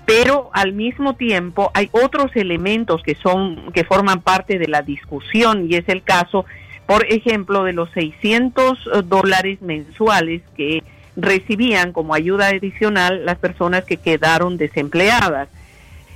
Pero 0.06 0.50
al 0.54 0.74
mismo 0.74 1.16
tiempo 1.16 1.72
hay 1.74 1.90
otros 1.94 2.36
elementos 2.36 3.02
que 3.04 3.16
son 3.16 3.72
que 3.72 3.86
forman 3.86 4.22
parte 4.22 4.60
de 4.60 4.68
la 4.68 4.82
discusión 4.82 5.68
y 5.70 5.76
es 5.76 5.88
el 5.88 6.04
caso, 6.04 6.46
por 6.86 7.06
ejemplo, 7.06 7.64
de 7.64 7.72
los 7.72 7.90
600 7.92 9.08
dólares 9.08 9.62
mensuales 9.62 10.42
que 10.58 10.84
recibían 11.16 11.94
como 11.94 12.14
ayuda 12.14 12.48
adicional 12.48 13.26
las 13.26 13.38
personas 13.38 13.86
que 13.86 13.96
quedaron 13.98 14.58
desempleadas. 14.58 15.48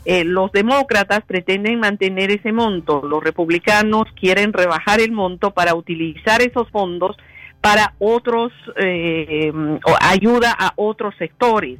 Eh, 0.09 0.23
los 0.23 0.53
demócratas 0.53 1.19
pretenden 1.27 1.81
mantener 1.81 2.31
ese 2.31 2.53
monto, 2.53 3.01
los 3.05 3.21
republicanos 3.21 4.05
quieren 4.17 4.53
rebajar 4.53 5.01
el 5.01 5.11
monto 5.11 5.51
para 5.51 5.75
utilizar 5.75 6.41
esos 6.41 6.69
fondos 6.69 7.17
para 7.59 7.93
otros, 7.99 8.53
eh, 8.77 9.51
ayuda 9.99 10.55
a 10.57 10.71
otros 10.77 11.13
sectores. 11.17 11.77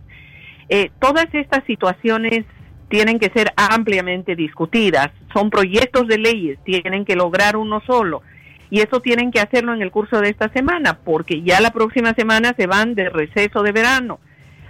Eh, 0.68 0.92
todas 1.00 1.28
estas 1.32 1.64
situaciones 1.64 2.44
tienen 2.90 3.18
que 3.18 3.30
ser 3.30 3.54
ampliamente 3.56 4.36
discutidas, 4.36 5.08
son 5.32 5.50
proyectos 5.50 6.06
de 6.10 6.18
leyes, 6.18 6.60
tienen 6.66 7.06
que 7.06 7.16
lograr 7.16 7.56
uno 7.56 7.82
solo. 7.88 8.24
Y 8.70 8.82
eso 8.82 9.00
tienen 9.00 9.32
que 9.32 9.40
hacerlo 9.40 9.74
en 9.74 9.82
el 9.82 9.92
curso 9.92 10.20
de 10.20 10.32
esta 10.32 10.50
semana, 10.50 11.00
porque 11.06 11.44
ya 11.44 11.62
la 11.62 11.72
próxima 11.72 12.14
semana 12.14 12.54
se 12.58 12.68
van 12.68 12.94
de 12.94 13.08
receso 13.08 13.64
de 13.64 13.72
verano. 13.72 14.20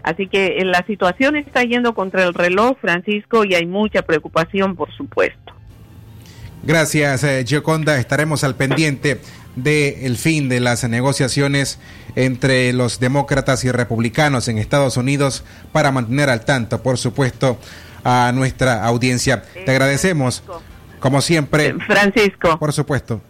Así 0.04 0.28
que 0.28 0.58
eh, 0.58 0.66
la 0.66 0.86
situación 0.86 1.36
está 1.36 1.64
yendo 1.64 1.94
contra 1.94 2.24
el 2.24 2.34
reloj, 2.34 2.78
Francisco, 2.80 3.44
y 3.44 3.56
hay 3.56 3.66
mucha 3.66 4.02
preocupación, 4.02 4.76
por 4.76 4.92
supuesto. 4.96 5.54
Gracias, 6.64 7.24
eh, 7.24 7.44
Gioconda. 7.46 7.98
Estaremos 7.98 8.44
al 8.44 8.56
pendiente 8.56 9.20
del 9.56 10.18
fin 10.18 10.50
de 10.50 10.60
las 10.60 10.84
negociaciones 10.88 11.80
entre 12.16 12.74
los 12.74 13.00
demócratas 13.00 13.64
y 13.64 13.72
republicanos 13.72 14.48
en 14.48 14.58
Estados 14.58 14.98
Unidos 14.98 15.44
para 15.72 15.92
mantener 15.92 16.30
al 16.30 16.46
tanto, 16.46 16.82
por 16.84 16.98
supuesto, 16.98 17.58
a 18.04 18.32
nuestra 18.34 18.84
audiencia. 18.86 19.44
Te 19.66 19.72
agradecemos, 19.72 20.44
como 21.00 21.22
siempre. 21.22 21.76
Francisco. 21.86 22.58
Por 22.60 22.74
supuesto. 22.74 23.22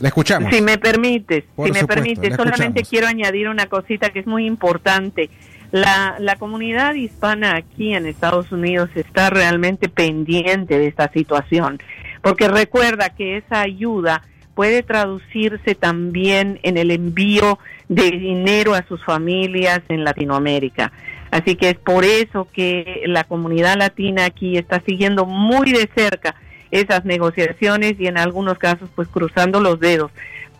Le 0.00 0.08
escuchamos. 0.08 0.54
Si 0.54 0.60
me 0.60 0.78
permites, 0.78 1.44
Por 1.54 1.68
si 1.68 1.72
me 1.72 1.80
supuesto, 1.80 2.02
permites, 2.02 2.36
solamente 2.36 2.82
quiero 2.82 3.06
añadir 3.06 3.48
una 3.48 3.66
cosita 3.66 4.10
que 4.10 4.20
es 4.20 4.26
muy 4.26 4.46
importante. 4.46 5.30
La, 5.72 6.16
la 6.18 6.36
comunidad 6.36 6.94
hispana 6.94 7.56
aquí 7.56 7.94
en 7.94 8.06
Estados 8.06 8.52
Unidos 8.52 8.90
está 8.94 9.30
realmente 9.30 9.88
pendiente 9.88 10.78
de 10.78 10.86
esta 10.86 11.10
situación, 11.12 11.80
porque 12.22 12.48
recuerda 12.48 13.10
que 13.10 13.36
esa 13.36 13.60
ayuda 13.60 14.22
puede 14.54 14.82
traducirse 14.82 15.74
también 15.74 16.58
en 16.62 16.78
el 16.78 16.90
envío 16.90 17.58
de 17.88 18.10
dinero 18.10 18.74
a 18.74 18.82
sus 18.88 19.04
familias 19.04 19.82
en 19.88 20.02
Latinoamérica. 20.02 20.92
Así 21.30 21.56
que 21.56 21.70
es 21.70 21.78
por 21.78 22.04
eso 22.04 22.48
que 22.52 23.02
la 23.06 23.24
comunidad 23.24 23.76
latina 23.76 24.24
aquí 24.24 24.56
está 24.56 24.80
siguiendo 24.80 25.26
muy 25.26 25.72
de 25.72 25.88
cerca 25.94 26.34
esas 26.70 27.04
negociaciones 27.04 28.00
y 28.00 28.06
en 28.06 28.18
algunos 28.18 28.58
casos 28.58 28.88
pues 28.94 29.08
cruzando 29.08 29.60
los 29.60 29.78
dedos 29.78 30.10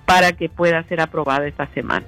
para 0.05 0.33
que 0.33 0.49
pueda 0.49 0.83
ser 0.85 1.01
aprobada 1.01 1.47
esta 1.47 1.67
semana. 1.69 2.07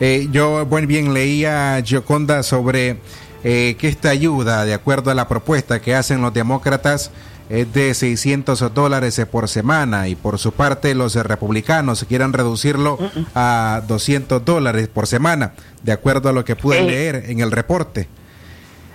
Eh, 0.00 0.28
yo, 0.30 0.66
bueno, 0.66 0.86
bien, 0.86 1.14
leía 1.14 1.80
Gioconda 1.84 2.42
sobre 2.42 2.98
eh, 3.44 3.76
que 3.78 3.88
esta 3.88 4.10
ayuda, 4.10 4.64
de 4.64 4.74
acuerdo 4.74 5.10
a 5.10 5.14
la 5.14 5.28
propuesta 5.28 5.80
que 5.80 5.94
hacen 5.94 6.20
los 6.20 6.34
demócratas, 6.34 7.10
es 7.48 7.72
de 7.72 7.94
600 7.94 8.74
dólares 8.74 9.24
por 9.30 9.48
semana 9.48 10.08
y 10.08 10.16
por 10.16 10.38
su 10.38 10.52
parte 10.52 10.94
los 10.96 11.14
republicanos 11.14 12.04
quieren 12.08 12.32
reducirlo 12.32 12.98
a 13.36 13.82
200 13.86 14.44
dólares 14.44 14.88
por 14.88 15.06
semana, 15.06 15.52
de 15.84 15.92
acuerdo 15.92 16.28
a 16.28 16.32
lo 16.32 16.44
que 16.44 16.56
pude 16.56 16.80
Eh. 16.80 16.86
leer 16.86 17.22
en 17.28 17.38
el 17.40 17.52
reporte. 17.52 18.08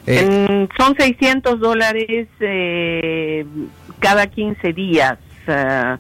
Eh, 0.06 0.68
son 0.78 0.96
600 0.98 1.60
dólares 1.60 2.28
eh, 2.42 3.46
cada 4.00 4.28
15 4.28 4.74
días, 4.74 5.18
ah, 5.48 5.98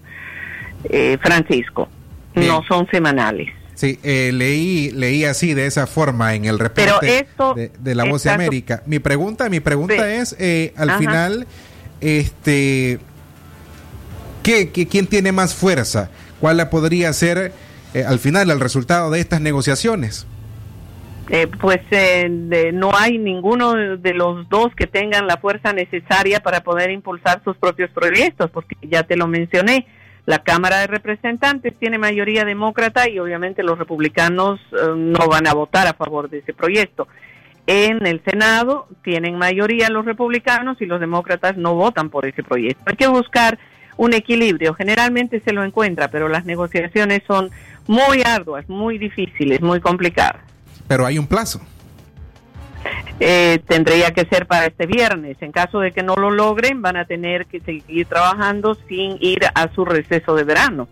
eh, 0.89 1.17
Francisco. 1.21 1.87
No 2.35 2.63
son 2.67 2.87
semanales. 2.91 3.49
Sí, 3.81 3.97
eh, 4.03 4.29
leí, 4.31 4.91
leí 4.91 5.25
así 5.25 5.55
de 5.55 5.65
esa 5.65 5.87
forma 5.87 6.35
en 6.35 6.45
el 6.45 6.59
reporte 6.59 7.17
esto 7.21 7.55
de, 7.55 7.71
de 7.79 7.95
la 7.95 8.03
Voz 8.03 8.21
de 8.21 8.29
América. 8.29 8.83
Mi 8.85 8.99
pregunta, 8.99 9.49
mi 9.49 9.59
pregunta 9.59 9.95
Sí. 9.95 10.01
es, 10.03 10.35
eh, 10.37 10.71
al 10.77 10.91
Ajá. 10.91 10.99
final, 10.99 11.47
este, 11.99 12.99
¿qué, 14.43 14.69
qué- 14.69 14.87
quién 14.87 15.07
tiene 15.07 15.31
más 15.31 15.55
fuerza? 15.55 16.11
¿Cuál 16.39 16.57
la 16.57 16.69
podría 16.69 17.11
ser 17.13 17.53
eh, 17.95 18.03
al 18.05 18.19
final 18.19 18.51
el 18.51 18.59
resultado 18.59 19.09
de 19.09 19.19
estas 19.19 19.41
negociaciones? 19.41 20.27
Eh, 21.29 21.47
pues 21.59 21.79
eh, 21.89 22.27
de- 22.29 22.71
no 22.73 22.91
hay 22.95 23.17
ninguno 23.17 23.73
de 23.97 24.13
los 24.13 24.47
dos 24.49 24.75
que 24.75 24.85
tengan 24.85 25.25
la 25.25 25.37
fuerza 25.37 25.73
necesaria 25.73 26.39
para 26.41 26.61
poder 26.61 26.91
impulsar 26.91 27.41
sus 27.43 27.57
propios 27.57 27.89
proyectos, 27.89 28.51
porque 28.51 28.75
ya 28.83 29.01
te 29.01 29.15
lo 29.15 29.27
mencioné, 29.27 29.87
la 30.31 30.39
Cámara 30.39 30.79
de 30.79 30.87
Representantes 30.87 31.73
tiene 31.77 31.97
mayoría 31.97 32.45
demócrata 32.45 33.09
y 33.09 33.19
obviamente 33.19 33.63
los 33.63 33.77
republicanos 33.77 34.61
eh, 34.71 34.77
no 34.95 35.27
van 35.27 35.45
a 35.45 35.53
votar 35.53 35.87
a 35.87 35.93
favor 35.93 36.29
de 36.29 36.37
ese 36.37 36.53
proyecto. 36.53 37.09
En 37.67 38.05
el 38.07 38.23
Senado 38.23 38.87
tienen 39.03 39.37
mayoría 39.37 39.89
los 39.89 40.05
republicanos 40.05 40.81
y 40.81 40.85
los 40.85 41.01
demócratas 41.01 41.57
no 41.57 41.75
votan 41.75 42.09
por 42.09 42.25
ese 42.25 42.43
proyecto. 42.43 42.81
Hay 42.85 42.95
que 42.95 43.07
buscar 43.07 43.59
un 43.97 44.13
equilibrio. 44.13 44.73
Generalmente 44.73 45.41
se 45.41 45.51
lo 45.51 45.65
encuentra, 45.65 46.07
pero 46.07 46.29
las 46.29 46.45
negociaciones 46.45 47.23
son 47.27 47.51
muy 47.87 48.21
arduas, 48.23 48.69
muy 48.69 48.97
difíciles, 48.97 49.59
muy 49.59 49.81
complicadas. 49.81 50.41
Pero 50.87 51.05
hay 51.05 51.19
un 51.19 51.27
plazo. 51.27 51.59
Eh, 53.19 53.59
tendría 53.67 54.11
que 54.11 54.25
ser 54.25 54.47
para 54.47 54.65
este 54.65 54.87
viernes. 54.87 55.37
En 55.41 55.51
caso 55.51 55.79
de 55.79 55.91
que 55.91 56.03
no 56.03 56.15
lo 56.15 56.31
logren, 56.31 56.81
van 56.81 56.97
a 56.97 57.05
tener 57.05 57.45
que 57.45 57.59
seguir 57.59 58.07
trabajando 58.07 58.75
sin 58.87 59.17
ir 59.19 59.41
a 59.53 59.71
su 59.73 59.85
receso 59.85 60.35
de 60.35 60.43
verano. 60.43 60.87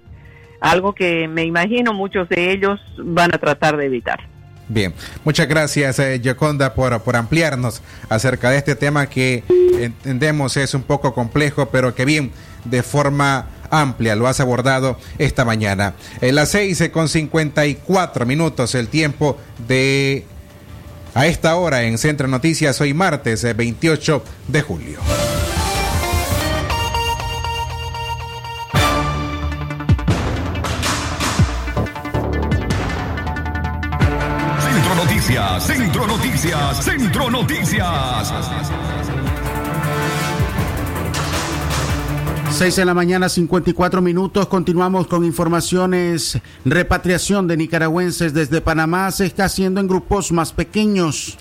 Algo 0.62 0.94
que 0.94 1.28
me 1.28 1.44
imagino 1.46 1.94
muchos 1.94 2.30
de 2.30 2.52
ellos 2.52 2.80
van 2.98 3.34
a 3.34 3.38
tratar 3.38 3.78
de 3.78 3.86
evitar. 3.86 4.20
Bien, 4.68 4.94
muchas 5.24 5.48
gracias, 5.48 5.98
eh, 5.98 6.22
por, 6.76 7.02
por 7.02 7.16
ampliarnos 7.16 7.82
acerca 8.08 8.52
de 8.52 8.58
este 8.58 8.76
tema 8.76 9.08
que 9.08 9.44
entendemos 9.80 10.58
es 10.58 10.76
un 10.76 10.84
poco 10.84 11.16
complejo, 11.16 11.70
pero 11.72 11.96
que 11.96 12.06
bien, 12.06 12.32
de 12.66 12.84
forma 12.84 13.48
amplia 13.72 14.16
lo 14.16 14.28
has 14.28 14.40
abordado 14.40 15.00
esta 15.18 15.46
mañana. 15.46 15.96
En 16.22 16.36
las 16.36 16.50
6 16.50 16.82
eh, 16.82 16.92
con 16.92 17.10
54 17.10 18.26
minutos, 18.28 18.76
el 18.76 18.88
tiempo 18.90 19.38
de 19.68 20.26
a 21.20 21.28
esta 21.28 21.54
hora 21.58 21.84
en 21.84 21.98
Centro 21.98 22.30
Noticias, 22.30 22.80
hoy 22.80 22.94
martes 22.94 23.44
eh, 23.44 23.52
28 23.52 24.24
de 24.48 24.62
julio. 24.62 25.00
Centro 34.64 34.96
Noticias, 34.96 35.64
Centro 35.68 36.08
Noticias, 36.08 36.86
Centro 36.86 37.30
Noticias. 37.30 38.34
6 42.60 42.76
de 42.76 42.84
la 42.84 42.94
mañana, 42.94 43.30
54 43.30 44.02
minutos. 44.02 44.48
Continuamos 44.48 45.08
con 45.08 45.24
informaciones. 45.24 46.38
Repatriación 46.66 47.48
de 47.48 47.56
nicaragüenses 47.56 48.34
desde 48.34 48.60
Panamá 48.60 49.10
se 49.12 49.26
está 49.26 49.46
haciendo 49.46 49.80
en 49.80 49.88
grupos 49.88 50.34
más 50.34 50.52
pequeños. 50.52 51.38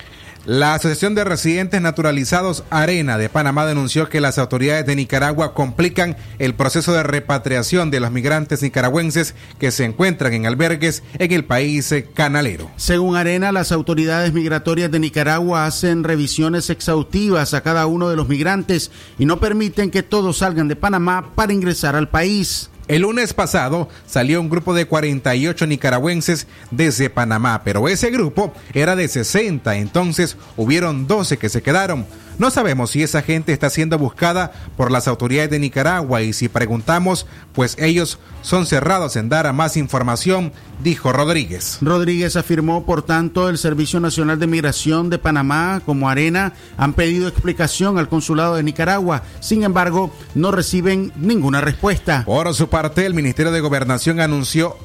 La 0.47 0.75
Asociación 0.75 1.15
de 1.15 1.25
Residentes 1.25 1.81
Naturalizados 1.83 2.65
Arena 2.71 3.19
de 3.19 3.29
Panamá 3.29 3.67
denunció 3.67 4.09
que 4.09 4.21
las 4.21 4.39
autoridades 4.39 4.87
de 4.87 4.97
Nicaragua 4.97 5.53
complican 5.53 6.17
el 6.39 6.55
proceso 6.55 6.93
de 6.93 7.03
repatriación 7.03 7.91
de 7.91 8.01
los 8.01 8.11
migrantes 8.11 8.63
nicaragüenses 8.63 9.35
que 9.59 9.71
se 9.71 9.85
encuentran 9.85 10.33
en 10.33 10.47
albergues 10.47 11.03
en 11.19 11.33
el 11.33 11.45
país 11.45 11.95
canalero. 12.15 12.71
Según 12.77 13.17
Arena, 13.17 13.53
las 13.53 13.73
autoridades 13.73 14.33
migratorias 14.33 14.91
de 14.91 15.01
Nicaragua 15.01 15.67
hacen 15.67 16.05
revisiones 16.05 16.71
exhaustivas 16.71 17.53
a 17.53 17.63
cada 17.63 17.87
uno 17.87 18.09
de 18.09 18.17
los 18.17 18.29
migrantes 18.29 18.91
y 19.19 19.27
no 19.27 19.41
permiten 19.41 19.91
que 19.91 20.03
todos 20.03 20.39
salgan 20.39 20.69
de 20.69 20.77
Panamá 20.77 21.33
para 21.35 21.53
ingresar 21.53 21.95
al 21.95 22.09
país. 22.09 22.71
El 22.89 23.03
lunes 23.03 23.35
pasado 23.35 23.89
salió 24.07 24.41
un 24.41 24.49
grupo 24.49 24.73
de 24.73 24.87
48 24.87 25.67
nicaragüenses 25.67 26.47
desde 26.71 27.11
Panamá, 27.11 27.61
pero 27.63 27.87
ese 27.87 28.11
grupo 28.11 28.55
era 28.73 28.97
de 28.97 29.09
60, 29.09 29.77
entonces 29.77 30.39
hubieron 30.57 31.07
12 31.07 31.37
que 31.37 31.51
se 31.51 31.63
quedaron. 31.63 32.07
No 32.39 32.51
sabemos 32.51 32.91
si 32.91 33.03
esa 33.03 33.23
gente 33.23 33.53
está 33.53 33.69
siendo 33.69 33.99
buscada 33.99 34.53
por 34.77 34.93
las 34.93 35.09
autoridades 35.09 35.51
de 35.51 35.59
Nicaragua 35.59 36.23
y 36.23 36.33
si 36.33 36.49
preguntamos, 36.49 37.27
pues 37.53 37.77
ellos 37.81 38.21
son 38.43 38.65
cerrados 38.65 39.17
en 39.17 39.29
dar 39.29 39.49
a 39.49 39.53
más 39.53 39.77
información, 39.77 40.53
dijo 40.81 41.13
Rodríguez. 41.13 41.79
Rodríguez 41.81 42.37
afirmó, 42.37 42.87
por 42.87 43.03
tanto, 43.03 43.49
el 43.49 43.59
Servicio 43.59 43.99
Nacional 43.99 44.39
de 44.39 44.47
Migración 44.47 45.11
de 45.11 45.19
Panamá 45.19 45.83
como 45.85 46.09
Arena 46.09 46.53
han 46.77 46.93
pedido 46.93 47.27
explicación 47.27 47.99
al 47.99 48.09
consulado 48.09 48.55
de 48.55 48.63
Nicaragua. 48.63 49.25
Sin 49.41 49.65
embargo, 49.65 50.13
no 50.37 50.53
reciben 50.53 51.13
ninguna 51.17 51.61
respuesta. 51.61 52.23
Por 52.25 52.55
su 52.55 52.69
parte, 52.69 53.05
el 53.05 53.15
Ministerio 53.15 53.51
de 53.51 53.61
Gobernación 53.61 54.21
anunció 54.21 54.77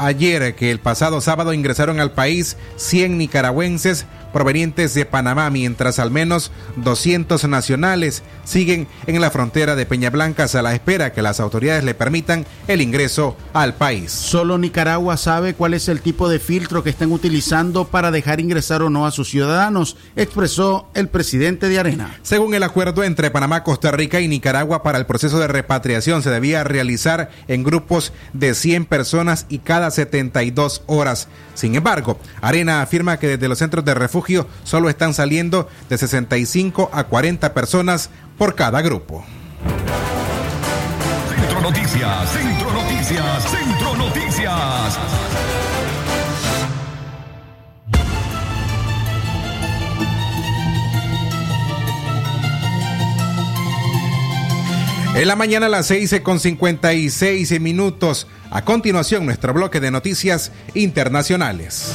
ayer 0.00 0.54
que 0.54 0.70
el 0.70 0.80
pasado 0.80 1.20
sábado 1.20 1.52
ingresaron 1.52 2.00
al 2.00 2.12
país 2.12 2.56
100 2.76 3.18
nicaragüenses 3.18 4.06
provenientes 4.32 4.94
de 4.94 5.04
Panamá, 5.04 5.50
mientras 5.50 5.98
al 5.98 6.10
menos 6.10 6.52
200 6.76 7.44
nacionales 7.44 8.22
siguen 8.44 8.88
en 9.06 9.20
la 9.20 9.30
frontera 9.30 9.76
de 9.76 9.86
Peña 9.86 10.10
Blancas 10.10 10.54
a 10.54 10.62
la 10.62 10.74
espera 10.74 11.12
que 11.12 11.22
las 11.22 11.40
autoridades 11.40 11.84
le 11.84 11.94
permitan 11.94 12.46
el 12.68 12.80
ingreso 12.80 13.36
al 13.52 13.74
país. 13.74 14.12
Solo 14.12 14.58
Nicaragua 14.58 15.16
sabe 15.16 15.54
cuál 15.54 15.74
es 15.74 15.88
el 15.88 16.00
tipo 16.00 16.28
de 16.28 16.38
filtro 16.38 16.82
que 16.82 16.90
están 16.90 17.12
utilizando 17.12 17.86
para 17.86 18.10
dejar 18.10 18.40
ingresar 18.40 18.82
o 18.82 18.90
no 18.90 19.06
a 19.06 19.10
sus 19.10 19.28
ciudadanos, 19.28 19.96
expresó 20.16 20.88
el 20.94 21.08
presidente 21.08 21.68
de 21.68 21.78
Arena. 21.78 22.18
Según 22.22 22.54
el 22.54 22.62
acuerdo 22.62 23.04
entre 23.04 23.30
Panamá, 23.30 23.64
Costa 23.64 23.90
Rica 23.90 24.20
y 24.20 24.28
Nicaragua 24.28 24.82
para 24.82 24.98
el 24.98 25.06
proceso 25.06 25.38
de 25.38 25.48
repatriación 25.48 26.22
se 26.22 26.30
debía 26.30 26.64
realizar 26.64 27.30
en 27.48 27.64
grupos 27.64 28.12
de 28.32 28.54
100 28.54 28.86
personas 28.86 29.46
y 29.48 29.58
cada 29.58 29.90
72 29.90 30.82
horas. 30.86 31.28
Sin 31.54 31.74
embargo, 31.74 32.18
Arena 32.40 32.80
afirma 32.80 33.18
que 33.18 33.28
desde 33.28 33.48
los 33.48 33.58
centros 33.58 33.84
de 33.84 33.94
refugio 33.94 34.19
solo 34.64 34.88
están 34.88 35.14
saliendo 35.14 35.68
de 35.88 35.98
65 35.98 36.90
a 36.92 37.04
40 37.04 37.54
personas 37.54 38.10
por 38.38 38.54
cada 38.54 38.80
grupo. 38.82 39.24
Centro 41.28 41.60
Noticias, 41.60 42.30
Centro 42.30 42.72
Noticias, 42.72 43.50
Centro 43.50 43.96
Noticias. 43.96 44.98
En 55.14 55.28
la 55.28 55.36
mañana 55.36 55.66
a 55.66 55.68
las 55.68 55.86
6 55.86 56.20
con 56.22 56.40
56 56.40 57.60
minutos. 57.60 58.26
A 58.50 58.64
continuación, 58.64 59.26
nuestro 59.26 59.52
bloque 59.52 59.78
de 59.78 59.90
noticias 59.90 60.50
internacionales. 60.72 61.94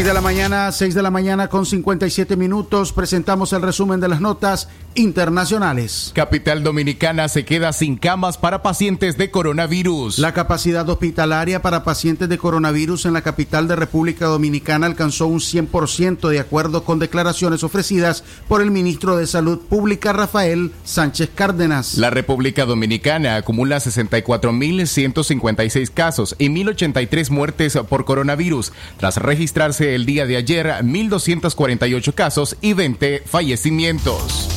6 0.00 0.08
de 0.08 0.14
la 0.14 0.22
mañana, 0.22 0.72
6 0.72 0.94
de 0.94 1.02
la 1.02 1.10
mañana 1.10 1.48
con 1.48 1.66
57 1.66 2.34
minutos, 2.34 2.94
presentamos 2.94 3.52
el 3.52 3.60
resumen 3.60 4.00
de 4.00 4.08
las 4.08 4.22
notas 4.22 4.70
internacionales. 4.94 6.12
Capital 6.14 6.62
Dominicana 6.62 7.28
se 7.28 7.44
queda 7.44 7.74
sin 7.74 7.98
camas 7.98 8.38
para 8.38 8.62
pacientes 8.62 9.18
de 9.18 9.30
coronavirus. 9.30 10.18
La 10.18 10.32
capacidad 10.32 10.88
hospitalaria 10.88 11.60
para 11.60 11.84
pacientes 11.84 12.30
de 12.30 12.38
coronavirus 12.38 13.04
en 13.04 13.12
la 13.12 13.20
capital 13.20 13.68
de 13.68 13.76
República 13.76 14.24
Dominicana 14.24 14.86
alcanzó 14.86 15.26
un 15.26 15.40
100% 15.40 16.30
de 16.30 16.40
acuerdo 16.40 16.82
con 16.82 16.98
declaraciones 16.98 17.62
ofrecidas 17.62 18.24
por 18.48 18.62
el 18.62 18.70
ministro 18.70 19.18
de 19.18 19.26
Salud 19.26 19.58
Pública 19.58 20.14
Rafael 20.14 20.72
Sánchez 20.82 21.28
Cárdenas. 21.34 21.98
La 21.98 22.08
República 22.08 22.64
Dominicana 22.64 23.36
acumula 23.36 23.76
64.156 23.76 25.90
casos 25.92 26.36
y 26.38 26.48
1.083 26.48 27.28
muertes 27.28 27.78
por 27.86 28.06
coronavirus, 28.06 28.72
tras 28.96 29.18
registrarse 29.18 29.89
el 29.94 30.06
día 30.06 30.26
de 30.26 30.36
ayer 30.36 30.66
1.248 30.66 32.14
casos 32.14 32.56
y 32.60 32.72
20 32.72 33.22
fallecimientos. 33.26 34.48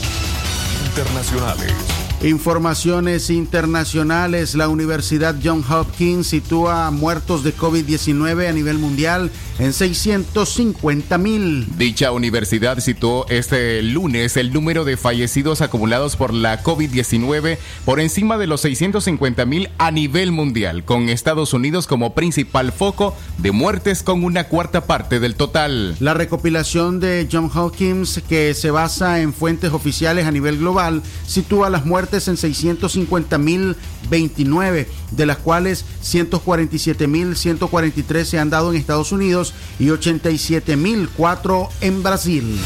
Internacionales. 0.86 2.03
Informaciones 2.24 3.30
internacionales. 3.30 4.56
La 4.56 4.70
Universidad 4.70 5.36
John 5.44 5.62
Hopkins 5.70 6.28
sitúa 6.28 6.90
muertos 6.90 7.44
de 7.44 7.54
COVID-19 7.54 8.48
a 8.48 8.54
nivel 8.54 8.78
mundial 8.78 9.30
en 9.60 9.74
650 9.74 11.18
mil. 11.18 11.68
Dicha 11.78 12.14
universidad 12.14 12.80
situó 12.80 13.26
este 13.28 13.82
lunes 13.82 14.38
el 14.38 14.54
número 14.54 14.86
de 14.86 14.96
fallecidos 14.96 15.62
acumulados 15.62 16.16
por 16.16 16.34
la 16.34 16.64
COVID-19 16.64 17.58
por 17.84 18.00
encima 18.00 18.38
de 18.38 18.48
los 18.48 18.62
650 18.62 19.46
mil 19.46 19.70
a 19.78 19.92
nivel 19.92 20.32
mundial, 20.32 20.86
con 20.86 21.10
Estados 21.10 21.54
Unidos 21.54 21.88
como 21.88 22.16
principal 22.16 22.72
foco 22.72 23.18
de 23.38 23.52
muertes 23.52 24.02
con 24.02 24.24
una 24.24 24.46
cuarta 24.46 24.86
parte 24.86 25.20
del 25.20 25.36
total. 25.36 25.98
La 26.00 26.14
recopilación 26.14 27.02
de 27.02 27.28
John 27.30 27.52
Hopkins, 27.54 28.22
que 28.30 28.54
se 28.54 28.72
basa 28.72 29.20
en 29.20 29.34
fuentes 29.34 29.74
oficiales 29.74 30.26
a 30.26 30.32
nivel 30.32 30.58
global, 30.58 31.04
sitúa 31.28 31.70
las 31.70 31.86
muertes 31.86 32.13
en 32.14 32.36
650.029, 32.36 34.86
de 35.12 35.26
las 35.26 35.38
cuales 35.38 35.84
147.143 36.04 38.24
se 38.24 38.40
han 38.40 38.50
dado 38.50 38.72
en 38.72 38.80
Estados 38.80 39.12
Unidos 39.12 39.54
y 39.80 39.88
87.004 39.88 41.68
en 41.82 42.04
Brasil. 42.04 42.58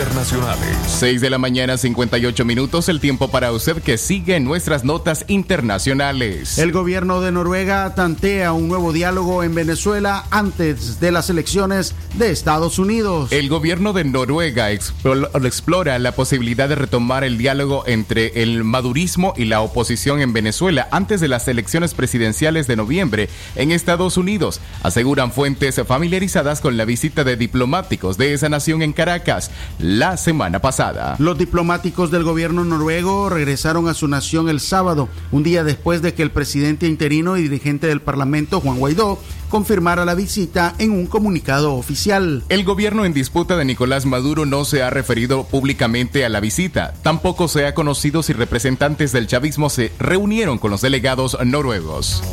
Internacionales. 0.00 0.76
6 0.98 1.22
de 1.22 1.30
la 1.30 1.38
mañana, 1.38 1.78
58 1.78 2.44
minutos, 2.44 2.90
el 2.90 3.00
tiempo 3.00 3.28
para 3.30 3.50
usted 3.52 3.80
que 3.82 3.96
sigue 3.96 4.38
nuestras 4.40 4.84
notas 4.84 5.24
internacionales. 5.26 6.58
El 6.58 6.70
gobierno 6.70 7.22
de 7.22 7.32
Noruega 7.32 7.94
tantea 7.94 8.52
un 8.52 8.68
nuevo 8.68 8.92
diálogo 8.92 9.42
en 9.42 9.54
Venezuela 9.54 10.26
antes 10.30 11.00
de 11.00 11.12
las 11.12 11.30
elecciones 11.30 11.94
de 12.18 12.30
Estados 12.30 12.78
Unidos. 12.78 13.32
El 13.32 13.48
gobierno 13.48 13.94
de 13.94 14.04
Noruega 14.04 14.70
explo- 14.70 15.30
explora 15.46 15.98
la 15.98 16.12
posibilidad 16.12 16.68
de 16.68 16.74
retomar 16.74 17.24
el 17.24 17.38
diálogo 17.38 17.82
entre 17.86 18.42
el 18.42 18.64
madurismo 18.64 19.32
y 19.34 19.46
la 19.46 19.62
oposición 19.62 20.20
en 20.20 20.34
Venezuela 20.34 20.88
antes 20.90 21.22
de 21.22 21.28
las 21.28 21.48
elecciones 21.48 21.94
presidenciales 21.94 22.66
de 22.66 22.76
noviembre 22.76 23.30
en 23.54 23.72
Estados 23.72 24.18
Unidos, 24.18 24.60
aseguran 24.82 25.32
fuentes 25.32 25.80
familiarizadas 25.86 26.60
con 26.60 26.76
la 26.76 26.84
visita 26.84 27.24
de 27.24 27.36
diplomáticos 27.36 28.18
de 28.18 28.34
esa 28.34 28.50
nación 28.50 28.82
en 28.82 28.92
Caracas 28.92 29.50
la 29.86 30.16
semana 30.16 30.60
pasada. 30.60 31.14
Los 31.20 31.38
diplomáticos 31.38 32.10
del 32.10 32.24
gobierno 32.24 32.64
noruego 32.64 33.28
regresaron 33.28 33.88
a 33.88 33.94
su 33.94 34.08
nación 34.08 34.48
el 34.48 34.58
sábado, 34.58 35.08
un 35.30 35.44
día 35.44 35.62
después 35.62 36.02
de 36.02 36.12
que 36.12 36.24
el 36.24 36.32
presidente 36.32 36.88
interino 36.88 37.36
y 37.36 37.42
dirigente 37.42 37.86
del 37.86 38.00
Parlamento, 38.00 38.60
Juan 38.60 38.78
Guaidó, 38.78 39.20
confirmara 39.48 40.04
la 40.04 40.16
visita 40.16 40.74
en 40.78 40.90
un 40.90 41.06
comunicado 41.06 41.74
oficial. 41.74 42.42
El 42.48 42.64
gobierno 42.64 43.04
en 43.04 43.12
disputa 43.12 43.56
de 43.56 43.64
Nicolás 43.64 44.06
Maduro 44.06 44.44
no 44.44 44.64
se 44.64 44.82
ha 44.82 44.90
referido 44.90 45.44
públicamente 45.44 46.24
a 46.24 46.28
la 46.28 46.40
visita. 46.40 46.92
Tampoco 47.02 47.46
se 47.46 47.66
ha 47.66 47.74
conocido 47.74 48.24
si 48.24 48.32
representantes 48.32 49.12
del 49.12 49.28
chavismo 49.28 49.70
se 49.70 49.92
reunieron 50.00 50.58
con 50.58 50.72
los 50.72 50.80
delegados 50.80 51.38
noruegos. 51.44 52.24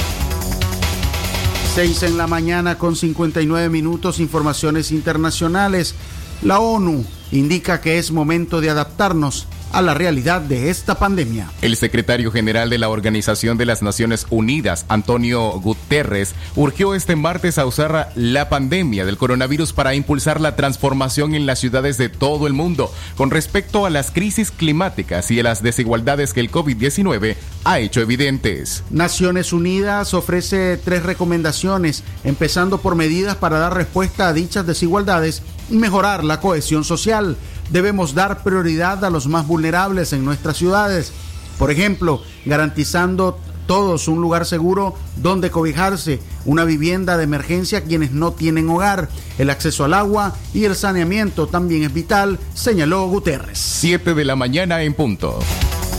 6 1.76 2.04
en 2.04 2.18
la 2.18 2.28
mañana 2.28 2.78
con 2.78 2.96
59 2.96 3.70
minutos, 3.70 4.20
informaciones 4.20 4.92
internacionales. 4.92 5.96
La 6.44 6.60
ONU 6.60 7.06
indica 7.32 7.80
que 7.80 7.98
es 7.98 8.12
momento 8.12 8.60
de 8.60 8.70
adaptarnos 8.70 9.48
a 9.72 9.82
la 9.82 9.94
realidad 9.94 10.42
de 10.42 10.70
esta 10.70 10.96
pandemia. 10.96 11.50
El 11.62 11.76
secretario 11.76 12.32
general 12.32 12.70
de 12.70 12.78
la 12.78 12.90
Organización 12.90 13.58
de 13.58 13.66
las 13.66 13.82
Naciones 13.82 14.28
Unidas, 14.30 14.86
Antonio 14.88 15.52
Guterres, 15.60 16.36
urgió 16.56 16.94
este 16.94 17.16
martes 17.16 17.58
a 17.58 17.66
usar 17.66 18.12
la 18.16 18.50
pandemia 18.50 19.06
del 19.06 19.18
coronavirus 19.18 19.74
para 19.74 19.96
impulsar 19.96 20.40
la 20.42 20.56
transformación 20.56 21.34
en 21.34 21.46
las 21.46 21.60
ciudades 21.60 21.98
de 21.98 22.10
todo 22.10 22.46
el 22.46 22.54
mundo 22.54 22.94
con 23.18 23.32
respecto 23.32 23.86
a 23.86 23.90
las 23.90 24.12
crisis 24.12 24.52
climáticas 24.52 25.32
y 25.32 25.40
a 25.40 25.44
las 25.44 25.64
desigualdades 25.64 26.34
que 26.34 26.42
el 26.42 26.52
COVID-19 26.52 27.36
ha 27.64 27.80
hecho 27.80 28.02
evidentes. 28.02 28.84
Naciones 28.92 29.54
Unidas 29.54 30.14
ofrece 30.14 30.78
tres 30.78 31.04
recomendaciones, 31.04 32.04
empezando 32.24 32.80
por 32.80 32.96
medidas 32.96 33.38
para 33.38 33.58
dar 33.58 33.74
respuesta 33.74 34.28
a 34.28 34.34
dichas 34.34 34.68
desigualdades 34.68 35.42
mejorar 35.70 36.24
la 36.24 36.40
cohesión 36.40 36.84
social. 36.84 37.38
Debemos 37.70 38.14
dar 38.14 38.44
prioridad 38.44 39.04
a 39.06 39.10
los 39.10 39.28
más 39.28 39.48
vulnerables 39.48 40.14
en 40.14 40.26
nuestras 40.26 40.58
ciudades. 40.58 41.14
Por 41.58 41.72
ejemplo, 41.72 42.22
garantizando 42.46 43.40
todos 43.66 44.08
un 44.08 44.22
lugar 44.22 44.46
seguro 44.46 44.96
donde 45.18 45.52
cobijarse, 45.52 46.20
una 46.46 46.66
vivienda 46.66 47.18
de 47.18 47.24
emergencia 47.24 47.80
a 47.80 47.82
quienes 47.82 48.12
no 48.12 48.34
tienen 48.34 48.70
hogar, 48.70 49.10
el 49.38 49.50
acceso 49.50 49.86
al 49.86 49.94
agua 49.94 50.36
y 50.54 50.66
el 50.66 50.76
saneamiento 50.76 51.48
también 51.48 51.84
es 51.84 51.94
vital, 51.94 52.40
señaló 52.54 53.08
Guterres. 53.08 53.60
7 53.60 54.14
de 54.14 54.26
la 54.26 54.36
mañana 54.36 54.84
en 54.84 54.94
punto. 54.94 55.40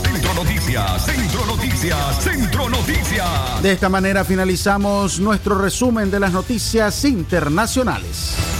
Centro 0.03 0.33
Noticias, 0.35 1.05
Centro 1.05 1.45
Noticias, 1.45 2.23
Centro 2.23 2.69
Noticias. 2.69 3.61
De 3.61 3.71
esta 3.71 3.89
manera 3.89 4.23
finalizamos 4.23 5.19
nuestro 5.19 5.57
resumen 5.57 6.09
de 6.11 6.19
las 6.19 6.31
noticias 6.31 7.03
internacionales. 7.05 8.54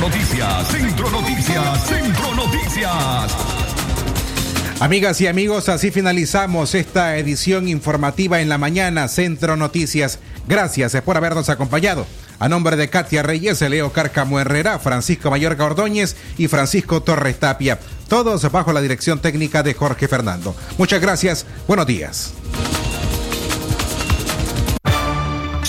Noticias, 0.00 0.68
Centro 0.68 1.10
Noticias, 1.10 1.86
Centro 1.86 2.34
Noticias. 2.34 3.36
Amigas 4.80 5.20
y 5.20 5.26
amigos, 5.26 5.68
así 5.68 5.90
finalizamos 5.90 6.76
esta 6.76 7.16
edición 7.16 7.66
informativa 7.68 8.40
en 8.40 8.48
la 8.48 8.58
mañana, 8.58 9.08
Centro 9.08 9.56
Noticias. 9.56 10.20
Gracias 10.46 10.96
por 11.02 11.16
habernos 11.16 11.48
acompañado. 11.48 12.06
A 12.38 12.48
nombre 12.48 12.76
de 12.76 12.88
Katia 12.88 13.24
Reyes, 13.24 13.60
Leo 13.60 13.92
Cárcamo 13.92 14.38
Herrera, 14.38 14.78
Francisco 14.78 15.30
Mayorga 15.30 15.64
Ordóñez 15.64 16.16
y 16.36 16.46
Francisco 16.46 17.02
Torres 17.02 17.40
Tapia, 17.40 17.80
todos 18.08 18.50
bajo 18.52 18.72
la 18.72 18.80
dirección 18.80 19.18
técnica 19.18 19.64
de 19.64 19.74
Jorge 19.74 20.06
Fernando. 20.06 20.54
Muchas 20.78 21.00
gracias, 21.00 21.44
buenos 21.66 21.86
días. 21.86 22.34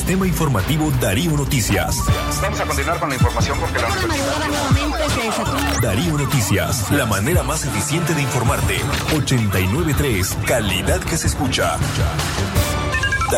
Sistema 0.00 0.26
Informativo 0.26 0.90
Darío 0.92 1.32
Noticias. 1.32 1.98
Vamos 2.40 2.58
a 2.58 2.64
continuar 2.64 2.98
con 2.98 3.10
la 3.10 3.16
información 3.16 3.58
porque 3.60 3.78
la 3.78 3.88
Darío 5.82 6.16
Noticias, 6.16 6.90
la 6.90 7.04
manera 7.04 7.42
más 7.42 7.66
eficiente 7.66 8.14
de 8.14 8.22
informarte. 8.22 8.78
893, 9.14 10.38
calidad 10.46 11.00
que 11.00 11.18
se 11.18 11.26
escucha. 11.26 11.76